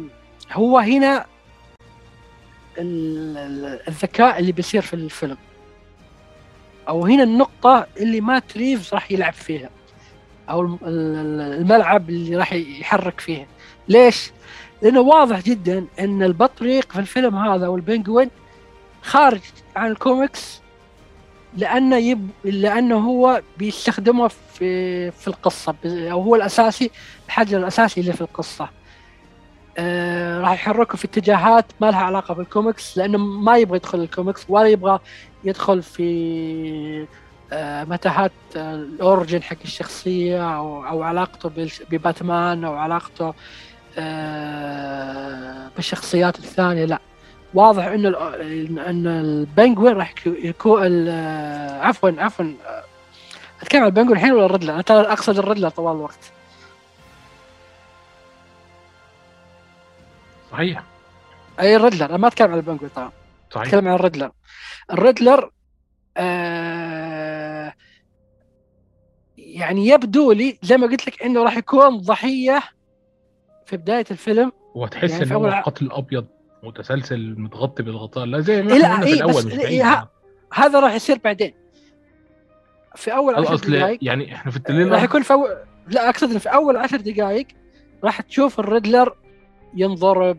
هو 0.52 0.78
هنا 0.78 1.26
الذكاء 3.88 4.38
اللي 4.38 4.52
بيصير 4.52 4.82
في 4.82 4.94
الفيلم. 4.94 5.36
أو 6.88 7.06
هنا 7.06 7.22
النقطة 7.22 7.86
اللي 7.96 8.20
مات 8.20 8.38
ريفز 8.38 8.94
راح 8.94 9.12
يلعب 9.12 9.32
فيها. 9.32 9.70
أو 10.50 10.78
الملعب 10.86 12.10
اللي 12.10 12.36
راح 12.36 12.52
يحرك 12.52 13.20
فيه 13.20 13.46
ليش؟ 13.88 14.30
لأنه 14.82 15.00
واضح 15.00 15.40
جدا 15.40 15.86
إن 16.00 16.22
البطريق 16.22 16.92
في 16.92 16.98
الفيلم 16.98 17.36
هذا 17.36 17.68
وال 17.68 17.82
Penguin 17.82 18.30
خارج 19.02 19.40
عن 19.76 19.90
الكوميكس 19.90 20.60
لأنه 21.56 21.96
يب 21.96 22.28
لأنه 22.44 22.96
هو 22.96 23.42
بيستخدمه 23.58 24.28
في 24.28 25.10
في 25.10 25.28
القصة 25.28 25.74
أو 25.86 26.22
هو 26.22 26.36
الأساسي 26.36 26.90
الحجر 27.26 27.58
الأساسي 27.58 28.00
اللي 28.00 28.12
في 28.12 28.20
القصة. 28.20 28.68
آه 29.78 30.40
راح 30.40 30.52
يحركوا 30.52 30.96
في 30.96 31.04
اتجاهات 31.04 31.64
ما 31.80 31.90
لها 31.90 32.00
علاقة 32.00 32.34
بالكوميكس 32.34 32.98
لأنه 32.98 33.18
ما 33.18 33.56
يبغى 33.56 33.76
يدخل 33.76 34.00
الكوميكس 34.00 34.46
ولا 34.48 34.68
يبغى 34.68 34.98
يدخل 35.44 35.82
في 35.82 37.06
آه 37.52 37.84
متاهات 37.84 38.32
آه 38.56 38.74
ال 38.74 38.84
origin 38.84 39.42
حق 39.42 39.56
الشخصية 39.64 40.56
أو 40.56 40.86
أو 40.86 41.02
علاقته 41.02 41.50
بباتمان 41.90 42.64
أو 42.64 42.74
علاقته 42.74 43.34
آه 43.98 45.68
بالشخصيات 45.76 46.38
الثانية 46.38 46.84
لا 46.84 46.98
واضح 47.54 47.84
إنه 47.84 48.08
إن 48.90 49.06
ال 49.06 49.17
Penguin 49.17 49.92
راح 49.96 50.14
يكون 50.26 51.08
آه، 51.08 51.80
عفوا 51.82 52.10
عفوا 52.18 52.44
آه، 52.44 52.82
أتكلم 53.62 53.80
عن 53.82 53.86
ال 53.88 53.92
Penguin 53.92 54.16
الحين 54.16 54.32
ولا 54.32 54.46
ال 54.46 54.49
Riddler؟ 54.49 54.74
أنا 54.74 54.82
ترى 54.82 55.00
أقصد 55.00 55.38
ال 55.38 55.42
Riddler 55.42 55.68
طوال 55.68 55.96
الوقت 55.96 56.32
صحيح. 60.52 60.82
أي 61.60 61.76
ال 61.76 61.80
Riddler 61.80 62.04
أنا 62.04 62.16
ما 62.16 62.28
أتكلم 62.28 62.52
عن 62.52 62.58
ال 62.58 62.62
Penguin 62.62 62.90
طبعا 62.96 63.12
صحيح. 63.50 63.66
أتكلم 63.66 63.88
عن 63.88 63.94
ال 63.94 63.98
Riddler. 63.98 64.30
ال 64.92 65.00
Riddler 65.00 65.50
آه 66.16 67.74
يعني 69.38 69.86
يبدو 69.86 70.32
لي 70.32 70.58
زي 70.62 70.76
ما 70.76 70.86
قلت 70.86 71.06
لك 71.06 71.22
إنه 71.22 71.42
راح 71.44 71.56
يكون 71.56 71.98
ضحية 71.98 72.62
في 73.66 73.76
بداية 73.76 74.04
الفيلم. 74.10 74.52
وتحس 74.74 75.10
يعني 75.10 75.24
إنه 75.24 75.34
هو 75.34 75.62
قتل 75.66 75.92
أبيض 75.92 76.26
متسلسل 76.62 77.34
متغطي 77.38 77.82
بالغطاء. 77.82 78.24
لا 78.24 78.40
زي 78.40 78.62
ما 78.62 78.72
إحنا 78.72 79.06
في 79.06 79.12
الأول 79.12 79.46
مش 79.46 79.52
إيه 79.52 80.08
هذا 80.52 80.80
راح 80.80 80.94
يصير 80.94 81.18
بعدين. 81.24 81.54
في 82.96 83.14
أول 83.14 83.34
عشر 83.34 83.56
دقائق 83.56 83.98
يعني 84.02 84.34
إحنا 84.34 84.50
في 84.50 84.56
التليل 84.56 84.92
راح 84.92 85.02
يكون 85.02 85.22
في 85.22 85.32
أول 85.32 85.56
لا 85.88 86.08
أقصد 86.08 86.38
في 86.38 86.48
أول 86.48 86.76
عشر 86.76 86.96
دقائق 86.96 87.46
راح 88.04 88.20
تشوف 88.20 88.60
الريدلر 88.60 89.16
ينضرب 89.74 90.38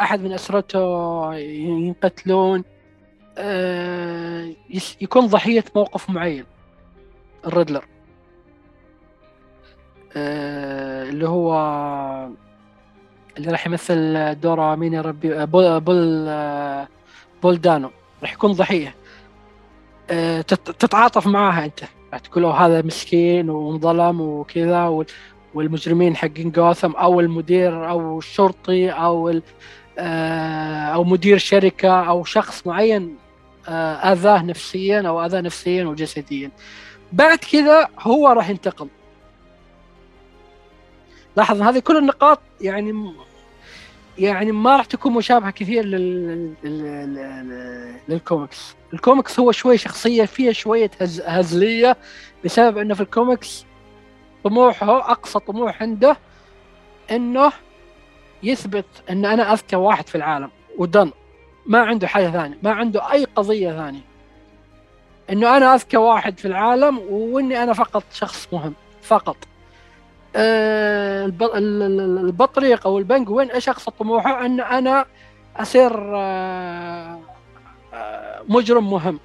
أحد 0.00 0.20
من 0.20 0.32
أسرته 0.32 1.34
ينقتلون 1.34 2.64
آه 3.38 4.50
يكون 5.00 5.26
ضحية 5.26 5.64
موقف 5.76 6.10
معين. 6.10 6.44
ال 7.46 7.50
Riddler. 7.50 7.84
آه 10.16 11.08
اللي 11.08 11.28
هو 11.28 11.52
اللي 13.38 13.50
راح 13.50 13.66
يمثل 13.66 14.34
دور 14.40 14.76
مين 14.76 14.92
يا 14.92 15.00
ربي؟ 15.00 15.46
بول 15.46 15.80
بول, 15.80 16.28
بول 17.42 17.60
دانو. 17.60 17.90
راح 18.22 18.32
يكون 18.32 18.52
ضحية. 18.52 18.94
تتعاطف 20.78 21.26
معاها 21.26 21.64
أنت. 21.64 21.80
تقول 22.24 22.44
هذا 22.44 22.82
مسكين 22.82 23.50
وانظلم 23.50 24.20
وكذا. 24.20 25.04
والمجرمين 25.54 26.16
حقين 26.16 26.50
جوثم 26.50 26.90
أو 26.92 27.20
المدير 27.20 27.90
أو 27.90 28.18
الشرطي 28.18 28.90
أو 28.90 29.40
أو 29.98 31.04
مدير 31.04 31.38
شركة 31.38 31.90
أو 32.08 32.24
شخص 32.24 32.66
معين 32.66 33.16
آذاه 33.68 34.42
نفسيا 34.42 35.00
أو 35.08 35.24
آذاه 35.24 35.40
نفسيا 35.40 35.84
وجسديا 35.84 36.50
بعد 37.12 37.38
كذا 37.38 37.88
هو 37.98 38.28
راح 38.28 38.50
ينتقم 38.50 38.88
لاحظ 41.36 41.62
هذه 41.62 41.78
كل 41.78 41.96
النقاط 41.96 42.40
يعني 42.60 43.12
يعني 44.18 44.52
ما 44.52 44.76
راح 44.76 44.84
تكون 44.84 45.12
مشابهة 45.12 45.50
كثير. 45.50 45.84
لل... 45.84 46.54
لل 48.08 48.24
comics 48.24 48.74
ال 48.94 49.01
comics 49.01 49.40
هو 49.40 49.52
شوي 49.52 49.78
شخصية 49.78 50.24
فيها 50.24 50.52
شوية 50.52 50.90
هز... 51.00 51.20
هزلية 51.20 51.96
بسبب 52.44 52.78
إنه 52.78 52.94
في 52.94 53.00
الكوميكس 53.00 53.64
طموحه 54.44 55.10
أقصى 55.10 55.38
طموح 55.38 55.82
عنده 55.82 56.16
إنه 57.10 57.52
يثبت 58.42 58.86
إن 59.10 59.24
أنا 59.24 59.52
أذكى 59.52 59.76
واحد 59.76 60.08
في 60.08 60.14
العالم 60.14 60.50
ودن. 60.78 61.10
ما 61.66 61.80
عنده 61.80 62.06
حاجة 62.06 62.30
ثانية 62.30 62.58
ما 62.62 62.70
عنده 62.72 63.12
أي 63.12 63.24
قضية 63.24 63.70
ثانية. 63.70 64.00
إنه 65.30 65.56
أنا 65.56 65.74
أذكى 65.74 65.96
واحد 65.96 66.38
في 66.38 66.48
العالم 66.48 66.98
وإني 66.98 67.62
أنا 67.62 67.72
فقط 67.72 68.04
شخص 68.12 68.48
مهم 68.52 68.74
فقط. 69.02 69.36
آه 70.36 71.32
البطريق 71.34 72.86
أو 72.86 72.98
البنجوين 72.98 73.50
إيش 73.50 73.68
أقصى 73.68 73.90
طموحه؟ 73.90 74.46
إن 74.46 74.60
أنا 74.60 75.06
أصير 75.56 76.16
آه 76.16 77.18
آه 77.94 78.42
مجرم 78.48 78.90
مهم 78.90 79.20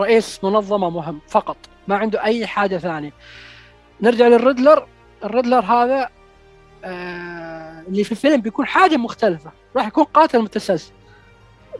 رئيس 0.00 0.44
منظمة 0.44 0.90
مهم 0.90 1.20
فقط. 1.28 1.56
ما 1.88 1.96
عنده 1.96 2.24
أي 2.24 2.46
حاجة 2.46 2.76
ثانية. 2.76 3.12
نرجع 4.02 4.28
للريدلر. 4.28 4.86
الريدلر 5.24 5.60
هذا 5.60 6.08
آه 6.84 7.82
اللي 7.88 8.04
في 8.04 8.12
الفيلم 8.12 8.40
بيكون 8.40 8.66
حاجة 8.66 8.96
مختلفة 8.96 9.50
راح 9.76 9.86
يكون 9.86 10.04
قاتل 10.04 10.42
متسلسل. 10.42 10.92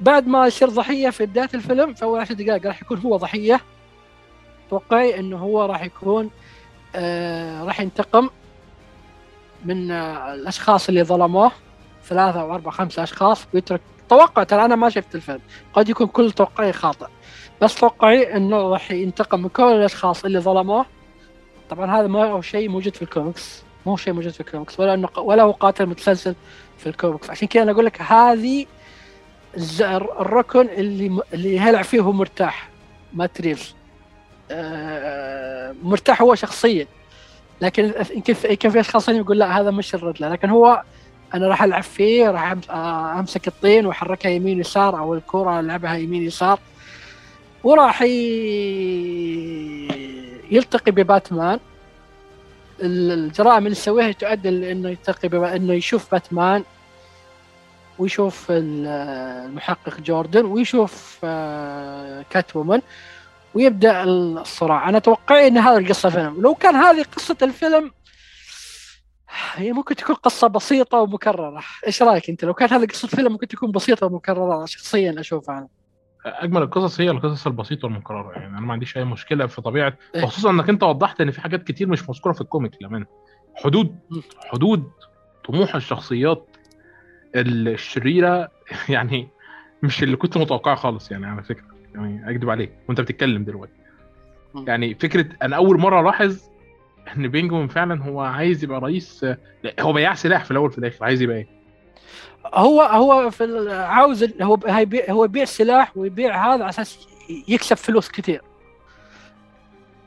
بعد 0.01 0.27
ما 0.27 0.47
يصير 0.47 0.69
ضحية 0.69 1.11
في 1.11 1.27
بداية 1.27 1.49
الفيلم 1.55 1.95
في 1.95 2.03
أول 2.03 2.21
عشر 2.21 2.35
دقائق 2.35 2.67
راح 2.67 2.83
يكون 2.83 2.99
هو 2.99 3.17
ضحية. 3.17 3.61
توقعي 4.71 5.19
إنه 5.19 5.39
هو 5.39 5.65
راح 5.65 5.83
يكون 5.83 6.31
آه 6.95 7.65
راح 7.65 7.81
ينتقم 7.81 8.29
من 9.65 9.91
آه 9.91 10.35
الأشخاص 10.35 10.89
اللي 10.89 11.05
ظلموه. 11.05 11.53
ثلاثة 12.05 12.41
أو 12.41 12.55
أربعة 12.55 12.73
خمسة 12.73 13.03
أشخاص. 13.03 13.47
ويترك 13.55 13.81
توقع 14.09 14.43
ترى 14.43 14.65
أنا 14.65 14.77
ما 14.77 14.89
شفت 14.91 15.15
الفيلم. 15.15 15.41
قد 15.73 15.89
يكون 15.89 16.07
كل 16.07 16.33
توقعي 16.33 16.73
خاطئ. 16.73 17.07
بس 17.63 17.75
توقعي 17.75 18.37
إنه 18.37 18.69
راح 18.69 18.91
ينتقم 18.91 19.43
من 19.43 19.49
كل 19.49 19.63
الأشخاص 19.63 20.25
اللي 20.25 20.41
ظلموه. 20.41 20.87
طبعا 21.71 22.01
هذا 22.01 22.07
ما 22.07 22.25
هو 22.25 22.41
شيء 22.43 22.69
موجود 22.69 22.95
في 22.95 23.03
الكوميكس. 23.03 23.63
مو 23.87 23.97
شيء 23.97 24.13
موجود 24.13 24.33
في 24.33 24.41
الكوميكس. 24.41 24.81
ولا 24.81 24.95
انه 24.95 25.09
ولا 25.17 25.43
هو 25.43 25.51
قاتل 25.51 25.87
متسلسل 25.87 26.35
في 26.79 26.89
الكوميكس. 26.89 27.31
عشان 27.31 27.49
كذا 27.49 27.63
أنا 27.63 27.73
أقول 27.73 27.85
لك 27.85 28.03
هذه 28.03 28.67
الركن 30.21 30.61
اللي 30.69 31.21
اللي 31.35 31.57
يلعب 31.57 31.85
فيه 31.85 32.01
هو 32.01 32.13
مرتاح. 32.13 32.69
مات 33.13 33.41
ريفز 33.41 33.75
آه 34.51 35.75
مرتاح 35.83 36.23
هو 36.23 36.35
شخصيا. 36.35 36.87
لكن 37.61 37.93
يمكن 38.15 38.35
في 38.71 38.81
أشخاص 38.81 39.09
يقول 39.09 39.39
لا 39.39 39.61
هذا 39.61 39.71
مش 39.71 39.95
الرجله 39.95 40.29
لكن 40.29 40.51
هو 40.51 40.83
أنا 41.35 41.49
راح 41.49 41.63
ألعب 41.63 41.83
فيه 41.83 42.31
راح 42.31 42.55
أمسك 43.19 43.49
الطين 43.49 43.87
وأحركها 43.87 44.31
يمين 44.31 44.61
يسار 44.61 44.99
أو 44.99 45.15
الكرة 45.15 45.61
ألعبها 45.61 45.95
يمين 45.95 46.23
يسار. 46.23 46.59
وراح 47.65 48.03
يلتقي 50.51 50.93
بباتمان. 50.93 51.61
الجرائم 52.83 53.59
اللي 53.59 53.71
يسويها 53.71 54.13
تؤدي 54.13 54.51
لأنه 54.51 54.89
يلتقي 54.89 55.57
إنه 55.57 55.73
يشوف 55.75 56.13
باتمان 56.13 56.65
ويشوف 57.99 58.47
المحقق 58.51 60.01
جوردن 60.01 60.45
ويشوف 60.45 61.19
كات 62.31 62.57
وومن 62.57 62.81
ويبدأ 63.55 64.05
الصراع. 64.05 64.89
أنا 64.89 64.99
أتوقع 64.99 65.47
إن 65.47 65.59
هذا 65.59 65.79
القصة 65.79 66.09
الفيلم 66.09 66.43
لو 66.43 66.55
كان 66.55 66.75
هذه 66.75 67.03
قصة 67.17 67.37
الفيلم 67.43 67.91
هي 69.55 69.73
ممكن 69.73 69.97
تكون 69.97 70.15
قصة 70.15 70.47
بسيطة 70.47 70.99
ومكررة. 70.99 71.63
إيش 71.87 72.03
رأيك 72.03 72.31
أنت؟ 72.31 72.45
لو 72.45 72.55
كانت 72.55 72.73
هذه 72.73 72.87
قصة 72.87 73.09
فيلم 73.09 73.33
ممكن 73.33 73.49
تكون 73.49 73.71
بسيطة 73.71 74.07
ومكررة 74.07 74.67
شخصيا 74.67 75.15
أشوفها 75.19 75.59
أنا. 75.59 75.69
أجمل 76.25 76.63
القصص 76.63 77.01
هي 77.01 77.11
القصص 77.11 77.47
البسيطة 77.47 77.87
والمكررة. 77.87 78.33
يعني 78.33 78.59
أنا 78.59 78.61
ما 78.61 78.73
عنديش 78.73 78.97
أي 78.97 79.05
مشكلة 79.05 79.47
في 79.47 79.63
طبيعة 79.63 79.99
إيه؟ 80.15 80.27
خصوصا 80.27 80.51
إنك 80.51 80.69
أنت 80.69 80.83
وضحت 80.83 81.21
إن 81.21 81.31
في 81.31 81.41
حاجات 81.41 81.63
كتير 81.63 81.89
مش 81.89 82.09
مذكورة 82.09 82.33
في 82.33 82.41
الكوميك 82.41 82.73
للأمانة. 82.81 83.07
حدود 83.55 83.99
حدود 84.39 84.91
طموح 85.45 85.75
الشخصيات 85.75 86.57
الشريرة 87.37 88.49
يعني 88.89 89.29
مش 89.83 90.03
اللي 90.03 90.17
كنت 90.17 90.37
متوقعها 90.37 90.75
خالص 90.75 91.11
يعني 91.11 91.27
على 91.27 91.43
فكرة. 91.43 91.67
يعني 91.95 92.31
اكذب 92.31 92.51
عليك 92.51 92.73
وأنت 92.89 93.01
بتتكلم 93.01 93.45
دلوقتي. 93.45 93.73
يعني 94.67 94.95
فكرة 94.95 95.27
أنا 95.43 95.57
أول 95.57 95.81
مرة 95.81 96.01
ألاحظ 96.01 96.41
إن 97.17 97.29
بينجوين 97.29 97.69
فعلا 97.69 98.03
هو 98.03 98.21
عايز 98.21 98.65
يبقى 98.65 98.81
رئيس 98.81 99.27
هو 99.81 99.93
بياع 99.93 100.15
سلاح 100.15 100.45
في 100.45 100.51
الأول 100.51 100.71
في 100.71 100.79
الآخر 100.79 101.05
عايز 101.05 101.23
يبقى 101.23 101.37
إيه؟ 101.37 101.60
هو 102.55 102.83
هو 102.83 103.31
في 103.31 103.71
عاوز 103.73 104.43
هو 104.43 104.59
هيبيع 104.67 105.11
هو 105.11 105.25
يبيع 105.25 105.45
سلاح 105.45 105.97
ويبيع 105.97 106.47
هذا 106.47 106.53
على 106.53 106.69
أساس 106.69 107.09
يكسب 107.49 107.77
فلوس 107.77 108.11
كثير 108.11 108.43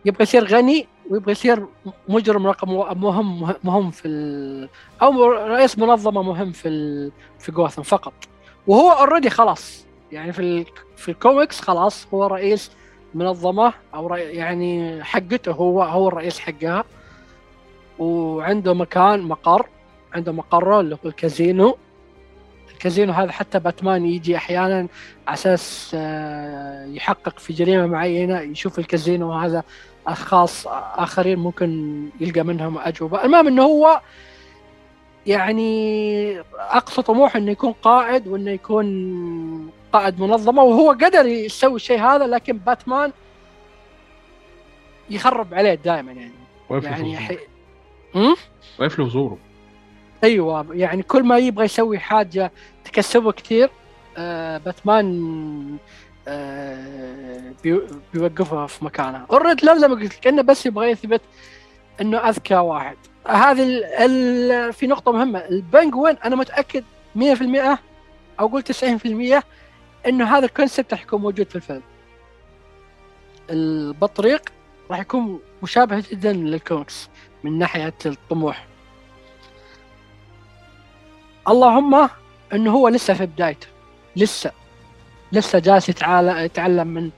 يبغى 0.06 0.24
يصير 0.24 0.48
غني 0.48 0.88
ويبغى 1.10 1.32
يصير 1.32 1.68
مجرم 2.10 2.48
رقم 2.48 2.70
مهم 3.02 3.54
مهم 3.64 3.92
في 3.92 4.08
ال... 4.08 4.70
أو 5.02 5.26
رئيس 5.32 5.80
منظمة 5.80 6.22
مهم 6.24 6.52
في 6.52 6.68
ال... 6.68 7.12
في 7.40 7.52
جوثم 7.52 7.82
فقط. 7.82 8.14
وهو 8.68 8.92
already 8.92 9.30
خلاص. 9.30 9.86
يعني 10.12 10.34
في 10.34 10.40
ال... 10.40 10.66
في 10.98 11.10
الكوميكس 11.10 11.62
خلاص 11.62 12.08
هو 12.14 12.26
رئيس 12.28 12.72
منظمة 13.14 13.74
أو 13.94 14.16
يعني 14.16 15.04
حقته 15.04 15.52
هو 15.52 15.84
هو 15.84 16.08
الرئيس 16.08 16.40
حقها. 16.40 16.84
وعنده 18.00 18.74
مكان 18.74 19.22
مقر 19.22 19.68
عنده 20.14 20.32
مقرة 20.32 20.80
اللي 20.80 20.96
هو 20.96 21.10
الكازينو. 21.10 21.78
الكازينو 22.84 23.14
هذا 23.14 23.32
حتى 23.32 23.60
باتمان 23.60 24.06
يجي 24.06 24.38
أحيانا 24.38 24.88
على 25.28 25.34
أساس 25.34 25.92
آه، 25.96 26.86
يحقق 26.86 27.40
في 27.40 27.54
جريمة 27.54 27.88
معينة 27.88 28.40
يشوف 28.40 28.80
الكازينو 28.80 29.34
هذا 29.34 29.64
أشخاص 30.08 30.68
آخرين 30.96 31.40
ممكن 31.40 32.10
يلقى 32.20 32.44
منهم 32.44 32.78
أجوبة. 32.78 33.24
المهم 33.24 33.48
إنه 33.48 33.64
هو 33.64 34.02
يعني 35.26 36.40
أقصى 36.58 37.02
طموح 37.02 37.36
إنه 37.36 37.52
يكون 37.52 37.72
قائد 37.72 38.28
وإنه 38.28 38.52
يكون 38.52 39.72
قائد 39.94 40.20
منظمة 40.20 40.64
وهو 40.64 40.92
قدر 40.92 41.26
يسوي 41.26 41.76
الشيء 41.76 42.00
هذا 42.00 42.28
لكن 42.28 42.58
باتمان 42.58 43.12
يخرب 45.10 45.54
عليه 45.54 45.74
دائما 45.74 46.12
يعني. 46.12 46.34
يعني 46.70 47.18
حي... 47.18 47.38
واقف 48.80 49.00
له 49.00 49.10
زوره 49.10 49.38
أيوه 50.24 50.68
يعني 50.72 51.04
كل 51.04 51.24
ما 51.24 51.38
يبغى 51.38 51.66
يسوي 51.66 52.00
حاجة 52.00 52.52
تكسبه 52.86 53.32
كثير 53.32 53.70
آه 54.18 54.58
باتمان 54.58 55.78
آه 56.28 57.54
بيوقفها 58.14 58.68
في 58.68 58.86
مكانها. 58.86 59.26
أوريد 59.32 59.66
لا 59.66 59.78
زي 59.78 59.88
ما 59.88 59.96
قلت 59.96 60.14
كأنه 60.14 60.42
بس 60.42 60.66
يبغى 60.66 60.92
يثبت 60.92 61.22
إنه 62.02 62.18
أذكى 62.18 62.56
واحد. 62.56 62.98
هذه 63.28 63.82
في 64.72 64.88
نقطة 64.88 65.12
مهمة. 65.12 65.40
البنجوين 65.40 66.16
أنا 66.26 66.36
متأكد 66.36 66.84
100% 67.16 67.22
أو 68.40 68.48
قول 68.48 68.64
90% 68.64 69.44
إنه 70.08 70.38
هذا 70.38 70.46
الكونسبت 70.46 70.94
راح 70.94 71.02
يكون 71.04 71.22
موجود 71.22 71.50
في 71.50 71.56
الفيلم. 71.56 71.82
البطريق 73.50 74.42
راح 74.92 75.00
يكون 75.00 75.40
مشابه 75.64 76.04
جدا 76.12 76.34
للكوميكس 76.34 77.10
من 77.44 77.58
ناحية 77.58 77.94
الطموح. 78.06 78.68
اللهم 81.48 82.10
إنه 82.54 82.72
هو 82.72 82.88
لسه 82.88 83.14
في 83.14 83.26
بدايته. 83.26 83.68
لسه. 84.16 84.52
لسه 85.32 85.60
جالس 85.60 85.90
يتعلم 85.90 86.88
من 86.88 87.10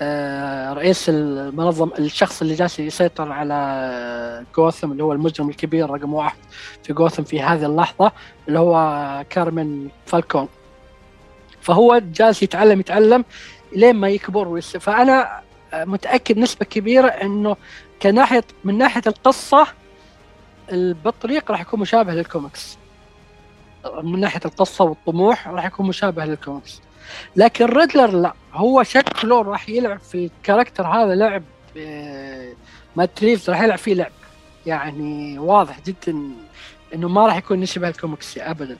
آه، 0.00 0.72
رئيس 0.72 1.08
المنظم 1.08 1.90
الشخص 1.98 2.42
اللي 2.42 2.54
جالس 2.54 2.78
يسيطر 2.80 3.32
على 3.32 4.44
جوثم 4.56 4.92
اللي 4.92 5.04
هو 5.04 5.12
المجرم 5.12 5.48
الكبير 5.48 5.90
رقم 5.90 6.14
واحد 6.14 6.38
في 6.82 6.92
جوثم 6.92 7.22
في 7.22 7.42
هذه 7.42 7.66
اللحظة 7.66 8.12
اللي 8.48 8.58
هو 8.58 9.24
كارمن 9.30 9.88
فالكون. 10.06 10.48
فهو 11.60 11.98
جالس 11.98 12.42
يتعلم 12.42 12.80
يتعلم 12.80 13.24
لين 13.76 13.96
ما 13.96 14.08
يكبر 14.08 14.48
ويصير 14.48 14.80
فأنا 14.80 15.40
متأكد 15.74 16.38
نسبة 16.38 16.64
كبيرة 16.64 17.08
إنه 17.08 17.56
كناحية 18.02 18.44
من 18.64 18.78
ناحية 18.78 19.02
القصة 19.06 19.66
البطريق 20.72 21.50
راح 21.50 21.60
يكون 21.60 21.80
مشابه 21.80 22.14
للكوميكس. 22.14 22.78
من 24.02 24.20
ناحية 24.20 24.40
القصة 24.44 24.84
والطموح 24.84 25.48
راح 25.48 25.66
يكون 25.66 25.86
مشابه 25.86 26.24
للكوميكس. 26.24 26.80
لكن 27.36 27.64
Riddler 27.64 28.10
لا 28.10 28.34
هو 28.52 28.82
شكله 28.82 29.42
راح 29.42 29.68
يلعب 29.68 29.98
في 29.98 30.24
ال 30.24 30.30
character 30.30 30.86
هذا 30.86 31.14
لعب 31.14 31.42
آه، 31.76 32.52
مات 32.96 33.24
ريفز 33.24 33.50
راح 33.50 33.62
يلعب 33.62 33.78
فيه 33.78 33.94
لعب. 33.94 34.12
يعني 34.66 35.38
واضح 35.38 35.80
جدا 35.80 36.20
إنه 36.94 37.08
ما 37.08 37.26
راح 37.26 37.36
يكون 37.36 37.60
نشبه 37.60 37.88
الكوميكس 37.88 38.38
ابدا. 38.38 38.76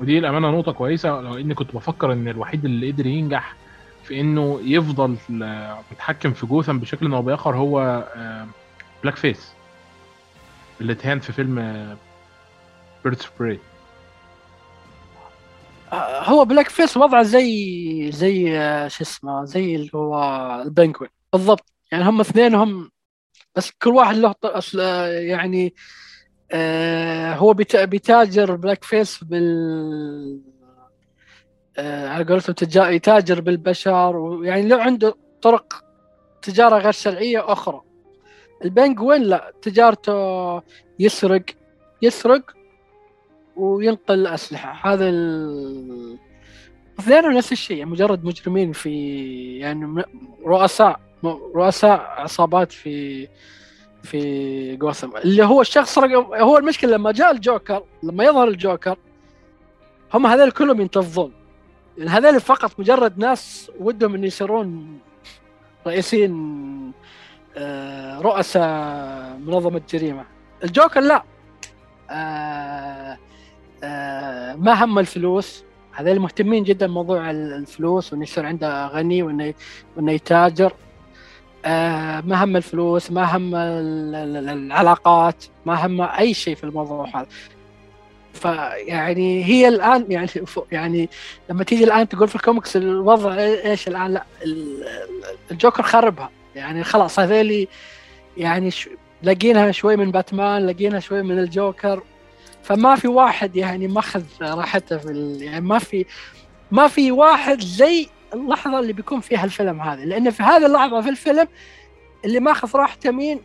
ودي 0.00 0.18
الأمانة 0.18 0.50
نقطة 0.50 0.72
كويسة 0.72 1.20
لو 1.20 1.34
إني 1.34 1.54
كنت 1.54 1.74
بفكر 1.74 2.12
إن 2.12 2.28
الوحيد 2.28 2.64
اللي 2.64 2.90
قدر 2.90 3.06
ينجح 3.06 3.54
في 4.04 4.20
إنه 4.20 4.60
يفضل 4.62 5.16
متحكم 5.92 6.32
في 6.32 6.46
جوثام 6.46 6.78
بشكل 6.78 7.14
أو 7.14 7.22
بآخر 7.22 7.56
هو 7.56 8.04
Black 9.02 9.14
آه، 9.14 9.20
Mask. 9.20 9.55
اللي 10.80 10.92
اتهان 10.92 11.20
في 11.20 11.32
فيلم 11.32 11.96
Birds 13.04 13.26
of 13.40 13.47
Prey 13.47 13.60
هو 16.22 16.44
Black 16.44 16.68
Face 16.68 16.96
وضعه 16.96 17.22
زي 17.22 18.10
زي 18.12 18.58
آه، 18.58 18.88
شو 18.88 19.04
اسمه 19.04 19.44
زي 19.44 19.76
اللي 19.76 19.90
هو 19.94 20.62
ال 20.62 20.68
Penguin 20.68 21.10
بالضبط. 21.32 21.72
يعني 21.92 22.04
هم 22.04 22.20
اثنينهم 22.20 22.90
بس 23.56 23.70
كل 23.70 23.90
واحد 23.90 24.16
له 24.16 24.34
آه، 24.80 25.06
يعني 25.08 25.74
آه 26.52 27.34
هو 27.34 27.54
بيتاجر 27.54 28.56
Black 28.56 28.84
Face 28.84 29.24
بال 29.24 30.40
آه 31.78 32.08
على 32.08 32.24
قولتهم 32.24 32.54
يتاجر 32.94 33.40
بالبشر 33.40 34.16
ويعني 34.16 34.68
له 34.68 34.82
عنده 34.82 35.14
طرق 35.42 35.84
تجارة 36.42 36.78
غير 36.78 36.92
شرعية 36.92 37.52
أخرى. 37.52 37.80
ال 38.64 38.71
Penguin 38.71 39.22
لا 39.22 39.52
تجارته 39.62 40.62
يسرق 40.98 41.44
يسرق 42.02 42.56
وينقل 43.56 44.26
اسلحه 44.26 44.92
هذا 44.92 45.08
ال... 45.08 46.18
اثنينهم 47.00 47.32
نفس 47.32 47.52
الشيء 47.52 47.76
يعني 47.76 47.90
مجرد 47.90 48.24
مجرمين 48.24 48.72
في 48.72 49.58
يعني 49.58 50.04
رؤساء 50.46 51.00
رؤساء 51.54 52.00
عصابات 52.00 52.72
في 52.72 53.28
في 54.02 54.76
جوثم. 54.76 55.16
اللي 55.16 55.44
هو 55.44 55.60
الشخص 55.60 55.98
رقم 55.98 56.34
هو 56.34 56.58
المشكلة 56.58 56.90
لما 56.90 57.12
جاء 57.12 57.30
الجوكر 57.30 57.84
لما 58.02 58.24
يظهر 58.24 58.48
الجوكر 58.48 58.98
هم 60.14 60.26
هذول 60.26 60.50
كلهم 60.50 60.80
ينتفضون 60.80 61.32
يعني 61.98 62.10
هذول 62.10 62.40
فقط 62.40 62.80
مجرد 62.80 63.18
ناس 63.18 63.70
ودهم 63.80 64.14
ان 64.14 64.24
يصيرون 64.24 64.98
رئيسين 65.86 66.92
رؤساء 68.20 69.38
منظمة 69.46 69.80
جريمة. 69.90 70.24
الجوكر 70.64 71.00
لا. 71.00 71.22
آه، 72.10 73.18
آه، 73.84 74.54
ما 74.54 74.84
هم 74.84 74.98
الفلوس. 74.98 75.64
هذول 75.92 76.20
مهتمين 76.20 76.64
جدا 76.64 76.86
بموضوع 76.86 77.30
الفلوس 77.30 78.12
وإنه 78.12 78.22
يصير 78.22 78.46
عنده 78.46 78.86
غني 78.86 79.22
وإنه 79.22 79.54
وإنه 79.96 80.12
يتاجر. 80.12 80.72
آه، 81.64 82.20
ما 82.20 82.44
هم 82.44 82.56
الفلوس 82.56 83.10
ما 83.10 83.36
هم 83.36 83.54
العلاقات 83.54 85.44
ما 85.66 85.86
هم 85.86 86.00
أي 86.00 86.34
شيء 86.34 86.54
في 86.54 86.64
الموضوع 86.64 87.08
هذا. 87.14 87.26
فيعني 88.32 89.44
هي 89.44 89.68
الآن 89.68 90.06
يعني 90.08 90.30
يعني 90.72 91.08
لما 91.50 91.64
تيجي 91.64 91.84
الآن 91.84 92.08
تقول 92.08 92.28
في 92.28 92.36
الكوميكس 92.36 92.76
الوضع 92.76 93.34
إيش 93.38 93.88
الآن؟ 93.88 94.12
لا 94.12 94.24
الجوكر 95.50 95.82
خربها. 95.82 96.30
يعني 96.56 96.84
خلاص 96.84 97.18
هذيلي 97.18 97.68
يعني 98.36 98.70
لقيناها 99.22 99.72
شوي 99.72 99.96
من 99.96 100.10
باتمان 100.10 100.66
لقينا 100.66 101.00
شوي 101.00 101.22
من 101.22 101.38
الجوكر 101.38 102.02
فما 102.62 102.96
في 102.96 103.08
واحد 103.08 103.56
يعني 103.56 103.88
ماخذ 103.88 104.22
راحته 104.40 104.98
في 104.98 105.36
يعني 105.40 105.66
ما 105.66 105.78
في 105.78 106.06
ما 106.70 106.88
في 106.88 107.12
واحد 107.12 107.60
زي 107.60 108.08
اللحظة 108.34 108.78
اللي 108.78 108.92
بيكون 108.92 109.20
فيها 109.20 109.44
الفيلم 109.44 109.80
هذا 109.80 110.04
لأن 110.04 110.30
في 110.30 110.42
هذه 110.42 110.66
اللحظة 110.66 111.00
في 111.00 111.08
الفيلم 111.08 111.48
اللي 112.24 112.40
ماخذ 112.40 112.76
راحته 112.76 113.10
مين؟ 113.10 113.40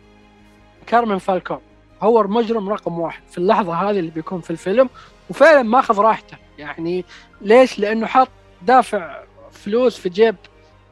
كارمن 0.86 1.18
فالكون 1.18 1.60
هو 2.02 2.20
المجرم 2.20 2.68
رقم 2.68 2.98
واحد 2.98 3.22
في 3.30 3.38
اللحظة 3.38 3.74
هذه 3.74 3.98
اللي 3.98 4.10
بيكون 4.10 4.40
في 4.40 4.50
الفيلم 4.50 4.88
وفعلا 5.30 5.62
ماخذ 5.62 5.98
راحته 5.98 6.36
يعني 6.58 7.04
ليش؟ 7.40 7.78
لأنه 7.78 8.06
حط 8.06 8.28
دافع 8.62 9.22
فلوس 9.52 9.98
في 9.98 10.08
جيب 10.08 10.36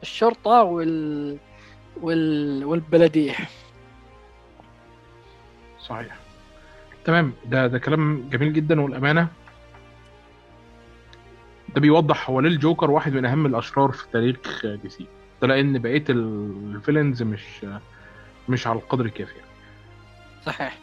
الشرطة 0.01 0.63
وال 0.63 1.37
وال 2.01 2.65
والبلديه 2.65 3.35
صحيح. 5.79 6.15
تمام. 7.05 7.33
ده 7.45 7.67
ده 7.67 7.79
كلام 7.79 8.29
جميل 8.29 8.53
جدا 8.53 8.81
والأمانة. 8.81 9.27
ده 11.75 11.81
بيوضح 11.81 12.29
هو 12.29 12.39
ليه 12.39 12.49
الجوكر 12.49 12.91
واحد 12.91 13.13
من 13.13 13.25
أهم 13.25 13.45
الأشرار 13.45 13.91
في 13.91 14.03
تاريخ 14.13 14.65
DC. 14.83 15.05
ده 15.41 15.47
لأن 15.47 15.79
بقية 15.79 16.03
ال 16.09 16.22
villains 16.22 17.23
مش 17.23 17.65
مش 18.49 18.67
على 18.67 18.79
القدر 18.79 19.05
الكافي 19.05 19.33
صحيح. 20.45 20.77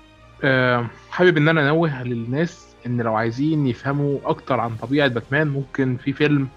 أه 0.44 0.86
حابب 1.10 1.36
إن 1.36 1.48
أنا 1.48 1.60
أنوه 1.60 2.02
للناس 2.02 2.76
إن 2.86 3.00
لو 3.00 3.14
عايزين 3.14 3.66
يفهموا 3.66 4.18
أكتر 4.24 4.60
عن 4.60 4.74
طبيعة 4.76 5.08
باتمان 5.08 5.48
ممكن 5.48 5.96
في 5.96 6.12
فيلم 6.12 6.48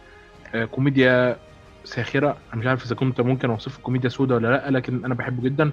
أه 0.55 0.65
كوميديا 0.65 1.39
ساخرة. 1.83 2.37
أنا 2.53 2.61
مش 2.61 2.67
عارف 2.67 2.85
إذا 2.85 2.95
كنت 2.95 3.21
ممكن 3.21 3.49
اوصفه 3.49 3.81
كوميديا 3.81 4.09
سودا 4.09 4.35
ولا 4.35 4.47
لأ 4.47 4.71
لكن 4.71 5.05
أنا 5.05 5.13
بحبه 5.13 5.43
جدا. 5.43 5.71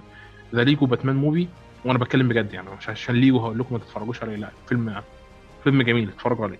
The 0.55 0.65
Lego 0.65 0.87
Batman 0.87 1.17
Movie 1.17 1.49
وأنا 1.85 1.99
بتكلم 1.99 2.29
بجد 2.29 2.53
يعني 2.53 2.69
مش 2.79 2.89
عشان 2.89 3.15
ليجو 3.15 3.39
هقول 3.39 3.59
لكم 3.59 3.75
ما 3.75 3.79
تتفرجوش 3.79 4.23
عليه 4.23 4.37
لأ 4.37 4.51
فيلم 4.69 5.03
فيلم 5.65 5.83
جميل 5.83 6.09
اتفرجوا 6.09 6.45
عليه. 6.45 6.59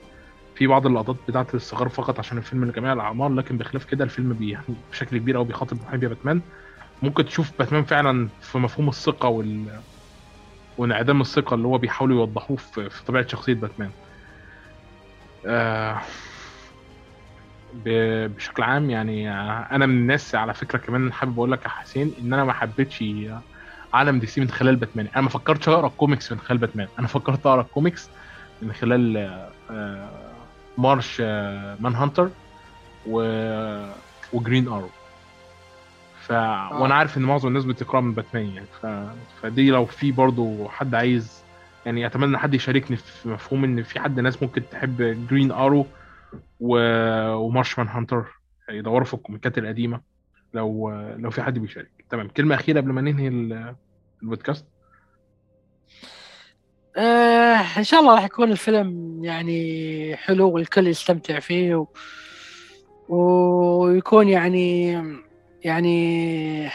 في 0.55 0.67
بعض 0.67 0.87
اللقطات 0.87 1.17
بتاعه 1.29 1.47
الصغار 1.55 1.89
فقط 1.89 2.19
عشان 2.19 2.39
الفيلم 2.39 2.65
لجميع 2.65 2.93
الأعمار 2.93 3.29
لكن 3.33 3.59
بخلاف 3.59 3.85
كده 3.85 4.05
الفيلم 4.05 4.33
بي 4.33 4.51
يعني 4.51 4.65
بشكل 4.93 5.19
كبير 5.19 5.37
قوي 5.37 5.45
بيخاطب 5.45 5.77
محبي 5.89 6.07
باتمان. 6.07 6.41
ممكن 7.03 7.25
تشوف 7.25 7.51
باتمان 7.59 7.85
فعلا 7.85 8.29
في 8.41 8.59
مفهوم 8.59 8.89
الثقة 8.89 9.29
وال 9.29 9.65
وانعدام 10.79 11.21
الثقة 11.21 11.55
اللي 11.55 11.67
هو 11.67 11.79
بيحاولوا 11.79 12.17
يوضحوه 12.17 12.57
في, 12.57 12.91
في 12.91 13.05
طبيعة 13.05 13.27
شخصية 13.27 13.55
باتمان. 13.55 13.91
آه 15.47 16.01
بشكل 17.85 18.63
عام 18.63 18.91
يعني 18.91 19.31
أنا 19.75 19.87
من 19.87 19.95
الناس 19.95 20.35
على 20.35 20.55
فكرة 20.55 20.79
كمان 20.79 21.13
حابب 21.13 21.39
أقول 21.39 21.53
لك 21.53 21.65
يا 21.65 21.69
حسين 21.69 22.13
إن 22.21 22.33
أنا 22.33 22.45
ما 22.45 22.53
حبيتش 22.53 23.05
عالم 23.93 24.19
DC 24.19 24.41
من 24.41 24.49
خلال 24.49 24.77
باتمان. 24.77 25.07
أنا 25.07 25.21
ما 25.23 25.29
فكرتش 25.29 25.69
أقرأ 25.69 25.89
كوميكس 25.89 26.33
من 26.33 26.41
خلال 26.41 26.59
باتمان. 26.59 26.89
أنا 26.99 27.07
فكرت 27.07 27.47
أقرأ 27.47 27.63
كوميكس 27.63 28.11
من 28.63 28.73
خلال 28.73 29.17
آه 29.71 30.11
Martian 30.79 31.21
Manhunter 31.81 32.31
و... 33.07 33.21
و 34.33 34.39
Green 34.39 34.69
Arrow. 34.69 34.89
ف 36.21 36.33
آه. 36.33 36.83
وأنا 36.83 36.95
عارف 36.95 37.19
إن 37.19 37.23
معظم 37.23 37.49
الناس 37.49 37.65
بتقرأ 37.65 38.01
من 38.01 38.15
باتمان 38.15 38.47
يعني. 38.47 38.67
ف... 38.83 38.87
فدي 39.43 39.71
لو 39.71 39.87
في 39.87 40.13
برضو 40.13 40.69
حد 40.69 40.95
عايز 40.95 41.43
يعني 41.87 42.07
أتمنى 42.07 42.39
حد 42.39 42.55
يشاركني 42.55 42.97
في 42.97 43.29
مفهوم 43.29 43.65
إن 43.65 43.83
في 43.83 44.01
حد 44.01 44.21
ناس 44.21 44.43
ممكن 44.43 44.63
تحب 44.71 45.27
Green 45.31 45.53
Arrow 45.53 45.87
و... 46.61 46.79
و 47.35 47.79
Martian 47.79 47.89
Manhunter 47.89 48.25
يدوروا 48.71 49.07
في 49.07 49.15
الكوميكات 49.15 49.59
القديمة 49.59 50.01
لو 50.55 50.91
لو 51.17 51.31
في 51.31 51.43
حد 51.43 51.59
بيشارك. 51.59 51.91
تمام 52.11 52.29
كلمة 52.29 52.55
أخيرة 52.55 52.81
قبل 52.81 52.93
ما 52.93 53.01
ننهي 53.01 53.29
البودكاست. 54.23 54.67
آه 56.97 57.79
إن 57.79 57.85
شاء 57.85 58.01
الله 58.01 58.15
راح 58.15 58.25
يكون 58.25 58.53
الفيلم 58.53 59.19
يعني 59.25 60.17
حلو 60.17 60.51
والكل 60.51 60.87
يستمتع 60.87 61.39
فيه 61.39 61.75
و... 61.75 61.87
ويكون 63.09 64.29
يعني 64.29 64.93
يعني 65.65 66.71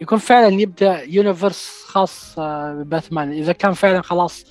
يكون 0.00 0.18
فعلا 0.18 0.48
يبدأ 0.48 1.02
universe 1.02 1.84
خاص 1.86 2.38
آه، 2.38 2.72
بباتمان. 2.74 3.32
إذا 3.32 3.52
كان 3.52 3.72
فعلا 3.72 4.02
خلاص 4.02 4.46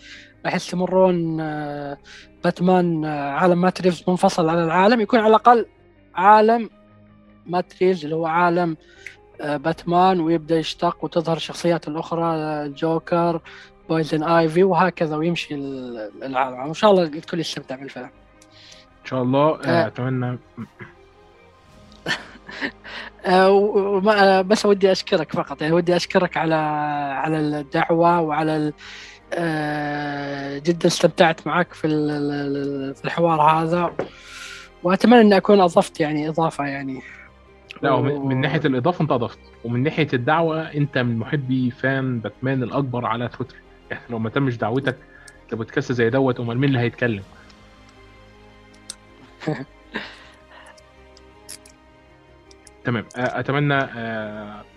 راح 0.45 0.55
يستمرون 0.55 1.39
آه، 1.39 1.97
باتمان 2.43 3.05
آه، 3.05 3.29
عالم 3.31 3.61
Matt 3.61 3.78
Reeves 3.78 4.03
منفصل 4.07 4.49
عن 4.49 4.63
العالم 4.63 5.01
يكون 5.01 5.19
على 5.19 5.29
الأقل 5.29 5.65
عالم 6.15 6.69
Matt 7.45 7.69
Reeves 7.69 8.03
اللي 8.03 8.15
هو 8.15 8.25
عالم 8.25 8.77
باتمان 9.39 10.19
ويبدأ 10.19 10.57
يشتق 10.57 11.03
وتظهر 11.03 11.37
الشخصيات 11.37 11.87
الأخرى 11.87 12.35
الجوكر 12.65 13.41
Poison 13.89 14.23
Ivy 14.23 14.63
وهكذا 14.63 15.15
ويمشي 15.15 15.55
العالم. 15.55 16.59
وان 16.59 16.73
شاء 16.73 16.91
الله 16.91 17.03
الكل 17.03 17.39
يستمتع 17.39 17.75
بالفيلم. 17.75 18.05
إن 18.05 19.05
شاء 19.05 19.21
الله 19.21 19.59
آه، 19.65 19.65
آه. 19.65 19.87
أتمنى. 19.87 20.37
آه 23.25 24.41
بس 24.41 24.65
ودي 24.65 24.91
أشكرك 24.91 25.31
فقط. 25.31 25.61
يعني 25.61 25.73
ودي 25.73 25.95
أشكرك 25.95 26.37
على 26.37 26.55
على 27.15 27.39
الدعوة 27.39 28.21
وعلى 28.21 28.57
آه 28.57 28.73
جدا 30.59 30.87
استمتعت 30.87 31.47
معك 31.47 31.73
في 31.73 31.87
في 32.95 33.05
الحوار 33.05 33.41
هذا. 33.41 33.93
وأتمنى 34.83 35.21
إني 35.21 35.37
أكون 35.37 35.59
أضفت 35.59 35.99
يعني 35.99 36.29
إضافة 36.29 36.65
يعني. 36.65 37.01
لا 37.81 37.91
و... 37.91 38.25
من 38.25 38.41
ناحية 38.41 38.61
الإضافة 38.65 39.01
أنت 39.01 39.11
أضفت. 39.11 39.39
ومن 39.63 39.83
ناحية 39.83 40.07
الدعوة 40.13 40.61
أنت 40.61 40.97
من 40.97 41.17
محبي 41.17 41.71
فان 41.71 42.19
باتمان 42.19 42.63
الأكبر 42.63 43.05
على 43.05 43.27
تويتر. 43.27 43.55
يعني 43.91 44.03
لو 44.09 44.19
ما 44.19 44.29
تمش 44.29 44.57
دعوتك 44.57 44.95
بودكاست 45.51 45.91
زي 45.91 46.09
دوت 46.09 46.39
أمال 46.39 46.57
مين 46.57 46.69
اللي 46.69 46.79
هيتكلم؟ 46.79 47.23
تمام. 52.85 53.05
أتمنى 53.15 53.87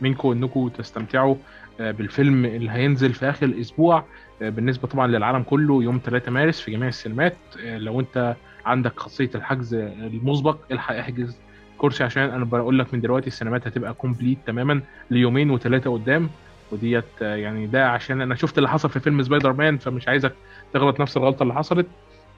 منكم 0.01 0.31
أنكم 0.31 0.69
تستمتعوا 0.69 1.35
بالفيلم 1.79 2.45
اللي 2.45 2.71
هينزل 2.71 3.15
في 3.15 3.31
آخر 3.31 3.47
الأسبوع. 3.47 4.05
بالنسبة 4.41 4.89
طبعا 4.89 5.07
للعالم 5.07 5.43
كله 5.43 5.83
يوم 5.83 6.01
3 6.05 6.31
مارس 6.31 6.61
في 6.61 6.71
جميع 6.71 6.89
السينمات 6.89 7.37
لو 7.65 8.01
أنت 8.01 8.37
عندك 8.67 9.01
خاصية 9.01 9.31
الحجز 9.35 9.75
المسبق 9.75 10.59
الحق 10.71 10.95
احجز 10.95 11.37
كرسي 11.79 12.05
عشان 12.05 12.23
أنا 12.23 12.45
بقول 12.45 12.79
لك 12.79 12.95
من 12.95 13.01
دلوقتي 13.01 13.27
السينمات 13.27 13.67
هتبقى 13.67 13.95
complete 13.95 14.39
تماما 14.47 14.81
ليومين 15.11 15.51
وثلاثه 15.51 15.93
قدام 15.93 16.29
وديت 16.73 17.05
يعني 17.21 17.67
ده 17.67 17.89
عشان 17.91 18.21
أنا 18.21 18.35
شفت 18.35 18.59
اللي 18.59 18.69
حصل 18.69 18.91
في 18.91 19.01
فيلم 19.01 19.23
سبايدر 19.23 19.53
مان 19.53 19.79
فمش 19.79 20.09
عايزك 20.09 20.33
تغلط 20.73 21.01
نفس 21.01 21.17
الغلطة 21.17 21.43
اللي 21.43 21.55
حصلت. 21.55 21.87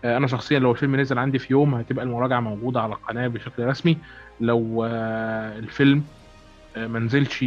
أنا 0.04 0.26
شخصيا 0.26 0.58
لو 0.58 0.70
الفيلم 0.70 0.96
نزل 0.96 1.18
عندي 1.18 1.38
في 1.38 1.52
يوم 1.52 1.74
هتبقى 1.74 2.04
المراجعة 2.04 2.40
موجودة 2.40 2.80
على 2.82 2.92
القناة 2.94 3.26
بشكل 3.28 3.64
رسمي. 3.66 3.96
لو 4.40 4.84
الفيلم 5.58 6.04
ما 6.76 6.98
نزلش 6.98 7.44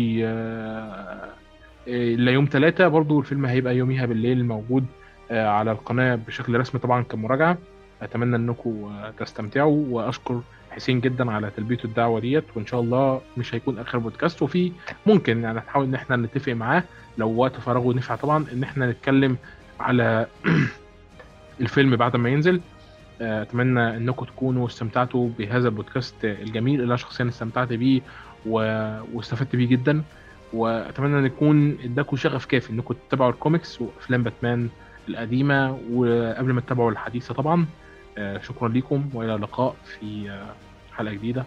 الا 1.87 2.31
يوم 2.31 2.47
ثلاثة 2.51 2.87
برضو 2.87 3.19
الفيلم 3.19 3.45
هيبقى 3.45 3.77
يوميها 3.77 4.05
بالليل 4.05 4.45
موجود 4.45 4.85
على 5.31 5.71
القناة 5.71 6.15
بشكل 6.15 6.59
رسمي 6.59 6.81
طبعا 6.81 7.03
كمراجعة. 7.03 7.57
أتمنى 8.01 8.35
إنكم 8.35 8.91
تستمتعوا 9.19 9.85
وأشكر 9.89 10.41
حسين 10.71 10.99
جدا 10.99 11.31
على 11.31 11.51
تلبيته 11.57 11.85
الدعوة 11.85 12.19
ديت 12.19 12.43
وإن 12.55 12.65
شاء 12.65 12.79
الله 12.81 13.21
مش 13.37 13.55
هيكون 13.55 13.79
آخر 13.79 13.97
بودكاست. 13.97 14.41
وفي 14.41 14.71
ممكن 15.05 15.43
يعني 15.43 15.57
نحاول 15.57 15.85
إن 15.85 15.93
إحنا 15.95 16.15
نتفق 16.15 16.53
معاه 16.53 16.83
لو 17.17 17.35
وقت 17.35 17.55
فراغه 17.55 17.93
نفع 17.93 18.15
طبعا 18.15 18.45
إن 18.53 18.63
إحنا 18.63 18.91
نتكلم 18.91 19.37
على 19.79 20.27
الفيلم 21.61 21.95
بعد 21.95 22.15
ما 22.15 22.29
ينزل. 22.29 22.61
أتمنى 23.21 23.97
إنكم 23.97 24.25
تكونوا 24.25 24.67
استمتعتوا 24.67 25.29
بهذا 25.39 25.67
البودكاست 25.67 26.15
الجميل 26.25 26.75
اللي 26.75 26.87
أنا 26.89 26.95
شخصيا 26.95 27.27
استمتعت 27.27 27.67
بيه 27.73 28.01
و... 28.45 28.57
واستفدت 29.13 29.55
بيه 29.55 29.67
جدا. 29.67 30.03
وأتمنى 30.53 31.19
أن 31.19 31.25
يكون 31.25 31.77
اداكم 31.83 32.17
شغف 32.17 32.45
كافي 32.45 32.69
انكم 32.69 32.95
تتابعوا 33.07 33.31
الكوميكس 33.31 33.81
وأفلام 33.81 34.23
باتمان 34.23 34.69
القديمة 35.09 35.71
وقبل 35.91 36.53
ما 36.53 36.61
تتابعوا 36.61 36.91
الحديثة 36.91 37.33
طبعا. 37.33 37.65
شكرا 38.41 38.69
لكم 38.69 39.09
وإلى 39.13 39.35
اللقاء 39.35 39.75
في 39.83 40.39
حلقة 40.93 41.13
جديدة. 41.13 41.45